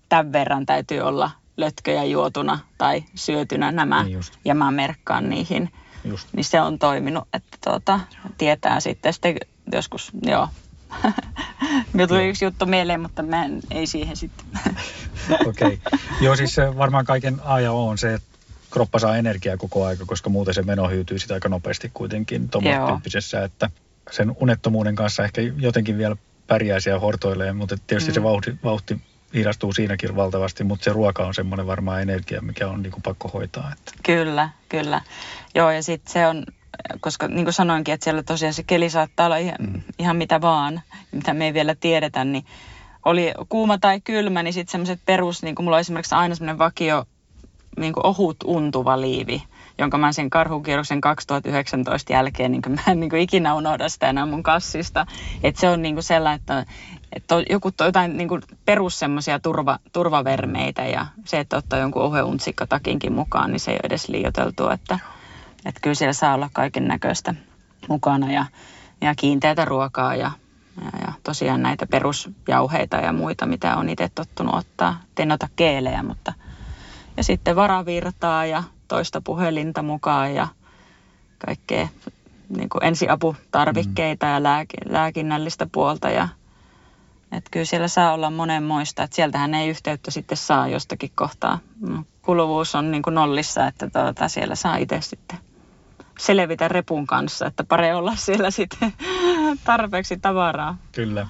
tämän 0.08 0.32
verran 0.32 0.66
täytyy 0.66 1.00
olla 1.00 1.30
lötköjä 1.56 2.04
juotuna 2.04 2.58
tai 2.78 3.04
syötynä 3.14 3.72
nämä, 3.72 4.04
niin 4.04 4.20
ja 4.44 4.54
mä 4.54 4.70
merkkaan 4.70 5.28
niihin. 5.28 5.70
Just. 6.04 6.28
Niin 6.32 6.44
se 6.44 6.61
on 6.61 6.78
toiminut, 6.78 7.28
että 7.32 7.58
tuota, 7.64 8.00
tietää 8.38 8.80
sitten, 8.80 9.12
sitten 9.12 9.37
joskus, 9.72 10.11
joo, 10.22 10.48
Minulla 11.92 12.09
tuli 12.09 12.29
yksi 12.29 12.44
juttu 12.44 12.66
mieleen, 12.66 13.01
mutta 13.01 13.22
mä 13.22 13.44
en, 13.44 13.61
ei 13.70 13.87
siihen 13.87 14.16
sitten. 14.16 14.46
Okei. 15.46 15.81
Okay. 15.87 15.98
Joo, 16.21 16.37
siis 16.37 16.56
varmaan 16.77 17.04
kaiken 17.04 17.40
A 17.44 17.60
ja 17.60 17.73
O 17.73 17.88
on 17.88 17.98
se, 17.98 18.15
että 18.15 18.29
kroppa 18.71 18.98
saa 18.98 19.17
energiaa 19.17 19.56
koko 19.56 19.85
aika, 19.85 20.04
koska 20.06 20.31
muuten 20.31 20.54
se 20.54 20.62
meno 20.62 20.88
hyytyy 20.88 21.19
sitä 21.19 21.35
aika 21.35 21.48
nopeasti 21.48 21.90
kuitenkin 21.94 22.48
tyyppisessä, 22.88 23.44
että 23.44 23.71
sen 24.10 24.37
unettomuuden 24.40 24.94
kanssa 24.94 25.25
ehkä 25.25 25.40
jotenkin 25.56 25.98
vielä 25.98 26.17
pärjää 26.46 26.81
siellä 26.81 27.00
hortoilee, 27.00 27.52
mutta 27.52 27.77
tietysti 27.87 28.10
mm. 28.10 28.15
se 28.15 28.23
vauhti, 28.23 28.54
vauhti 28.65 29.00
hidastuu 29.35 29.73
siinäkin 29.73 30.17
valtavasti, 30.17 30.65
mutta 30.65 30.85
se 30.85 30.92
ruoka 30.92 31.27
on 31.27 31.35
semmoinen 31.35 31.67
varmaan 31.67 32.02
energia, 32.02 32.42
mikä 32.42 32.69
on 32.69 32.83
niin 32.83 32.90
kuin 32.90 33.02
pakko 33.02 33.29
hoitaa. 33.29 33.73
Että. 33.73 33.92
Kyllä, 34.02 34.48
kyllä. 34.69 35.00
Joo, 35.54 35.71
ja 35.71 35.83
sitten 35.83 36.12
se 36.12 36.27
on, 36.27 36.44
koska 37.00 37.29
niin 37.29 37.44
kuin 37.44 37.54
sanoinkin, 37.54 37.94
että 37.94 38.04
siellä 38.04 38.22
tosiaan 38.22 38.54
se 38.54 38.62
keli 38.62 38.90
saattaa 38.90 39.26
olla 39.26 39.37
ihan, 39.37 39.56
mm. 39.60 39.83
ihan 39.98 40.16
mitä 40.16 40.40
vaan, 40.40 40.81
mitä 41.12 41.35
me 41.35 41.44
ei 41.44 41.54
vielä 41.54 41.74
tiedetä, 41.74 42.24
niin 42.24 42.44
oli 43.04 43.33
kuuma 43.48 43.79
tai 43.79 44.00
kylmä, 44.00 44.42
niin 44.42 44.52
sitten 44.52 44.72
semmoiset 44.72 45.00
perus, 45.06 45.42
niin 45.42 45.54
kuin 45.54 45.64
mulla 45.64 45.76
on 45.76 45.81
esimerkiksi 45.81 46.14
aina 46.14 46.35
semmoinen 46.35 46.58
vakio 46.58 47.04
niin 47.79 47.92
kuin 47.92 48.06
ohut 48.06 48.37
untuva 48.44 49.00
liivi, 49.00 49.42
jonka 49.79 49.98
mä 49.98 50.12
sen 50.12 50.31
karhukierroksen 50.31 51.00
2019 51.00 52.12
jälkeen, 52.12 52.52
niin 52.52 52.62
mä 52.68 52.92
en 52.92 53.00
niin 53.00 53.10
kuin 53.10 53.22
ikinä 53.22 53.54
unohda 53.54 53.88
sitä 53.88 54.08
enää 54.08 54.26
mun 54.26 54.42
kassista. 54.42 55.06
Että 55.42 55.60
se 55.60 55.68
on 55.68 55.83
niin 55.83 55.94
kuin 55.94 56.04
sellainen, 56.04 56.40
että, 56.40 56.64
että 57.12 57.37
on 57.37 57.44
joku 57.50 57.70
jotain 57.81 58.16
niin 58.16 58.29
kuin 58.29 58.42
perus 58.64 58.98
semmoisia 58.98 59.38
turva, 59.38 59.79
turvavermeitä 59.92 60.87
ja 60.87 61.06
se, 61.24 61.40
että 61.40 61.56
ottaa 61.56 61.79
jonkun 61.79 62.02
oheuntsikkotakinkin 62.02 63.12
mukaan, 63.12 63.50
niin 63.50 63.60
se 63.60 63.70
ei 63.70 63.74
ole 63.74 63.87
edes 63.87 64.08
liioteltua, 64.08 64.72
että, 64.72 64.98
että 65.65 65.81
kyllä 65.81 65.94
siellä 65.94 66.13
saa 66.13 66.35
olla 66.35 66.50
kaiken 66.52 66.88
näköistä 66.88 67.35
mukana 67.88 68.33
ja, 68.33 68.46
ja 69.00 69.15
kiinteätä 69.15 69.65
ruokaa 69.65 70.15
ja, 70.15 70.31
ja, 70.85 71.00
ja 71.00 71.13
tosiaan 71.23 71.63
näitä 71.63 71.87
perusjauheita 71.87 72.96
ja 72.96 73.13
muita, 73.13 73.46
mitä 73.46 73.77
on 73.77 73.88
itse 73.88 74.09
tottunut 74.15 74.54
ottaa. 74.54 75.00
En 75.19 75.33
ota 75.33 75.48
keelejä, 75.56 76.02
mutta 76.02 76.33
ja 77.17 77.25
sitten 77.25 77.56
varavirtaa 77.56 78.46
ja 78.46 78.63
toista 78.88 79.21
puhelinta 79.21 79.83
mukaan 79.83 80.35
ja 80.35 80.48
kaikkea 81.46 81.88
niin 82.56 82.69
kuin 82.69 82.85
ensiaputarvikkeita 82.85 84.27
mm. 84.27 84.33
ja 84.33 84.38
lääk- 84.38 84.92
lääkinnällistä 84.92 85.67
puolta. 85.73 86.11
Ja, 86.11 86.29
että 87.33 87.50
kyllä 87.50 87.65
siellä 87.65 87.88
saa 87.88 88.13
olla 88.13 88.31
monenmoista, 88.31 89.02
että 89.02 89.17
sieltähän 89.17 89.54
ei 89.54 89.69
yhteyttä 89.69 90.11
sitten 90.11 90.37
saa 90.37 90.69
jostakin 90.69 91.11
kohtaa. 91.15 91.59
No, 91.81 92.04
kuluvuus 92.23 92.75
on 92.75 92.90
niin 92.90 93.02
kuin 93.02 93.15
nollissa, 93.15 93.67
että 93.67 93.90
tuota, 93.90 94.29
siellä 94.29 94.54
saa 94.54 94.77
itse 94.77 95.00
sitten 95.00 95.38
selvitä 96.19 96.69
repun 96.69 97.06
kanssa, 97.06 97.46
että 97.46 97.64
pare 97.64 97.94
olla 97.94 98.16
siellä 98.16 98.50
sitten 98.50 98.92
tarpeeksi 99.64 100.16
tavaraa. 100.16 100.79
Kyllä. 100.92 101.27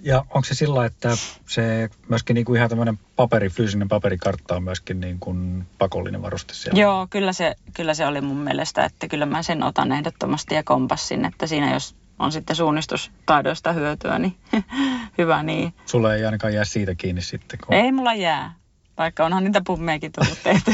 Ja 0.00 0.18
onko 0.18 0.44
se 0.44 0.54
sillä, 0.54 0.86
että 0.86 1.08
se 1.46 1.90
myöskin 2.08 2.34
niin 2.34 2.44
kuin 2.44 2.56
ihan 2.56 2.68
tämmöinen 2.68 2.98
paperi, 3.16 3.48
fyysinen 3.48 3.88
paperikartta 3.88 4.56
on 4.56 4.62
myöskin 4.62 5.00
niin 5.00 5.18
kuin 5.18 5.66
pakollinen 5.78 6.22
varuste 6.22 6.54
siellä? 6.54 6.80
Joo, 6.80 7.06
kyllä 7.10 7.32
se, 7.32 7.54
kyllä 7.74 7.94
se 7.94 8.06
oli 8.06 8.20
mun 8.20 8.36
mielestä, 8.36 8.84
että 8.84 9.08
kyllä 9.08 9.26
mä 9.26 9.42
sen 9.42 9.62
otan 9.62 9.92
ehdottomasti 9.92 10.54
ja 10.54 10.62
kompassin, 10.64 11.24
että 11.24 11.46
siinä 11.46 11.72
jos 11.72 11.94
on 12.18 12.32
sitten 12.32 12.56
suunnistustaidoista 12.56 13.72
hyötyä, 13.72 14.18
niin 14.18 14.36
hyvä 15.18 15.42
niin. 15.42 15.74
Sulla 15.86 16.14
ei 16.14 16.24
ainakaan 16.24 16.54
jää 16.54 16.64
siitä 16.64 16.94
kiinni 16.94 17.22
sitten? 17.22 17.58
Kun... 17.66 17.74
Ei 17.74 17.92
mulla 17.92 18.14
jää, 18.14 18.54
vaikka 18.98 19.24
onhan 19.24 19.44
niitä 19.44 19.62
pummeekin 19.66 20.12
tullut 20.12 20.38
tehty. 20.42 20.72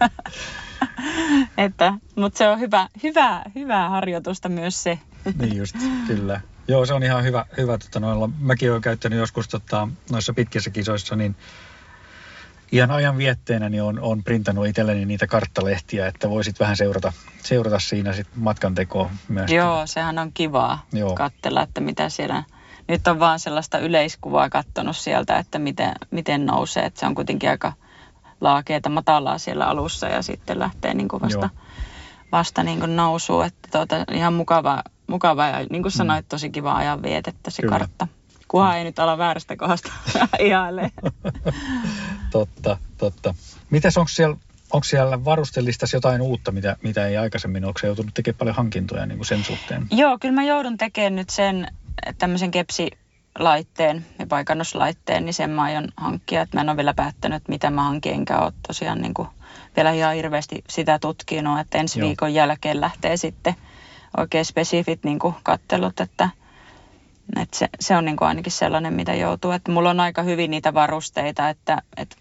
että, 1.58 1.92
mutta 2.16 2.38
se 2.38 2.48
on 2.48 2.60
hyvä, 2.60 2.88
hyvä, 3.02 3.42
hyvää 3.54 3.88
harjoitusta 3.88 4.48
myös 4.48 4.82
se. 4.82 4.98
niin 5.38 5.56
just, 5.56 5.76
kyllä. 6.06 6.40
Joo, 6.68 6.86
se 6.86 6.94
on 6.94 7.02
ihan 7.02 7.24
hyvä. 7.24 7.44
hyvä 7.56 7.78
tota, 7.78 8.00
noilla. 8.00 8.30
Mäkin 8.38 8.70
olen 8.70 8.82
käyttänyt 8.82 9.18
joskus 9.18 9.48
tota, 9.48 9.88
noissa 10.10 10.34
pitkissä 10.34 10.70
kisoissa, 10.70 11.16
niin 11.16 11.36
ihan 12.72 12.90
ajan 12.90 13.18
vietteenä 13.18 13.68
niin 13.68 13.82
on, 13.82 14.00
on 14.00 14.24
printannut 14.24 14.66
itselleni 14.66 15.04
niitä 15.04 15.26
karttalehtiä, 15.26 16.06
että 16.06 16.30
voisit 16.30 16.60
vähän 16.60 16.76
seurata, 16.76 17.12
seurata 17.42 17.78
siinä 17.78 18.12
sit 18.12 18.26
matkan 18.34 18.74
tekoa 18.74 19.10
myös. 19.28 19.50
Joo, 19.50 19.86
sehän 19.86 20.18
on 20.18 20.32
kivaa 20.32 20.86
Joo. 20.92 21.14
katsella, 21.14 21.62
että 21.62 21.80
mitä 21.80 22.08
siellä... 22.08 22.44
Nyt 22.88 23.06
on 23.06 23.18
vaan 23.18 23.38
sellaista 23.38 23.78
yleiskuvaa 23.78 24.50
kattonut 24.50 24.96
sieltä, 24.96 25.38
että 25.38 25.58
miten, 25.58 25.92
miten 26.10 26.46
nousee. 26.46 26.84
Että 26.84 27.00
se 27.00 27.06
on 27.06 27.14
kuitenkin 27.14 27.50
aika 27.50 27.72
laakeeta 28.40 28.88
matalaa 28.88 29.38
siellä 29.38 29.66
alussa 29.66 30.08
ja 30.08 30.22
sitten 30.22 30.58
lähtee 30.58 30.94
niin 30.94 31.08
kuin 31.08 31.22
vasta, 31.22 31.50
vasta 32.32 32.62
niin 32.62 32.80
kuin 32.80 32.96
nousuun. 32.96 33.44
Että 33.44 33.68
tuota, 33.72 34.04
ihan 34.12 34.34
mukava, 34.34 34.82
mukava 35.06 35.46
ja 35.46 35.66
niin 35.70 35.82
kuin 35.82 35.92
sanoit, 35.92 36.24
mm. 36.24 36.28
tosi 36.28 36.50
kiva 36.50 36.72
ajan 36.74 37.02
vietettä 37.02 37.50
se 37.50 37.62
Kyllä. 37.62 37.78
kartta. 37.78 38.06
Kunhan 38.48 38.78
ei 38.78 38.84
nyt 38.84 38.98
ala 38.98 39.18
väärästä 39.18 39.56
kohdasta 39.56 39.92
ihailee. 40.38 40.90
totta, 42.30 42.76
totta. 42.98 43.34
Mitäs 43.70 43.96
onko 43.96 44.08
siellä, 44.08 44.36
onko 44.72 44.84
siellä 44.84 45.24
varustelistassa 45.24 45.96
jotain 45.96 46.22
uutta, 46.22 46.52
mitä, 46.52 46.76
mitä 46.82 47.06
ei 47.06 47.16
aikaisemmin, 47.16 47.64
onko 47.64 47.80
joutunut 47.84 48.14
tekemään 48.14 48.38
paljon 48.38 48.56
hankintoja 48.56 49.06
niin 49.06 49.18
kuin 49.18 49.26
sen 49.26 49.44
suhteen? 49.44 49.86
Joo, 49.90 50.18
kyllä 50.18 50.34
mä 50.34 50.44
joudun 50.44 50.76
tekemään 50.76 51.16
nyt 51.16 51.30
sen 51.30 51.68
tämmöisen 52.18 52.50
kepsi 52.50 52.90
laitteen 53.38 54.06
ja 54.18 54.26
paikannuslaitteen, 54.26 55.24
niin 55.24 55.34
sen 55.34 55.50
mä 55.50 55.62
aion 55.62 55.88
hankkia. 55.96 56.42
Että 56.42 56.56
mä 56.56 56.60
en 56.60 56.68
ole 56.68 56.76
vielä 56.76 56.94
päättänyt, 56.94 57.48
mitä 57.48 57.70
mä 57.70 57.82
hankin, 57.82 58.12
enkä 58.12 58.38
ole 58.38 58.52
tosiaan 58.66 59.00
niin 59.00 59.14
kuin 59.14 59.28
vielä 59.76 59.92
ihan 59.92 60.14
hirveästi 60.14 60.64
sitä 60.68 60.98
tutkinut, 60.98 61.60
että 61.60 61.78
ensi 61.78 62.00
Joo. 62.00 62.08
viikon 62.08 62.34
jälkeen 62.34 62.80
lähtee 62.80 63.16
sitten 63.16 63.54
oikein 64.16 64.44
spesifit 64.44 65.04
niin 65.04 65.18
kuin 65.18 65.34
kattelut, 65.42 66.00
että, 66.00 66.28
että 67.40 67.58
se, 67.58 67.68
se 67.80 67.96
on 67.96 68.04
niin 68.04 68.16
kuin 68.16 68.28
ainakin 68.28 68.52
sellainen, 68.52 68.94
mitä 68.94 69.14
joutuu. 69.14 69.50
Että 69.50 69.72
mulla 69.72 69.90
on 69.90 70.00
aika 70.00 70.22
hyvin 70.22 70.50
niitä 70.50 70.74
varusteita, 70.74 71.48
että, 71.48 71.82
että 71.96 72.16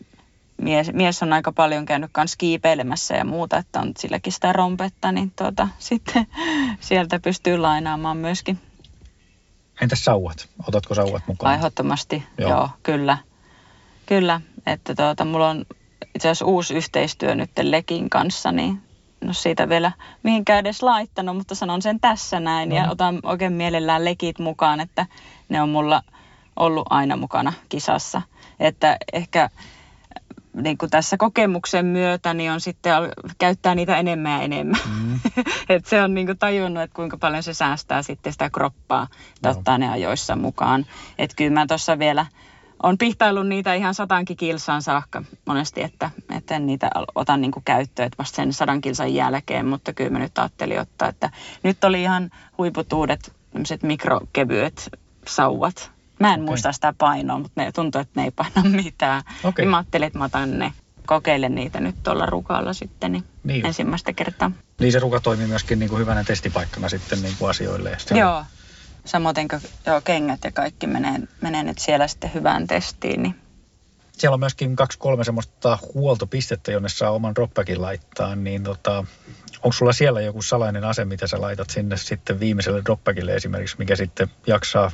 mies, 0.61 0.93
mies 0.93 1.23
on 1.23 1.33
aika 1.33 1.51
paljon 1.51 1.85
käynyt 1.85 2.09
kanssa 2.13 2.37
kiipeilemässä 2.37 3.15
ja 3.15 3.25
muuta, 3.25 3.57
että 3.57 3.79
on 3.79 3.91
silläkin 3.97 4.33
sitä 4.33 4.53
rompetta, 4.53 5.11
niin 5.11 5.31
tuota, 5.35 5.67
sitten 5.79 6.27
sieltä 6.79 7.19
pystyy 7.19 7.57
lainaamaan 7.57 8.17
myöskin. 8.17 8.59
Entäs 9.81 10.05
sauvat? 10.05 10.49
Otatko 10.67 10.95
sauvat 10.95 11.23
mukaan? 11.27 11.55
Ehdottomasti, 11.55 12.23
joo. 12.37 12.49
joo, 12.49 12.69
kyllä. 12.83 13.17
Kyllä, 14.05 14.41
että 14.65 14.95
tuota, 14.95 15.25
mulla 15.25 15.49
on 15.49 15.65
itse 16.15 16.27
asiassa 16.27 16.45
uusi 16.45 16.73
yhteistyö 16.73 17.35
nyt 17.35 17.51
Lekin 17.61 18.09
kanssa, 18.09 18.51
niin 18.51 18.81
no 19.21 19.33
siitä 19.33 19.69
vielä 19.69 19.91
mihinkään 20.23 20.59
edes 20.59 20.83
laittanut, 20.83 21.37
mutta 21.37 21.55
sanon 21.55 21.81
sen 21.81 21.99
tässä 21.99 22.39
näin. 22.39 22.69
No. 22.69 22.75
Ja 22.75 22.91
otan 22.91 23.19
oikein 23.23 23.53
mielellään 23.53 24.05
lekit 24.05 24.39
mukaan, 24.39 24.79
että 24.79 25.05
ne 25.49 25.61
on 25.61 25.69
mulla 25.69 26.03
ollut 26.55 26.87
aina 26.89 27.15
mukana 27.15 27.53
kisassa. 27.69 28.21
Että 28.59 28.97
ehkä 29.13 29.49
niin 30.61 30.77
kuin 30.77 30.89
tässä 30.89 31.17
kokemuksen 31.17 31.85
myötä 31.85 32.33
niin 32.33 32.51
on 32.51 32.61
sitten 32.61 32.93
käyttää 33.37 33.75
niitä 33.75 33.97
enemmän 33.97 34.31
ja 34.31 34.41
enemmän. 34.41 34.79
Mm. 34.85 35.19
Et 35.69 35.85
se 35.85 36.01
on 36.01 36.13
niin 36.13 36.25
kuin 36.25 36.37
tajunnut, 36.37 36.83
että 36.83 36.95
kuinka 36.95 37.17
paljon 37.17 37.43
se 37.43 37.53
säästää 37.53 38.01
sitten 38.01 38.31
sitä 38.31 38.49
kroppaa, 38.49 39.07
että 39.35 39.49
ottaa 39.49 39.77
ne 39.77 39.89
ajoissa 39.89 40.35
mukaan. 40.35 40.85
Että 41.17 41.35
kyllä 41.35 41.53
mä 41.53 41.65
tuossa 41.67 41.99
vielä 41.99 42.25
on 42.83 42.97
pihtaillut 42.97 43.47
niitä 43.47 43.73
ihan 43.73 43.93
satankin 43.93 44.37
kilsaan 44.37 44.81
saakka 44.81 45.23
monesti, 45.45 45.83
että, 45.83 46.09
että 46.37 46.55
en 46.55 46.65
niitä 46.65 46.89
ota 47.15 47.37
niin 47.37 47.51
kuin 47.51 47.63
käyttöön 47.63 48.07
että 48.07 48.17
vasta 48.17 48.35
sen 48.35 48.53
sadan 48.53 48.81
kilsan 48.81 49.13
jälkeen, 49.13 49.65
mutta 49.65 49.93
kyllä 49.93 50.09
mä 50.09 50.19
nyt 50.19 50.37
ajattelin 50.37 50.79
ottaa, 50.79 51.09
että 51.09 51.29
nyt 51.63 51.83
oli 51.83 52.01
ihan 52.01 52.29
huiputuudet, 52.57 53.33
mikrokevyet 53.83 54.89
sauvat. 55.27 55.91
Mä 56.19 56.33
en 56.33 56.39
okay. 56.39 56.45
muista 56.45 56.71
sitä 56.71 56.93
painoa, 56.97 57.39
mutta 57.39 57.61
ne 57.63 57.71
tuntuu, 57.71 58.01
että 58.01 58.19
ne 58.19 58.23
ei 58.23 58.31
paina 58.31 58.63
mitään. 58.83 59.23
Okay. 59.43 59.63
Niin 59.63 59.69
mä 59.69 59.77
ajattelin, 59.77 60.07
että 60.07 60.19
mä 60.19 60.25
otan 60.25 60.59
ne 60.59 60.73
kokeilen 61.05 61.55
niitä 61.55 61.79
nyt 61.79 61.95
tuolla 62.03 62.25
rukalla 62.25 62.73
sitten 62.73 63.11
niin 63.11 63.23
niin. 63.43 63.65
ensimmäistä 63.65 64.13
kertaa. 64.13 64.51
Niin 64.79 64.91
se 64.91 64.99
ruka 64.99 65.19
toimii 65.19 65.47
myöskin 65.47 65.79
niin 65.79 65.89
kuin 65.89 65.99
hyvänä 65.99 66.23
testipaikkana 66.23 66.89
sitten 66.89 67.21
niin 67.21 67.35
kuin 67.39 67.49
asioille. 67.49 67.97
Joo, 68.15 68.43
Samoin 69.05 69.35
kuin 69.35 69.61
joo, 69.85 70.01
kengät 70.01 70.39
ja 70.43 70.51
kaikki 70.51 70.87
menee, 70.87 71.19
menee 71.41 71.63
nyt 71.63 71.79
siellä 71.79 72.07
sitten 72.07 72.33
hyvään 72.33 72.67
testiin. 72.67 73.23
Niin. 73.23 73.35
Siellä 74.11 74.33
on 74.33 74.39
myöskin 74.39 74.75
kaksi 74.75 74.99
kolme 74.99 75.23
semmoista 75.23 75.77
huoltopistettä, 75.93 76.71
jonne 76.71 76.89
saa 76.89 77.11
oman 77.11 77.35
dropbagin 77.35 77.81
laittaa, 77.81 78.35
niin 78.35 78.63
tota, 78.63 79.05
onko 79.63 79.71
sulla 79.71 79.93
siellä 79.93 80.21
joku 80.21 80.41
salainen 80.41 80.83
ase, 80.83 81.05
mitä 81.05 81.27
sä 81.27 81.41
laitat 81.41 81.69
sinne 81.69 81.97
sitten 81.97 82.39
viimeiselle 82.39 82.81
dropbagille 82.85 83.35
esimerkiksi, 83.35 83.75
mikä 83.79 83.95
sitten 83.95 84.27
jaksaa 84.47 84.91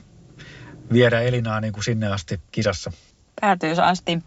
viedä 0.93 1.21
Elinaa 1.21 1.61
niin 1.61 1.73
kuin 1.73 1.83
sinne 1.83 2.07
asti 2.07 2.41
kisassa? 2.51 2.91
Päätyy 3.41 3.73
asti. 3.81 4.19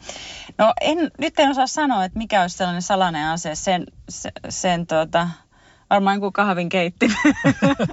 No 0.59 0.73
en, 0.81 1.11
nyt 1.19 1.39
en 1.39 1.51
osaa 1.51 1.67
sanoa, 1.67 2.05
että 2.05 2.19
mikä 2.19 2.43
olisi 2.43 2.57
sellainen 2.57 2.83
salainen 2.83 3.29
ase. 3.29 3.55
Sen, 3.55 3.87
sen, 4.09 4.33
sen 4.49 4.87
tuota, 4.87 5.29
varmaan 5.91 6.21
kuin 6.21 6.33
kahvin 6.33 6.69
keitti. 6.69 7.09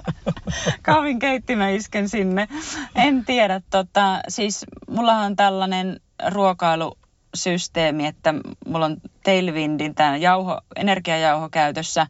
kahvin 0.82 1.18
mä 1.56 1.68
isken 1.68 2.08
sinne. 2.08 2.48
En 2.94 3.24
tiedä, 3.24 3.60
tota, 3.70 4.20
siis 4.28 4.64
mullahan 4.90 5.26
on 5.26 5.36
tällainen 5.36 6.00
ruokailusysteemi, 6.28 8.06
että 8.06 8.34
mulla 8.66 8.86
on 8.86 8.96
Tailwindin 9.24 9.94
tämä 9.94 10.16
jauho, 10.16 10.60
energiajauho 10.76 11.48
käytössä. 11.48 12.06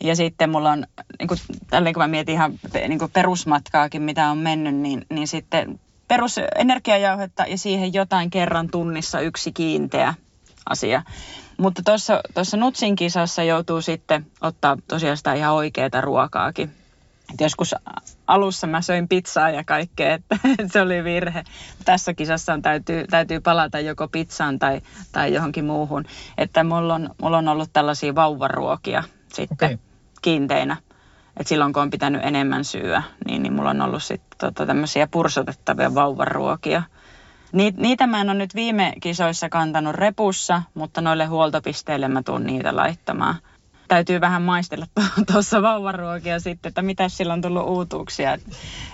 Ja 0.00 0.16
sitten 0.16 0.50
mulla 0.50 0.70
on, 0.70 0.86
niin 1.18 1.28
kuin, 1.28 1.40
tälleen 1.70 1.94
kun 1.94 2.02
mä 2.02 2.08
mietin 2.08 2.34
ihan 2.34 2.52
niin 2.88 2.98
kuin 2.98 3.10
perusmatkaakin, 3.10 4.02
mitä 4.02 4.30
on 4.30 4.38
mennyt, 4.38 4.74
niin, 4.74 5.06
niin 5.10 5.28
sitten 5.28 5.80
perusenergiajauhetta 6.08 7.44
ja 7.46 7.58
siihen 7.58 7.94
jotain 7.94 8.30
kerran 8.30 8.68
tunnissa 8.70 9.20
yksi 9.20 9.52
kiinteä 9.52 10.14
asia. 10.68 11.02
Mutta 11.58 11.82
tuossa 12.34 12.56
Nutsin 12.56 12.96
kisassa 12.96 13.42
joutuu 13.42 13.80
sitten 13.80 14.26
ottaa 14.40 14.76
tosiaan 14.88 15.16
sitä 15.16 15.34
ihan 15.34 15.54
oikeaa 15.54 16.00
ruokaakin. 16.00 16.70
Et 17.34 17.40
joskus 17.40 17.74
alussa 18.26 18.66
mä 18.66 18.82
söin 18.82 19.08
pizzaa 19.08 19.50
ja 19.50 19.64
kaikkea, 19.64 20.14
että, 20.14 20.36
se 20.72 20.80
oli 20.80 21.04
virhe. 21.04 21.44
Tässä 21.84 22.14
kisassa 22.14 22.52
on, 22.52 22.62
täytyy, 22.62 23.06
täytyy 23.06 23.40
palata 23.40 23.80
joko 23.80 24.08
pizzaan 24.08 24.58
tai, 24.58 24.80
tai 25.12 25.34
johonkin 25.34 25.64
muuhun. 25.64 26.04
Että 26.38 26.64
mulla 26.64 26.94
on, 26.94 27.10
mulla 27.22 27.38
on 27.38 27.48
ollut 27.48 27.70
tällaisia 27.72 28.14
vauvaruokia 28.14 29.02
sitten 29.32 29.56
okay. 29.66 29.89
Kiinteinä. 30.22 30.76
Et 31.36 31.46
silloin 31.46 31.72
kun 31.72 31.82
on 31.82 31.90
pitänyt 31.90 32.24
enemmän 32.24 32.64
syödä, 32.64 33.02
niin, 33.26 33.42
niin 33.42 33.52
mulla 33.52 33.70
on 33.70 33.80
ollut 33.80 34.02
sitten 34.02 34.38
tota, 34.38 34.66
tämmöisiä 34.66 35.06
pursotettavia 35.06 35.94
vauvaruokia. 35.94 36.82
Niitä 37.76 38.06
mä 38.06 38.20
en 38.20 38.30
ole 38.30 38.38
nyt 38.38 38.54
viime 38.54 38.92
kisoissa 39.02 39.48
kantanut 39.48 39.94
repussa, 39.94 40.62
mutta 40.74 41.00
noille 41.00 41.26
huoltopisteille 41.26 42.08
mä 42.08 42.22
tuun 42.22 42.46
niitä 42.46 42.76
laittamaan 42.76 43.36
täytyy 43.90 44.20
vähän 44.20 44.42
maistella 44.42 44.86
tuossa 45.32 45.62
vauvaruokia 45.62 46.40
sitten, 46.40 46.68
että 46.68 46.82
mitä 46.82 47.08
sillä 47.08 47.32
on 47.32 47.42
tullut 47.42 47.68
uutuuksia. 47.68 48.32
Et, 48.32 48.42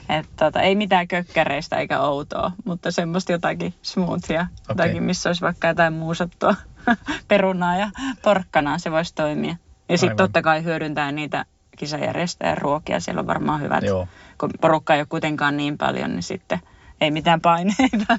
et, 0.08 0.26
tota, 0.36 0.60
ei 0.60 0.74
mitään 0.74 1.08
kökkäreistä 1.08 1.76
eikä 1.76 2.00
outoa, 2.00 2.52
mutta 2.64 2.90
semmoista 2.90 3.32
jotakin 3.32 3.74
smoothia, 3.82 4.40
okay. 4.40 4.56
jotakin, 4.68 5.02
missä 5.02 5.28
olisi 5.28 5.42
vaikka 5.42 5.68
jotain 5.68 5.92
muusattua 5.92 6.54
perunaa 7.28 7.76
ja 7.76 7.90
porkkanaa, 8.22 8.78
se 8.78 8.90
voisi 8.90 9.14
toimia. 9.14 9.56
Ja 9.88 9.98
sitten 9.98 10.16
totta 10.16 10.42
kai 10.42 10.64
hyödyntää 10.64 11.12
niitä 11.12 11.44
kisajärjestäjän 11.76 12.58
ruokia, 12.58 13.00
siellä 13.00 13.20
on 13.20 13.26
varmaan 13.26 13.60
hyvät. 13.60 13.84
Joo. 13.84 14.08
Kun 14.38 14.50
porukka 14.60 14.94
ei 14.94 15.00
ole 15.00 15.06
kuitenkaan 15.06 15.56
niin 15.56 15.78
paljon, 15.78 16.10
niin 16.10 16.22
sitten 16.22 16.60
ei 17.00 17.10
mitään 17.10 17.40
paineita. 17.40 18.18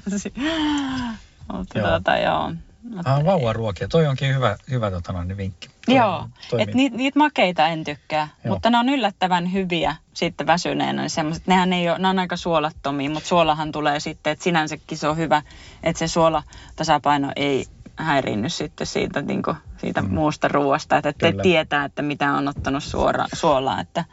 mutta 1.52 1.78
joo. 1.78 1.88
Tota, 1.88 2.18
joo. 2.18 2.52
Mutta 2.82 3.14
ah, 3.14 3.24
vauvaruokia. 3.24 3.88
Toi 3.88 4.06
onkin 4.06 4.34
hyvä, 4.34 4.56
hyvä 4.70 4.90
tota 4.90 5.12
noin, 5.12 5.36
vinkki. 5.36 5.68
Toi 5.86 5.96
Joo, 5.96 6.28
että 6.58 6.76
niitä 6.76 6.96
niit 6.96 7.16
makeita 7.16 7.68
en 7.68 7.84
tykkää, 7.84 8.28
Joo. 8.44 8.54
mutta 8.54 8.70
ne 8.70 8.78
on 8.78 8.88
yllättävän 8.88 9.52
hyviä 9.52 9.96
sitten 10.14 10.46
väsyneenä. 10.46 11.02
Niin 11.02 11.10
semmoset, 11.10 11.46
nehän 11.46 11.72
ei 11.72 11.90
ole, 11.90 11.98
ne 11.98 12.08
on 12.08 12.18
aika 12.18 12.36
suolattomia, 12.36 13.10
mutta 13.10 13.28
suolahan 13.28 13.72
tulee 13.72 14.00
sitten, 14.00 14.32
että 14.32 14.42
sinänsäkin 14.42 14.98
se 14.98 15.08
on 15.08 15.16
hyvä, 15.16 15.42
että 15.82 15.98
se 15.98 16.08
suolatasapaino 16.08 17.32
ei 17.36 17.66
häirinny 17.98 18.48
sitten 18.48 18.86
siitä, 18.86 19.22
niin 19.22 19.42
kuin, 19.42 19.56
siitä 19.76 20.02
mm. 20.02 20.14
muusta 20.14 20.48
ruoasta, 20.48 20.96
että 20.96 21.12
te 21.12 21.34
tietää, 21.42 21.84
että 21.84 22.02
mitä 22.02 22.32
on 22.32 22.48
ottanut 22.48 22.82
suora, 22.82 23.24
suolaa, 23.32 23.80
että 23.80 24.04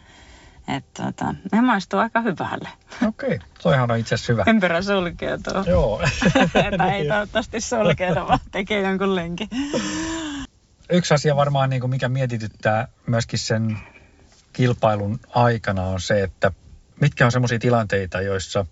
että 0.68 1.04
tota, 1.04 1.36
ne 1.52 1.62
maistuu 1.62 2.00
aika 2.00 2.22
hyvälle. 2.22 2.70
Okei, 3.08 3.36
okay. 3.36 3.48
toihan 3.64 3.92
on 3.92 3.98
itse 3.98 4.16
asiassa 4.16 4.34
hyvä. 4.34 4.44
Ympyrä 4.48 4.82
sulkeutuu. 4.82 5.54
Joo. 5.68 6.02
tai 6.78 6.92
ei 6.92 7.08
toivottavasti 7.08 7.62
sulkeudu, 7.62 8.20
vaan 8.28 8.40
tekee 8.52 8.82
jonkun 8.82 9.16
lenkin. 9.16 9.50
Yksi 10.90 11.14
asia 11.14 11.36
varmaan, 11.36 11.70
niin 11.70 11.80
kuin 11.80 11.90
mikä 11.90 12.10
mietityttää 12.10 12.88
myöskin 13.08 13.40
sen 13.40 13.78
kilpailun 14.54 15.20
aikana 15.30 15.84
on 15.84 16.02
se, 16.02 16.24
että 16.24 16.52
mitkä 17.02 17.26
on 17.26 17.32
sellaisia 17.32 17.60
tilanteita, 17.60 18.22
joissa, 18.22 18.66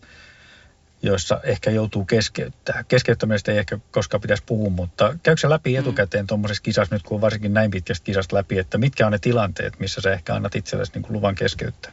joissa 1.03 1.39
ehkä 1.43 1.71
joutuu 1.71 2.05
keskeyttämään. 2.05 2.85
Keskeyttämisestä 2.87 3.51
ei 3.51 3.57
ehkä 3.57 3.79
koskaan 3.91 4.21
pitäisi 4.21 4.43
puhua, 4.45 4.69
mutta 4.69 5.15
käykö 5.23 5.41
se 5.41 5.49
läpi 5.49 5.73
mm. 5.73 5.79
etukäteen 5.79 6.27
tuommoisessa 6.27 6.63
kisassa 6.63 6.95
nyt, 6.95 7.03
kun 7.03 7.15
on 7.15 7.21
varsinkin 7.21 7.53
näin 7.53 7.71
pitkästä 7.71 8.05
kisasta 8.05 8.35
läpi, 8.35 8.59
että 8.59 8.77
mitkä 8.77 9.05
on 9.05 9.11
ne 9.11 9.19
tilanteet, 9.19 9.79
missä 9.79 10.01
sä 10.01 10.13
ehkä 10.13 10.35
annat 10.35 10.55
itsellesi 10.55 10.91
niin 10.93 11.03
kuin 11.03 11.13
luvan 11.13 11.35
keskeyttää? 11.35 11.91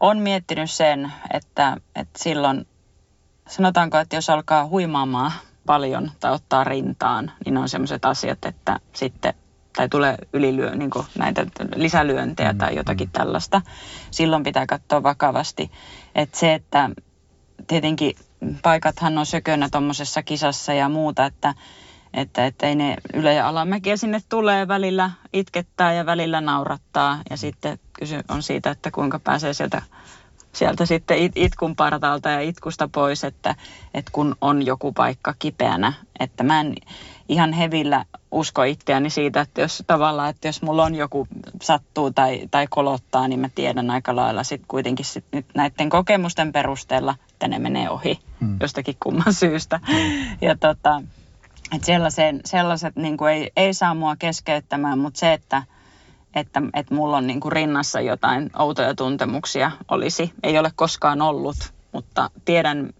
On 0.00 0.18
miettinyt 0.18 0.70
sen, 0.70 1.12
että, 1.32 1.76
että 1.96 2.18
silloin 2.22 2.66
sanotaanko, 3.48 3.98
että 3.98 4.16
jos 4.16 4.30
alkaa 4.30 4.66
huimaamaan 4.66 5.32
paljon 5.66 6.10
tai 6.20 6.32
ottaa 6.32 6.64
rintaan, 6.64 7.32
niin 7.44 7.56
on 7.56 7.68
sellaiset 7.68 8.04
asiat, 8.04 8.44
että 8.44 8.80
sitten 8.92 9.34
tai 9.76 9.88
tulee 9.88 10.16
ylilyö, 10.32 10.74
niin 10.74 10.90
näitä 11.18 11.46
lisälyöntejä 11.74 12.52
mm, 12.52 12.58
tai 12.58 12.76
jotakin 12.76 13.08
mm. 13.08 13.12
tällaista. 13.12 13.62
Silloin 14.10 14.42
pitää 14.42 14.66
katsoa 14.66 15.02
vakavasti. 15.02 15.70
Että 16.14 16.38
se, 16.38 16.54
että 16.54 16.90
tietenkin 17.66 18.16
paikathan 18.62 19.18
on 19.18 19.26
sökönä 19.26 19.68
tuommoisessa 19.72 20.22
kisassa 20.22 20.72
ja 20.72 20.88
muuta, 20.88 21.26
että, 21.26 21.54
että, 22.14 22.46
että 22.46 22.66
ei 22.66 22.74
ne 22.74 22.96
ylä- 23.14 23.32
ja 23.32 23.48
alamäkiä 23.48 23.96
sinne 23.96 24.20
tulee 24.28 24.68
välillä 24.68 25.10
itkettää 25.32 25.92
ja 25.92 26.06
välillä 26.06 26.40
naurattaa. 26.40 27.18
Ja 27.30 27.36
sitten 27.36 27.78
kysy 27.92 28.20
on 28.28 28.42
siitä, 28.42 28.70
että 28.70 28.90
kuinka 28.90 29.18
pääsee 29.18 29.54
sieltä 29.54 29.82
sieltä 30.52 30.86
sitten 30.86 31.18
it, 31.18 31.32
itkun 31.36 31.76
partaalta 31.76 32.30
ja 32.30 32.40
itkusta 32.40 32.88
pois, 32.92 33.24
että, 33.24 33.54
että 33.94 34.10
kun 34.12 34.36
on 34.40 34.66
joku 34.66 34.92
paikka 34.92 35.34
kipeänä. 35.38 35.92
Että 36.20 36.44
mä 36.44 36.60
en 36.60 36.74
ihan 37.28 37.52
hevillä 37.52 38.04
usko 38.30 38.62
itseäni 38.62 39.10
siitä, 39.10 39.40
että 39.40 39.60
jos 39.60 39.82
tavallaan, 39.86 40.30
että 40.30 40.48
jos 40.48 40.62
mulla 40.62 40.84
on 40.84 40.94
joku 40.94 41.28
sattuu 41.62 42.10
tai, 42.10 42.48
tai 42.50 42.66
kolottaa, 42.70 43.28
niin 43.28 43.40
mä 43.40 43.48
tiedän 43.54 43.90
aika 43.90 44.16
lailla 44.16 44.44
sitten 44.44 44.68
kuitenkin 44.68 45.04
sit 45.04 45.24
nyt 45.32 45.46
näiden 45.54 45.88
kokemusten 45.88 46.52
perusteella, 46.52 47.14
että 47.32 47.48
ne 47.48 47.58
menee 47.58 47.90
ohi 47.90 48.18
hmm. 48.40 48.56
jostakin 48.60 48.96
kumman 49.02 49.34
syystä. 49.34 49.80
Hmm. 49.86 50.36
Ja 50.48 50.56
tota, 50.56 51.02
että 51.74 51.86
sellaisen, 51.86 52.40
sellaiset 52.44 52.96
niin 52.96 53.16
kuin 53.16 53.32
ei, 53.32 53.52
ei 53.56 53.74
saa 53.74 53.94
mua 53.94 54.16
keskeyttämään, 54.16 54.98
mutta 54.98 55.20
se, 55.20 55.32
että 55.32 55.62
että, 56.34 56.62
että 56.74 56.94
mulla 56.94 57.16
on 57.16 57.26
niin 57.26 57.40
kuin 57.40 57.52
rinnassa 57.52 58.00
jotain 58.00 58.50
outoja 58.58 58.94
tuntemuksia 58.94 59.70
olisi. 59.88 60.32
Ei 60.42 60.58
ole 60.58 60.72
koskaan 60.76 61.22
ollut, 61.22 61.72
mutta 61.92 62.30
tiedän 62.44 62.90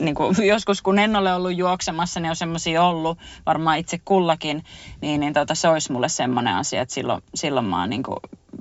niin 0.00 0.14
kuin 0.14 0.34
joskus 0.46 0.82
kun 0.82 0.98
en 0.98 1.16
ole 1.16 1.34
ollut 1.34 1.56
juoksemassa, 1.56 2.20
niin 2.20 2.30
on 2.30 2.36
semmoisia 2.36 2.82
ollut, 2.82 3.18
varmaan 3.46 3.78
itse 3.78 4.00
kullakin, 4.04 4.64
niin, 5.00 5.20
niin 5.20 5.32
tota, 5.32 5.54
se 5.54 5.68
olisi 5.68 5.92
mulle 5.92 6.08
semmoinen 6.08 6.56
asia, 6.56 6.82
että 6.82 6.94
silloin, 6.94 7.22
silloin 7.34 7.66
mä 7.66 7.86
niin 7.86 8.02
kuin 8.02 8.16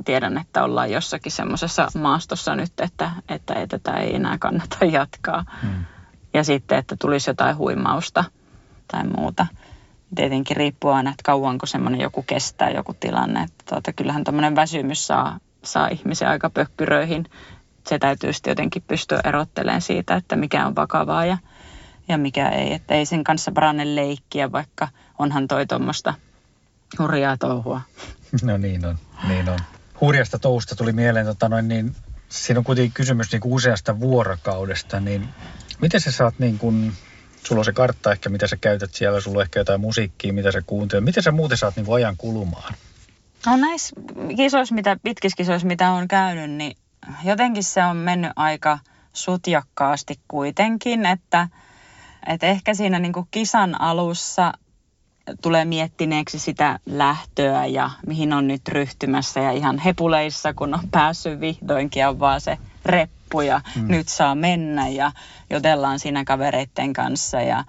tiedän, 0.05 0.37
että 0.37 0.63
ollaan 0.63 0.91
jossakin 0.91 1.31
semmoisessa 1.31 1.87
maastossa 1.97 2.55
nyt, 2.55 2.79
että, 2.81 3.11
että 3.29 3.53
ei 3.53 3.67
tätä 3.67 3.91
ei 3.91 4.15
enää 4.15 4.37
kannata 4.37 4.85
jatkaa. 4.99 5.45
Hmm. 5.61 5.85
Ja 6.33 6.43
sitten, 6.43 6.77
että 6.77 6.95
tulisi 6.99 7.29
jotain 7.29 7.57
huimausta 7.57 8.23
tai 8.87 9.03
muuta 9.07 9.47
tietenkin 10.15 10.57
riippuu 10.57 10.91
aina, 10.91 11.09
että 11.09 11.23
kauanko 11.23 11.65
semmoinen 11.65 12.01
joku 12.01 12.23
kestää 12.27 12.69
joku 12.69 12.95
tilanne. 12.99 13.43
Että 13.43 13.63
tuota, 13.69 13.93
kyllähän 13.93 14.23
tämmöinen 14.23 14.55
väsymys 14.55 15.07
saa, 15.07 15.39
saa 15.63 15.87
ihmisiä 15.87 16.29
aika 16.29 16.49
pökkyröihin. 16.49 17.25
Se 17.87 17.99
täytyy 17.99 18.33
sitten 18.33 18.51
jotenkin 18.51 18.83
pystyä 18.87 19.19
erottelemaan 19.23 19.81
siitä, 19.81 20.15
että 20.15 20.35
mikä 20.35 20.67
on 20.67 20.75
vakavaa 20.75 21.25
ja, 21.25 21.37
ja 22.07 22.17
mikä 22.17 22.49
ei. 22.49 22.73
Että 22.73 22.93
ei 22.93 23.05
sen 23.05 23.23
kanssa 23.23 23.51
paranne 23.51 23.95
leikkiä, 23.95 24.51
vaikka 24.51 24.87
onhan 25.19 25.47
toi 25.47 25.65
tuommoista 25.65 26.13
hurjaa 26.99 27.37
touhua. 27.37 27.81
No 28.43 28.57
niin 28.57 28.85
on, 28.85 28.97
niin 29.27 29.49
on. 29.49 29.59
Hurjasta 30.01 30.39
touhusta 30.39 30.75
tuli 30.75 30.91
mieleen, 30.91 31.25
tota 31.25 31.49
noin, 31.49 31.67
niin 31.67 31.95
siinä 32.29 32.59
on 32.59 32.63
kuitenkin 32.63 32.93
kysymys 32.93 33.31
niin 33.31 33.41
kuin 33.41 33.53
useasta 33.53 33.99
vuorokaudesta, 33.99 34.99
niin 34.99 35.29
miten 35.81 36.01
sä 36.01 36.11
saat 36.11 36.39
niin 36.39 36.57
kuin 36.57 36.93
sulla 37.43 37.59
on 37.59 37.65
se 37.65 37.71
kartta 37.71 38.11
ehkä, 38.11 38.29
mitä 38.29 38.47
sä 38.47 38.57
käytät 38.57 38.93
siellä, 38.93 39.21
sulla 39.21 39.37
on 39.37 39.41
ehkä 39.41 39.59
jotain 39.59 39.81
musiikkia, 39.81 40.33
mitä 40.33 40.51
sä 40.51 40.61
kuuntelet. 40.65 41.03
Miten 41.03 41.23
sä 41.23 41.31
muuten 41.31 41.57
saat 41.57 41.75
niin 41.75 41.93
ajan 41.93 42.17
kulumaan? 42.17 42.73
No 43.45 43.57
näissä 43.57 43.95
kisoissa, 44.37 44.75
mitä, 44.75 44.97
pitkissä 45.03 45.37
kisoissa, 45.37 45.67
mitä 45.67 45.91
on 45.91 46.07
käynyt, 46.07 46.51
niin 46.51 46.77
jotenkin 47.23 47.63
se 47.63 47.83
on 47.83 47.97
mennyt 47.97 48.31
aika 48.35 48.79
sutjakkaasti 49.13 50.19
kuitenkin, 50.27 51.05
että, 51.05 51.47
että 52.27 52.47
ehkä 52.47 52.73
siinä 52.73 52.99
niin 52.99 53.13
kuin 53.13 53.27
kisan 53.31 53.81
alussa 53.81 54.53
tulee 55.41 55.65
miettineeksi 55.65 56.39
sitä 56.39 56.79
lähtöä 56.85 57.65
ja 57.65 57.89
mihin 58.07 58.33
on 58.33 58.47
nyt 58.47 58.67
ryhtymässä 58.67 59.39
ja 59.39 59.51
ihan 59.51 59.77
hepuleissa, 59.77 60.53
kun 60.53 60.73
on 60.73 60.89
päässyt 60.91 61.39
vihdoinkin 61.39 62.07
on 62.07 62.19
vaan 62.19 62.41
se 62.41 62.57
reppu 62.85 63.41
ja 63.41 63.61
mm. 63.75 63.87
nyt 63.87 64.07
saa 64.07 64.35
mennä 64.35 64.87
ja 64.87 65.11
jutellaan 65.49 65.99
siinä 65.99 66.23
kavereiden 66.23 66.93
kanssa 66.93 67.41
ja, 67.41 67.63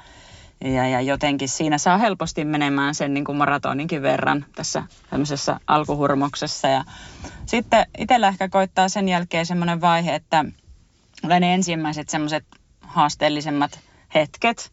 ja, 0.65 0.89
ja 0.89 1.01
jotenkin 1.01 1.49
siinä 1.49 1.79
saa 1.79 1.99
helposti 1.99 2.45
menemään 2.45 2.95
sen 2.95 3.15
niin 3.15 3.25
kuin 3.25 3.39
maratoninkin 3.39 4.03
verran 4.03 4.47
tässä 4.55 4.83
tämmöisessä 5.11 5.61
alkuhurmoksessa. 5.67 6.69
Ja 6.69 6.85
sitten 7.47 7.87
itsellä 7.99 8.29
ehkä 8.29 8.49
koittaa 8.49 8.89
sen 8.89 9.09
jälkeen 9.09 9.47
semmoinen 9.47 9.81
vaihe, 9.81 10.15
että 10.15 10.45
ne 11.41 11.55
ensimmäiset 11.55 12.09
semmoiset 12.09 12.45
haasteellisemmat 12.81 13.81
hetket, 14.15 14.73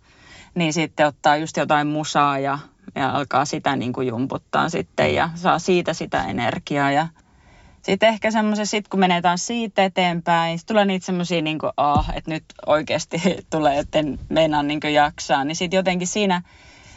niin 0.56 0.74
sitten 0.74 1.08
ottaa 1.08 1.38
just 1.38 1.58
jotain 1.58 1.88
musaa 1.88 2.40
ja, 2.40 2.60
ja 2.96 3.10
alkaa 3.10 3.46
sitä 3.46 3.76
niin 3.76 3.94
kuin 3.94 4.08
jumputtaa 4.08 4.70
sitten 4.70 5.16
ja 5.16 5.30
saa 5.36 5.60
siitä 5.60 5.94
sitä 5.94 6.24
energiaa 6.24 6.92
ja 6.92 7.08
sitten 7.82 8.10
ehkä 8.10 8.32
semmoisen, 8.32 8.68
sit 8.68 8.88
kun 8.88 9.00
menee 9.00 9.22
taas 9.22 9.48
siitä 9.48 9.84
eteenpäin, 9.84 10.60
sit 10.60 10.68
tulee 10.68 10.86
niitä 10.86 11.06
semmoisia, 11.06 11.42
niin 11.42 11.60
oh, 11.78 12.10
että 12.14 12.32
nyt 12.32 12.44
oikeasti 12.66 13.22
tulee, 13.50 13.80
että 13.80 14.00
en 14.00 14.20
meinaa 14.30 14.64
niin 14.64 14.80
jaksaa. 14.94 15.44
Niin 15.44 15.56
sitten 15.56 15.78
jotenkin 15.78 16.08
siinä, 16.08 16.42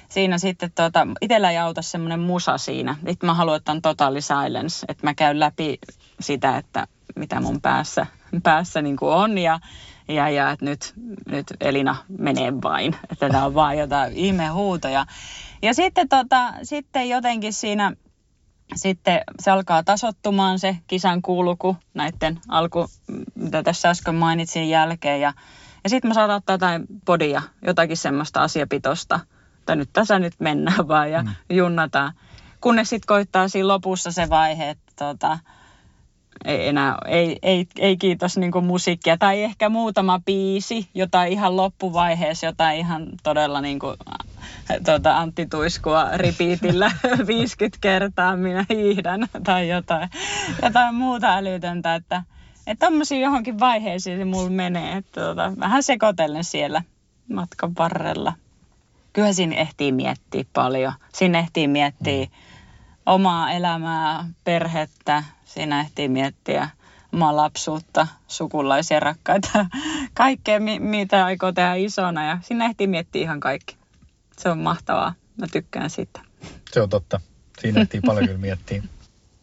siinä 0.08 0.38
sitten 0.38 0.72
tota, 0.74 1.06
itsellä 1.20 1.50
ei 1.50 1.58
auta 1.58 1.82
semmoinen 1.82 2.20
musa 2.20 2.58
siinä. 2.58 2.96
Nyt 3.02 3.22
mä 3.22 3.34
haluan, 3.34 3.56
että 3.56 3.72
on 3.72 3.82
totally 3.82 4.20
silence, 4.20 4.86
että 4.88 5.06
mä 5.06 5.14
käyn 5.14 5.40
läpi 5.40 5.78
sitä, 6.20 6.56
että 6.56 6.86
mitä 7.16 7.40
mun 7.40 7.60
päässä, 7.60 8.06
päässä 8.42 8.82
niin 8.82 8.96
on 9.00 9.38
ja, 9.38 9.60
ja, 10.08 10.30
ja 10.30 10.50
että 10.50 10.64
nyt, 10.64 10.94
nyt 11.26 11.46
Elina 11.60 11.96
menee 12.18 12.52
vain. 12.62 12.96
Että 13.12 13.28
tämä 13.28 13.44
on 13.44 13.54
vaan 13.54 13.78
jotain 13.78 14.12
ihmehuutoja. 14.12 15.06
Ja 15.62 15.74
sitten, 15.74 16.08
tota, 16.08 16.52
sitten 16.62 17.08
jotenkin 17.08 17.52
siinä 17.52 17.92
sitten 18.74 19.20
se 19.40 19.50
alkaa 19.50 19.82
tasottumaan 19.82 20.58
se 20.58 20.76
kisan 20.86 21.22
kulku 21.22 21.76
näiden 21.94 22.40
alku, 22.48 22.86
mitä 23.34 23.62
tässä 23.62 23.90
äsken 23.90 24.14
mainitsin 24.14 24.68
jälkeen. 24.68 25.20
Ja, 25.20 25.32
ja 25.84 25.90
sitten 25.90 26.08
mä 26.08 26.14
saatan 26.14 26.36
ottaa 26.36 26.54
jotain 26.54 26.86
podia, 27.04 27.42
jotakin 27.66 27.96
semmoista 27.96 28.42
asiapitosta. 28.42 29.20
Tai 29.66 29.76
nyt 29.76 29.90
tässä 29.92 30.18
nyt 30.18 30.34
mennään 30.38 30.88
vaan 30.88 31.10
ja 31.10 31.22
mm. 31.22 31.28
junnataan. 31.50 32.12
Kunnes 32.60 32.88
sitten 32.88 33.06
koittaa 33.06 33.48
siinä 33.48 33.68
lopussa 33.68 34.12
se 34.12 34.28
vaihe, 34.28 34.70
että 34.70 34.92
tota, 34.96 35.38
ei 36.44 36.68
enää, 36.68 36.98
ei, 37.06 37.38
ei, 37.42 37.66
ei 37.78 37.96
kiitos 37.96 38.36
niin 38.36 38.64
musiikkia. 38.64 39.18
Tai 39.18 39.42
ehkä 39.42 39.68
muutama 39.68 40.20
biisi, 40.26 40.88
jota 40.94 41.24
ihan 41.24 41.56
loppuvaiheessa, 41.56 42.46
jota 42.46 42.70
ihan 42.70 43.06
todella 43.22 43.60
niin 43.60 43.78
kuin, 43.78 43.96
tuota, 44.84 45.16
Antti 45.18 45.46
Tuiskua 45.46 46.08
repeatillä 46.14 46.90
50 47.26 47.78
kertaa 47.80 48.36
minä 48.36 48.64
hiihdän 48.70 49.28
tai 49.44 49.68
jotain, 49.68 50.10
jotain 50.62 50.94
muuta 50.94 51.36
älytöntä, 51.36 51.94
että 51.94 52.22
että 52.66 52.86
tommosia 52.86 53.18
johonkin 53.18 53.60
vaiheisiin 53.60 54.18
se 54.18 54.24
mulla 54.24 54.50
menee, 54.50 54.96
että 54.96 55.20
tuota, 55.20 55.52
vähän 55.60 55.82
sekoitellen 55.82 56.44
siellä 56.44 56.82
matkan 57.28 57.72
varrella. 57.78 58.32
Kyllä 59.12 59.32
siinä 59.32 59.56
ehtii 59.56 59.92
miettiä 59.92 60.44
paljon. 60.52 60.92
Siinä 61.14 61.38
ehtii 61.38 61.68
miettiä 61.68 62.26
omaa 63.06 63.52
elämää, 63.52 64.24
perhettä, 64.44 65.24
siinä 65.44 65.80
ehtii 65.80 66.08
miettiä 66.08 66.68
omaa 67.12 67.36
lapsuutta, 67.36 68.06
sukulaisia, 68.26 69.00
rakkaita, 69.00 69.66
kaikkea, 70.14 70.60
mitä 70.78 71.24
aikoo 71.24 71.52
tehdä 71.52 71.74
isona. 71.74 72.24
Ja 72.24 72.38
siinä 72.42 72.64
ehtii 72.66 72.86
miettiä 72.86 73.22
ihan 73.22 73.40
kaikki. 73.40 73.76
Se 74.38 74.48
on 74.48 74.58
mahtavaa. 74.58 75.14
Mä 75.36 75.46
tykkään 75.52 75.90
siitä. 75.90 76.20
Se 76.72 76.80
on 76.80 76.88
totta. 76.88 77.20
Siinä 77.60 77.80
ehtii 77.80 78.00
paljon 78.00 78.26
kyllä 78.26 78.38
miettiä. 78.38 78.82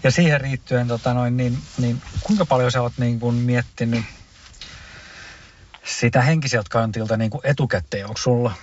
Ja 0.03 0.11
siihen 0.11 0.41
riittyen, 0.41 0.87
tota 0.87 1.13
noin, 1.13 1.37
niin, 1.37 1.57
niin, 1.77 2.01
kuinka 2.23 2.45
paljon 2.45 2.71
sä 2.71 2.81
oot 2.81 2.93
niin 2.97 3.19
kuin 3.19 3.35
miettinyt 3.35 4.05
sitä 5.83 6.21
henkiseltä 6.21 6.69
kantilta 6.69 7.17
niin 7.17 7.31
kuin 7.31 7.41
etukäteen? 7.43 8.05
Onko 8.05 8.17
sulla, 8.17 8.53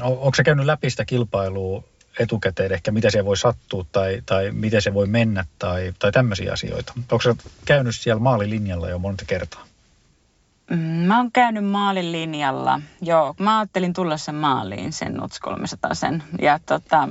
onko 0.00 0.34
se 0.34 0.44
käynyt 0.44 0.66
läpi 0.66 0.90
sitä 0.90 1.04
kilpailua 1.04 1.84
etukäteen, 2.18 2.72
ehkä 2.72 2.90
mitä 2.90 3.10
se 3.10 3.24
voi 3.24 3.36
sattua 3.36 3.86
tai, 3.92 4.22
tai 4.26 4.50
miten 4.50 4.82
se 4.82 4.94
voi 4.94 5.06
mennä 5.06 5.44
tai, 5.58 5.92
tai 5.98 6.12
tämmöisiä 6.12 6.52
asioita? 6.52 6.92
Onko 6.96 7.20
se 7.22 7.34
käynyt 7.64 7.96
siellä 7.96 8.20
maalilinjalla 8.20 8.90
jo 8.90 8.98
monta 8.98 9.24
kertaa? 9.24 9.66
Mm, 10.72 10.78
mä 10.78 11.16
oon 11.16 11.32
käynyt 11.32 11.64
maalin 11.64 12.12
linjalla. 12.12 12.80
Joo, 13.00 13.34
mä 13.38 13.58
ajattelin 13.58 13.92
tulla 13.92 14.16
sen 14.16 14.34
maaliin, 14.34 14.92
sen 14.92 15.14
NUTS 15.14 15.40
300 15.40 15.94
sen. 15.94 16.22
Ja 16.40 16.58
tota, 16.66 17.08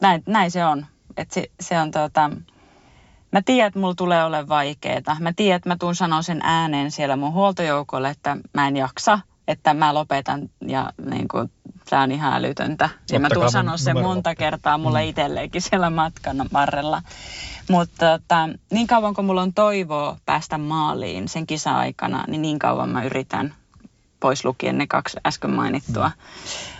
näin, 0.00 0.22
näin 0.26 0.50
se 0.50 0.64
on. 0.64 0.86
Et 1.16 1.30
se, 1.30 1.46
se 1.60 1.80
on 1.80 1.90
tota, 1.90 2.30
mä 3.32 3.42
tiedän, 3.44 3.68
että 3.68 3.78
mulla 3.80 3.94
tulee 3.94 4.24
olemaan 4.24 4.48
vaikeeta. 4.48 5.16
Mä 5.20 5.32
tiedän, 5.32 5.56
että 5.56 5.68
mä 5.68 5.76
tuun 5.80 5.94
sanoa 5.94 6.22
sen 6.22 6.40
ääneen 6.42 6.90
siellä 6.90 7.16
mun 7.16 7.32
huoltojoukolle, 7.32 8.10
että 8.10 8.36
mä 8.54 8.68
en 8.68 8.76
jaksa, 8.76 9.18
että 9.48 9.74
mä 9.74 9.94
lopetan 9.94 10.50
ja 10.66 10.92
niin 11.10 11.28
kuin, 11.28 11.50
se 11.90 11.96
on 11.96 12.12
ihan 12.12 12.32
älytöntä. 12.32 12.88
Ja 13.12 13.20
mä 13.20 13.28
tuun 13.34 13.50
sanoa 13.50 13.76
sen 13.76 14.00
monta 14.00 14.34
kertaa 14.34 14.78
mulle 14.78 15.02
mm. 15.02 15.08
itselleenkin 15.08 15.62
siellä 15.62 15.90
matkan 15.90 16.36
varrella. 16.52 17.02
Mutta 17.70 18.18
tota, 18.18 18.48
niin 18.70 18.86
kauan 18.86 19.14
kun 19.14 19.24
mulla 19.24 19.42
on 19.42 19.54
toivoa 19.54 20.16
päästä 20.26 20.58
maaliin 20.58 21.28
sen 21.28 21.46
kisa-aikana, 21.46 22.24
niin 22.26 22.42
niin 22.42 22.58
kauan 22.58 22.88
mä 22.88 23.04
yritän 23.04 23.54
pois 24.20 24.44
lukien 24.44 24.78
ne 24.78 24.86
kaksi 24.86 25.16
äsken 25.26 25.50
mainittua 25.50 26.08
mm. 26.08 26.12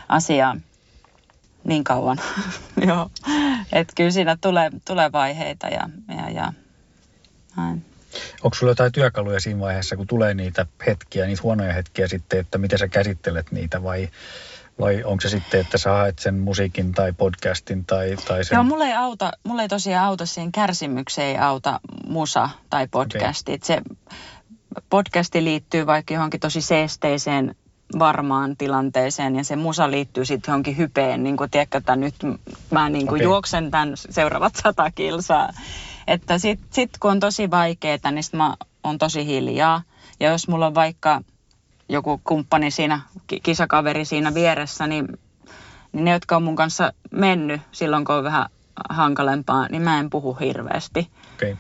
asiaa 0.09 0.57
niin 1.65 1.85
kauan. 1.85 2.21
Joo. 2.87 3.11
Että 3.73 3.93
kyllä 3.97 4.11
siinä 4.11 4.37
tulee, 4.41 4.71
tulee 4.87 5.13
vaiheita 5.13 5.69
ja, 5.69 5.89
ja, 6.17 6.31
ja 6.31 6.53
näin. 7.57 7.85
Onko 8.43 8.55
sulla 8.55 8.71
jotain 8.71 8.93
työkaluja 8.93 9.41
siinä 9.41 9.61
vaiheessa, 9.61 9.97
kun 9.97 10.07
tulee 10.07 10.35
niitä 10.35 10.67
hetkiä, 10.87 11.27
niitä 11.27 11.43
huonoja 11.43 11.73
hetkiä 11.73 12.09
sitten, 12.09 12.41
että 12.41 12.59
miten 12.59 12.79
sä 12.79 12.89
käsittelet 12.89 13.53
niitä 13.53 13.83
vai, 13.83 14.09
vai 14.81 15.05
onko 15.05 15.21
se 15.21 15.29
sitten, 15.29 15.61
että 15.61 15.79
sä 15.79 15.91
haet 15.91 16.19
sen 16.19 16.35
musiikin 16.35 16.93
tai 16.93 17.13
podcastin 17.13 17.85
tai, 17.85 18.17
tai 18.29 18.45
sen? 18.45 18.57
Joo, 18.57 18.65
mulle 18.65 18.85
ei, 18.85 18.95
auta, 18.95 19.33
mulle 19.45 19.63
ei 19.63 19.69
tosiaan 19.69 20.07
auta 20.07 20.27
siihen 20.27 20.53
kärsimykseen, 20.53 21.29
ei 21.29 21.39
auta 21.39 21.81
musa 22.07 22.49
tai 22.71 22.89
podcasti. 22.89 23.53
Okay. 23.53 23.67
Se 23.67 23.83
podcasti 24.91 25.45
liittyy 25.45 25.87
vaikka 25.87 26.15
johonkin 26.15 26.41
tosi 26.41 26.61
seesteiseen 26.61 27.55
varmaan 27.99 28.57
tilanteeseen 28.57 29.37
ja 29.37 29.45
se 29.45 29.57
musa 29.57 29.91
liittyy 29.91 30.25
sitten 30.25 30.53
johonkin 30.53 30.77
hypeen, 30.77 31.23
niin 31.23 31.37
kuin 31.37 31.51
tiedätkö, 31.51 31.79
että 31.79 31.97
nyt 31.97 32.15
mä 32.71 32.89
niin 32.89 33.07
kuin 33.07 33.19
okay. 33.19 33.25
juoksen 33.25 33.71
tämän 33.71 33.93
seuraavat 33.95 34.57
sata 34.57 34.91
kilsaa. 34.91 35.53
Että 36.07 36.39
sitten 36.39 36.69
sit 36.71 36.91
kun 37.01 37.11
on 37.11 37.21
tosi 37.21 37.51
vaikeaa, 37.51 38.11
niin 38.11 38.25
sit 38.25 38.33
mä 38.33 38.57
oon 38.85 38.99
tosi 38.99 39.27
hiljaa. 39.27 39.83
Ja 40.21 40.31
jos 40.31 40.49
mulla 40.49 40.67
on 40.67 40.75
vaikka 40.75 41.23
joku 41.91 42.21
kumppani 42.25 42.71
siinä, 42.71 43.01
kisakaveri 43.43 44.05
siinä 44.05 44.35
vieressä, 44.35 44.87
niin, 44.87 45.09
niin 45.93 46.05
ne, 46.05 46.11
jotka 46.11 46.37
on 46.37 46.43
mun 46.43 46.57
kanssa 46.57 46.93
mennyt 47.11 47.61
silloin, 47.73 48.05
kun 48.05 48.15
on 48.15 48.25
vähän 48.25 48.47
hankalempaa, 48.89 49.69
niin 49.69 49.83
mä 49.83 49.99
en 49.99 50.11
puhu 50.11 50.35
hirveästi. 50.35 51.11
Okay. 51.35 51.57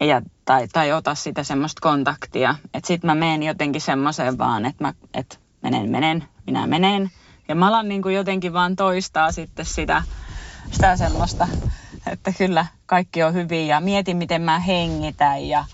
Ja, 0.00 0.22
tai, 0.44 0.68
tai 0.68 0.92
ota 0.92 1.14
sitä 1.14 1.42
semmoista 1.42 1.80
kontaktia. 1.80 2.54
Että 2.74 2.86
sit 2.86 3.04
mä 3.04 3.14
menen 3.14 3.42
jotenkin 3.42 3.80
semmoiseen 3.80 4.38
vaan, 4.38 4.66
että 4.66 4.84
mä, 4.84 4.94
et 5.14 5.40
menen, 5.62 5.90
menen, 5.90 6.24
minä 6.46 6.66
menen. 6.66 7.10
Ja 7.48 7.54
mä 7.54 7.68
alan 7.68 7.88
niin 7.88 8.02
kuin 8.02 8.14
jotenkin 8.14 8.52
vaan 8.52 8.76
toistaa 8.76 9.32
sitten 9.32 9.64
sitä, 9.64 10.02
sitä 10.70 10.96
semmoista, 10.96 11.48
että 12.06 12.32
kyllä 12.38 12.66
kaikki 12.86 13.22
on 13.22 13.34
hyvin 13.34 13.66
ja 13.66 13.80
mietin, 13.80 14.16
miten 14.16 14.42
mä 14.42 14.58
hengitän 14.58 15.44
ja 15.44 15.64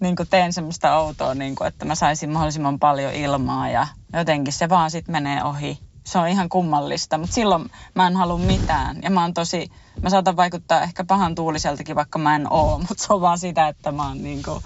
niin 0.00 0.16
kuin 0.16 0.28
teen 0.28 0.52
semmoista 0.52 0.96
outoa, 0.96 1.34
niin 1.34 1.54
kuin, 1.54 1.68
että 1.68 1.84
mä 1.84 1.94
saisin 1.94 2.30
mahdollisimman 2.30 2.78
paljon 2.78 3.12
ilmaa 3.12 3.68
ja 3.68 3.86
jotenkin 4.12 4.52
se 4.52 4.68
vaan 4.68 4.90
sitten 4.90 5.12
menee 5.12 5.44
ohi. 5.44 5.78
Se 6.04 6.18
on 6.18 6.28
ihan 6.28 6.48
kummallista, 6.48 7.18
mutta 7.18 7.34
silloin 7.34 7.70
mä 7.94 8.06
en 8.06 8.16
halua 8.16 8.38
mitään. 8.38 8.98
Ja 9.02 9.10
mä 9.10 9.22
oon 9.22 9.34
tosi, 9.34 9.70
mä 10.02 10.10
saatan 10.10 10.36
vaikuttaa 10.36 10.82
ehkä 10.82 11.04
pahan 11.04 11.34
tuuliseltakin, 11.34 11.96
vaikka 11.96 12.18
mä 12.18 12.36
en 12.36 12.52
oo, 12.52 12.78
mutta 12.78 13.04
se 13.04 13.12
on 13.12 13.20
vaan 13.20 13.38
sitä, 13.38 13.68
että 13.68 13.92
mä 13.92 14.08
oon 14.08 14.22
niin 14.22 14.42
kuin 14.42 14.64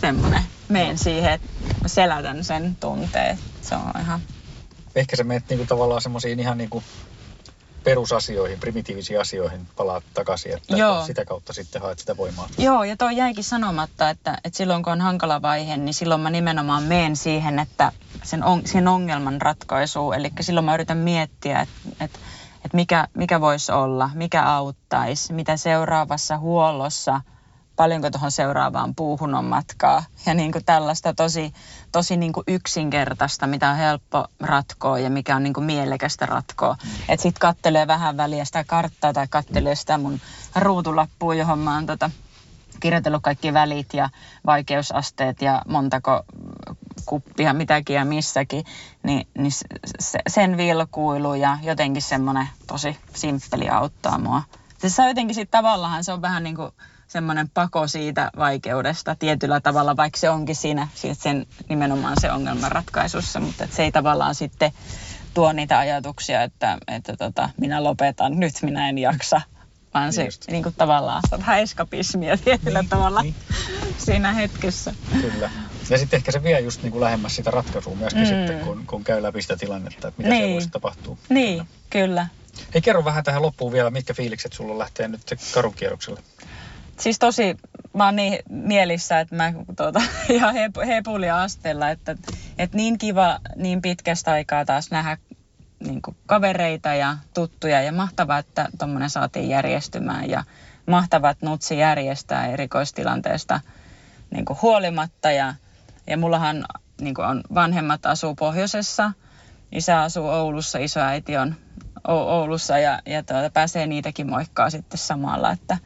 semmoinen, 0.00 0.42
meen 0.68 0.98
siihen, 0.98 1.32
että 1.32 1.48
mä 1.82 1.88
selätän 1.88 2.44
sen 2.44 2.76
tunteen. 2.80 3.38
Se 3.62 3.74
on 3.74 4.00
ihan... 4.00 4.20
Ehkä 4.94 5.16
sä 5.16 5.24
menet 5.24 5.48
niinku 5.48 5.66
tavallaan 5.66 6.02
semmoisiin 6.02 6.40
ihan 6.40 6.58
niinku 6.58 6.82
perusasioihin, 7.84 8.60
primitiivisiin 8.60 9.20
asioihin 9.20 9.68
palaat 9.76 10.04
takaisin, 10.14 10.52
että 10.56 10.76
Joo. 10.76 11.06
sitä 11.06 11.24
kautta 11.24 11.52
sitten 11.52 11.82
haet 11.82 11.98
sitä 11.98 12.16
voimaa. 12.16 12.48
Joo, 12.58 12.84
ja 12.84 12.96
toi 12.96 13.16
jäikin 13.16 13.44
sanomatta, 13.44 14.10
että, 14.10 14.38
että 14.44 14.56
silloin 14.56 14.82
kun 14.82 14.92
on 14.92 15.00
hankala 15.00 15.42
vaihe, 15.42 15.76
niin 15.76 15.94
silloin 15.94 16.20
mä 16.20 16.30
nimenomaan 16.30 16.82
meen 16.82 17.16
siihen, 17.16 17.58
että 17.58 17.92
sen, 18.22 18.44
on, 18.44 18.62
sen 18.64 18.88
ongelman 18.88 19.42
ratkaisuun. 19.42 20.14
Eli 20.14 20.30
silloin 20.40 20.64
mä 20.64 20.74
yritän 20.74 20.98
miettiä, 20.98 21.60
että, 21.60 21.74
että, 22.00 22.18
että 22.64 22.76
mikä, 22.76 23.08
mikä 23.14 23.40
voisi 23.40 23.72
olla, 23.72 24.10
mikä 24.14 24.42
auttaisi, 24.42 25.32
mitä 25.32 25.56
seuraavassa 25.56 26.38
huollossa– 26.38 27.20
paljonko 27.76 28.10
tuohon 28.10 28.30
seuraavaan 28.30 28.94
puuhun 28.94 29.34
on 29.34 29.44
matkaa. 29.44 30.04
Ja 30.26 30.34
niin 30.34 30.52
kuin 30.52 30.64
tällaista 30.64 31.14
tosi, 31.14 31.52
tosi 31.92 32.16
niin 32.16 32.32
kuin 32.32 32.44
yksinkertaista, 32.46 33.46
mitä 33.46 33.70
on 33.70 33.76
helppo 33.76 34.26
ratkoa 34.40 34.98
ja 34.98 35.10
mikä 35.10 35.36
on 35.36 35.42
niin 35.42 35.54
kuin 35.54 35.64
mielekästä 35.64 36.26
ratkoa. 36.26 36.76
Että 37.08 37.22
sitten 37.22 37.40
kattelee 37.40 37.86
vähän 37.86 38.16
väliä 38.16 38.44
sitä 38.44 38.64
karttaa 38.64 39.12
tai 39.12 39.26
kattelee 39.30 39.74
sitä 39.74 39.98
mun 39.98 40.20
ruutulappua, 40.56 41.34
johon 41.34 41.58
mä 41.58 41.74
oon 41.74 41.86
tota, 41.86 42.10
kirjoitellut 42.80 43.22
kaikki 43.22 43.52
välit 43.52 43.94
ja 43.94 44.10
vaikeusasteet 44.46 45.42
ja 45.42 45.62
montako 45.68 46.22
kuppia 47.06 47.52
mitäkin 47.52 47.96
ja 47.96 48.04
missäkin, 48.04 48.64
niin, 49.02 49.28
niin 49.38 49.52
se, 50.00 50.18
sen 50.28 50.56
vilkuilu 50.56 51.34
ja 51.34 51.58
jotenkin 51.62 52.02
semmoinen 52.02 52.48
tosi 52.66 52.96
simppeli 53.14 53.68
auttaa 53.68 54.18
mua. 54.18 54.42
Se 54.86 55.02
on 55.02 55.08
jotenkin 55.08 55.34
sitten 55.34 55.58
tavallaan 55.58 56.04
se 56.04 56.12
on 56.12 56.22
vähän 56.22 56.42
niin 56.42 56.56
kuin 56.56 56.72
semmoinen 57.12 57.48
pako 57.54 57.88
siitä 57.88 58.30
vaikeudesta 58.36 59.14
tietyllä 59.14 59.60
tavalla, 59.60 59.96
vaikka 59.96 60.18
se 60.18 60.30
onkin 60.30 60.56
siinä 60.56 60.88
sen 61.12 61.46
nimenomaan 61.68 62.16
se 62.20 62.32
ongelman 62.32 62.72
ratkaisussa, 62.72 63.40
mutta 63.40 63.68
se 63.70 63.82
ei 63.82 63.92
tavallaan 63.92 64.34
sitten 64.34 64.72
tuo 65.34 65.52
niitä 65.52 65.78
ajatuksia, 65.78 66.42
että, 66.42 66.78
että 66.88 67.16
tota, 67.16 67.50
minä 67.56 67.84
lopetan, 67.84 68.40
nyt 68.40 68.54
minä 68.62 68.88
en 68.88 68.98
jaksa, 68.98 69.40
vaan 69.94 70.12
se 70.12 70.28
niin 70.50 70.62
kuin 70.62 70.74
tavallaan 70.78 71.22
vähän 71.38 71.60
eskapismia 71.60 72.36
tietyllä 72.36 72.80
niin, 72.80 72.88
tavalla 72.88 73.22
niin. 73.22 73.34
siinä 73.98 74.32
hetkessä. 74.32 74.94
Kyllä. 75.20 75.50
Ja 75.90 75.98
sitten 75.98 76.16
ehkä 76.16 76.32
se 76.32 76.42
vie 76.42 76.60
just 76.60 76.82
niin 76.82 76.92
kuin 76.92 77.00
lähemmäs 77.00 77.36
sitä 77.36 77.50
ratkaisua 77.50 77.94
myöskin 77.94 78.22
mm. 78.22 78.28
sitten, 78.28 78.60
kun, 78.60 78.86
kun 78.86 79.04
käy 79.04 79.22
läpi 79.22 79.42
sitä 79.42 79.56
tilannetta, 79.56 80.08
että 80.08 80.18
mitä 80.18 80.30
niin. 80.30 80.40
siellä 80.40 80.52
voisi 80.52 80.70
tapahtua. 80.70 81.16
Niin, 81.28 81.68
kyllä. 81.90 82.26
Ei 82.74 82.80
kerro 82.80 83.04
vähän 83.04 83.24
tähän 83.24 83.42
loppuun 83.42 83.72
vielä, 83.72 83.90
mitkä 83.90 84.14
fiilikset 84.14 84.52
sulla 84.52 84.78
lähtee 84.78 85.08
nyt 85.08 85.20
karukierrokselle? 85.54 86.20
Siis 87.00 87.18
tosi, 87.18 87.56
mä 87.94 88.04
oon 88.04 88.16
niin 88.16 88.38
mielissä, 88.48 89.20
että 89.20 89.36
mä 89.36 89.52
tuota, 89.76 90.02
ihan 90.28 90.54
hep, 90.54 90.74
hepulia 90.86 91.42
asteella, 91.42 91.90
että, 91.90 92.16
että 92.58 92.76
niin 92.76 92.98
kiva 92.98 93.38
niin 93.56 93.82
pitkästä 93.82 94.32
aikaa 94.32 94.64
taas 94.64 94.90
nähdä 94.90 95.18
niin 95.80 96.02
kuin 96.02 96.16
kavereita 96.26 96.94
ja 96.94 97.16
tuttuja 97.34 97.82
ja 97.82 97.92
mahtavaa, 97.92 98.38
että 98.38 98.68
tuommoinen 98.78 99.10
saatiin 99.10 99.48
järjestymään 99.48 100.30
ja 100.30 100.44
mahtavat 100.86 101.42
nutsi 101.42 101.78
järjestää 101.78 102.46
erikoistilanteesta 102.46 103.60
niin 104.30 104.44
kuin 104.44 104.58
huolimatta. 104.62 105.30
Ja, 105.30 105.54
ja 106.06 106.16
mullahan 106.16 106.64
niin 107.00 107.14
kuin 107.14 107.26
on 107.26 107.40
vanhemmat 107.54 108.06
asuu 108.06 108.34
pohjoisessa, 108.34 109.12
isä 109.72 110.02
asuu 110.02 110.28
Oulussa, 110.28 110.78
isoäiti 110.78 111.36
on 111.36 111.54
Oulussa 112.08 112.78
ja, 112.78 113.02
ja 113.06 113.22
tuota, 113.22 113.50
pääsee 113.50 113.86
niitäkin 113.86 114.30
moikkaa 114.30 114.70
sitten 114.70 114.98
samalla, 114.98 115.50
että 115.50 115.78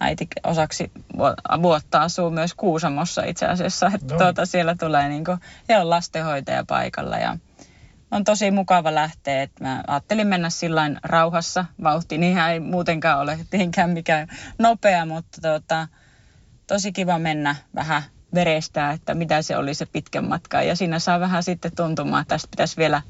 äiti 0.00 0.28
osaksi 0.44 0.92
vuotta 1.62 2.02
asuu 2.02 2.30
myös 2.30 2.54
Kuusamossa 2.54 3.24
itse 3.24 3.46
asiassa, 3.46 3.90
että 3.94 4.14
no. 4.14 4.18
tuota, 4.18 4.46
siellä 4.46 4.74
tulee 4.74 5.08
niin 5.08 5.24
kuin, 5.24 5.38
ja 5.68 5.80
on 5.80 5.90
lastenhoitaja 5.90 6.64
paikalla 6.64 7.16
ja 7.16 7.36
on 8.10 8.24
tosi 8.24 8.50
mukava 8.50 8.94
lähteä, 8.94 9.42
että 9.42 9.64
mä 9.64 9.84
ajattelin 9.86 10.26
mennä 10.26 10.50
sillä 10.50 10.90
rauhassa, 11.02 11.64
vauhti 11.82 12.18
niin 12.18 12.38
ei 12.38 12.60
muutenkaan 12.60 13.20
ole 13.20 13.38
tietenkään 13.50 13.90
mikään 13.90 14.28
nopea, 14.58 15.06
mutta 15.06 15.40
tuota, 15.42 15.88
tosi 16.66 16.92
kiva 16.92 17.18
mennä 17.18 17.56
vähän 17.74 18.02
verestää, 18.34 18.92
että 18.92 19.14
mitä 19.14 19.42
se 19.42 19.56
oli 19.56 19.74
se 19.74 19.86
pitkän 19.86 20.28
matka 20.28 20.62
ja 20.62 20.76
siinä 20.76 20.98
saa 20.98 21.20
vähän 21.20 21.42
sitten 21.42 21.76
tuntumaan, 21.76 22.22
että 22.22 22.34
tästä 22.34 22.48
pitäisi 22.50 22.76
vielä 22.76 23.02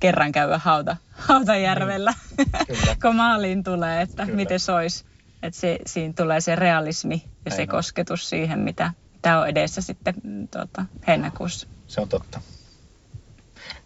kerran 0.00 0.32
käydä 0.32 0.58
hauta, 0.58 0.96
Hautajärvellä, 1.10 2.14
mm, 2.38 2.44
kun 3.02 3.16
maaliin 3.16 3.64
tulee, 3.64 4.02
että 4.02 4.24
kyllä. 4.24 4.36
miten 4.36 4.60
se 4.60 4.72
olisi. 4.72 5.04
Että 5.44 5.60
se, 5.60 5.78
siinä 5.86 6.12
tulee 6.16 6.40
se 6.40 6.56
realismi 6.56 7.22
ja 7.24 7.30
Näin 7.50 7.56
se 7.56 7.66
kosketus 7.66 8.28
siihen, 8.28 8.58
mitä, 8.58 8.92
mitä 9.12 9.38
on 9.38 9.48
edessä 9.48 9.80
sitten 9.80 10.14
mm, 10.22 10.48
tuota, 10.48 10.84
heinäkuussa. 11.06 11.66
Se 11.86 12.00
on 12.00 12.08
totta. 12.08 12.40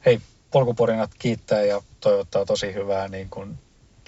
Hei, 0.06 0.20
polkuporinat 0.50 1.10
kiittää 1.18 1.62
ja 1.62 1.82
toivottaa 2.00 2.44
tosi 2.44 2.74
hyvää 2.74 3.08
niin 3.08 3.30
kuin 3.30 3.58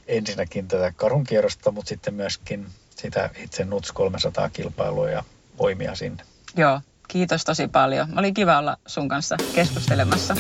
ensinnäkin 0.07 0.69
tätä 0.69 0.93
karhun 0.97 1.25
kierrosta, 1.25 1.71
mutta 1.71 1.89
sitten 1.89 2.15
myöskin 2.15 2.67
sitä 2.97 3.31
itse 3.37 3.65
NUTS 3.65 3.93
300 3.93 4.51
kilpailua 4.51 5.11
ja 5.11 5.25
voimia 5.59 5.95
sinne. 5.95 6.23
Joo, 6.57 6.81
kiitos 7.09 7.45
tosi 7.45 7.69
paljon. 7.69 8.19
Oli 8.19 8.33
kiva 8.33 8.59
olla 8.59 8.77
sun 8.87 9.09
kanssa 9.09 9.37
keskustelemassa. 9.55 10.37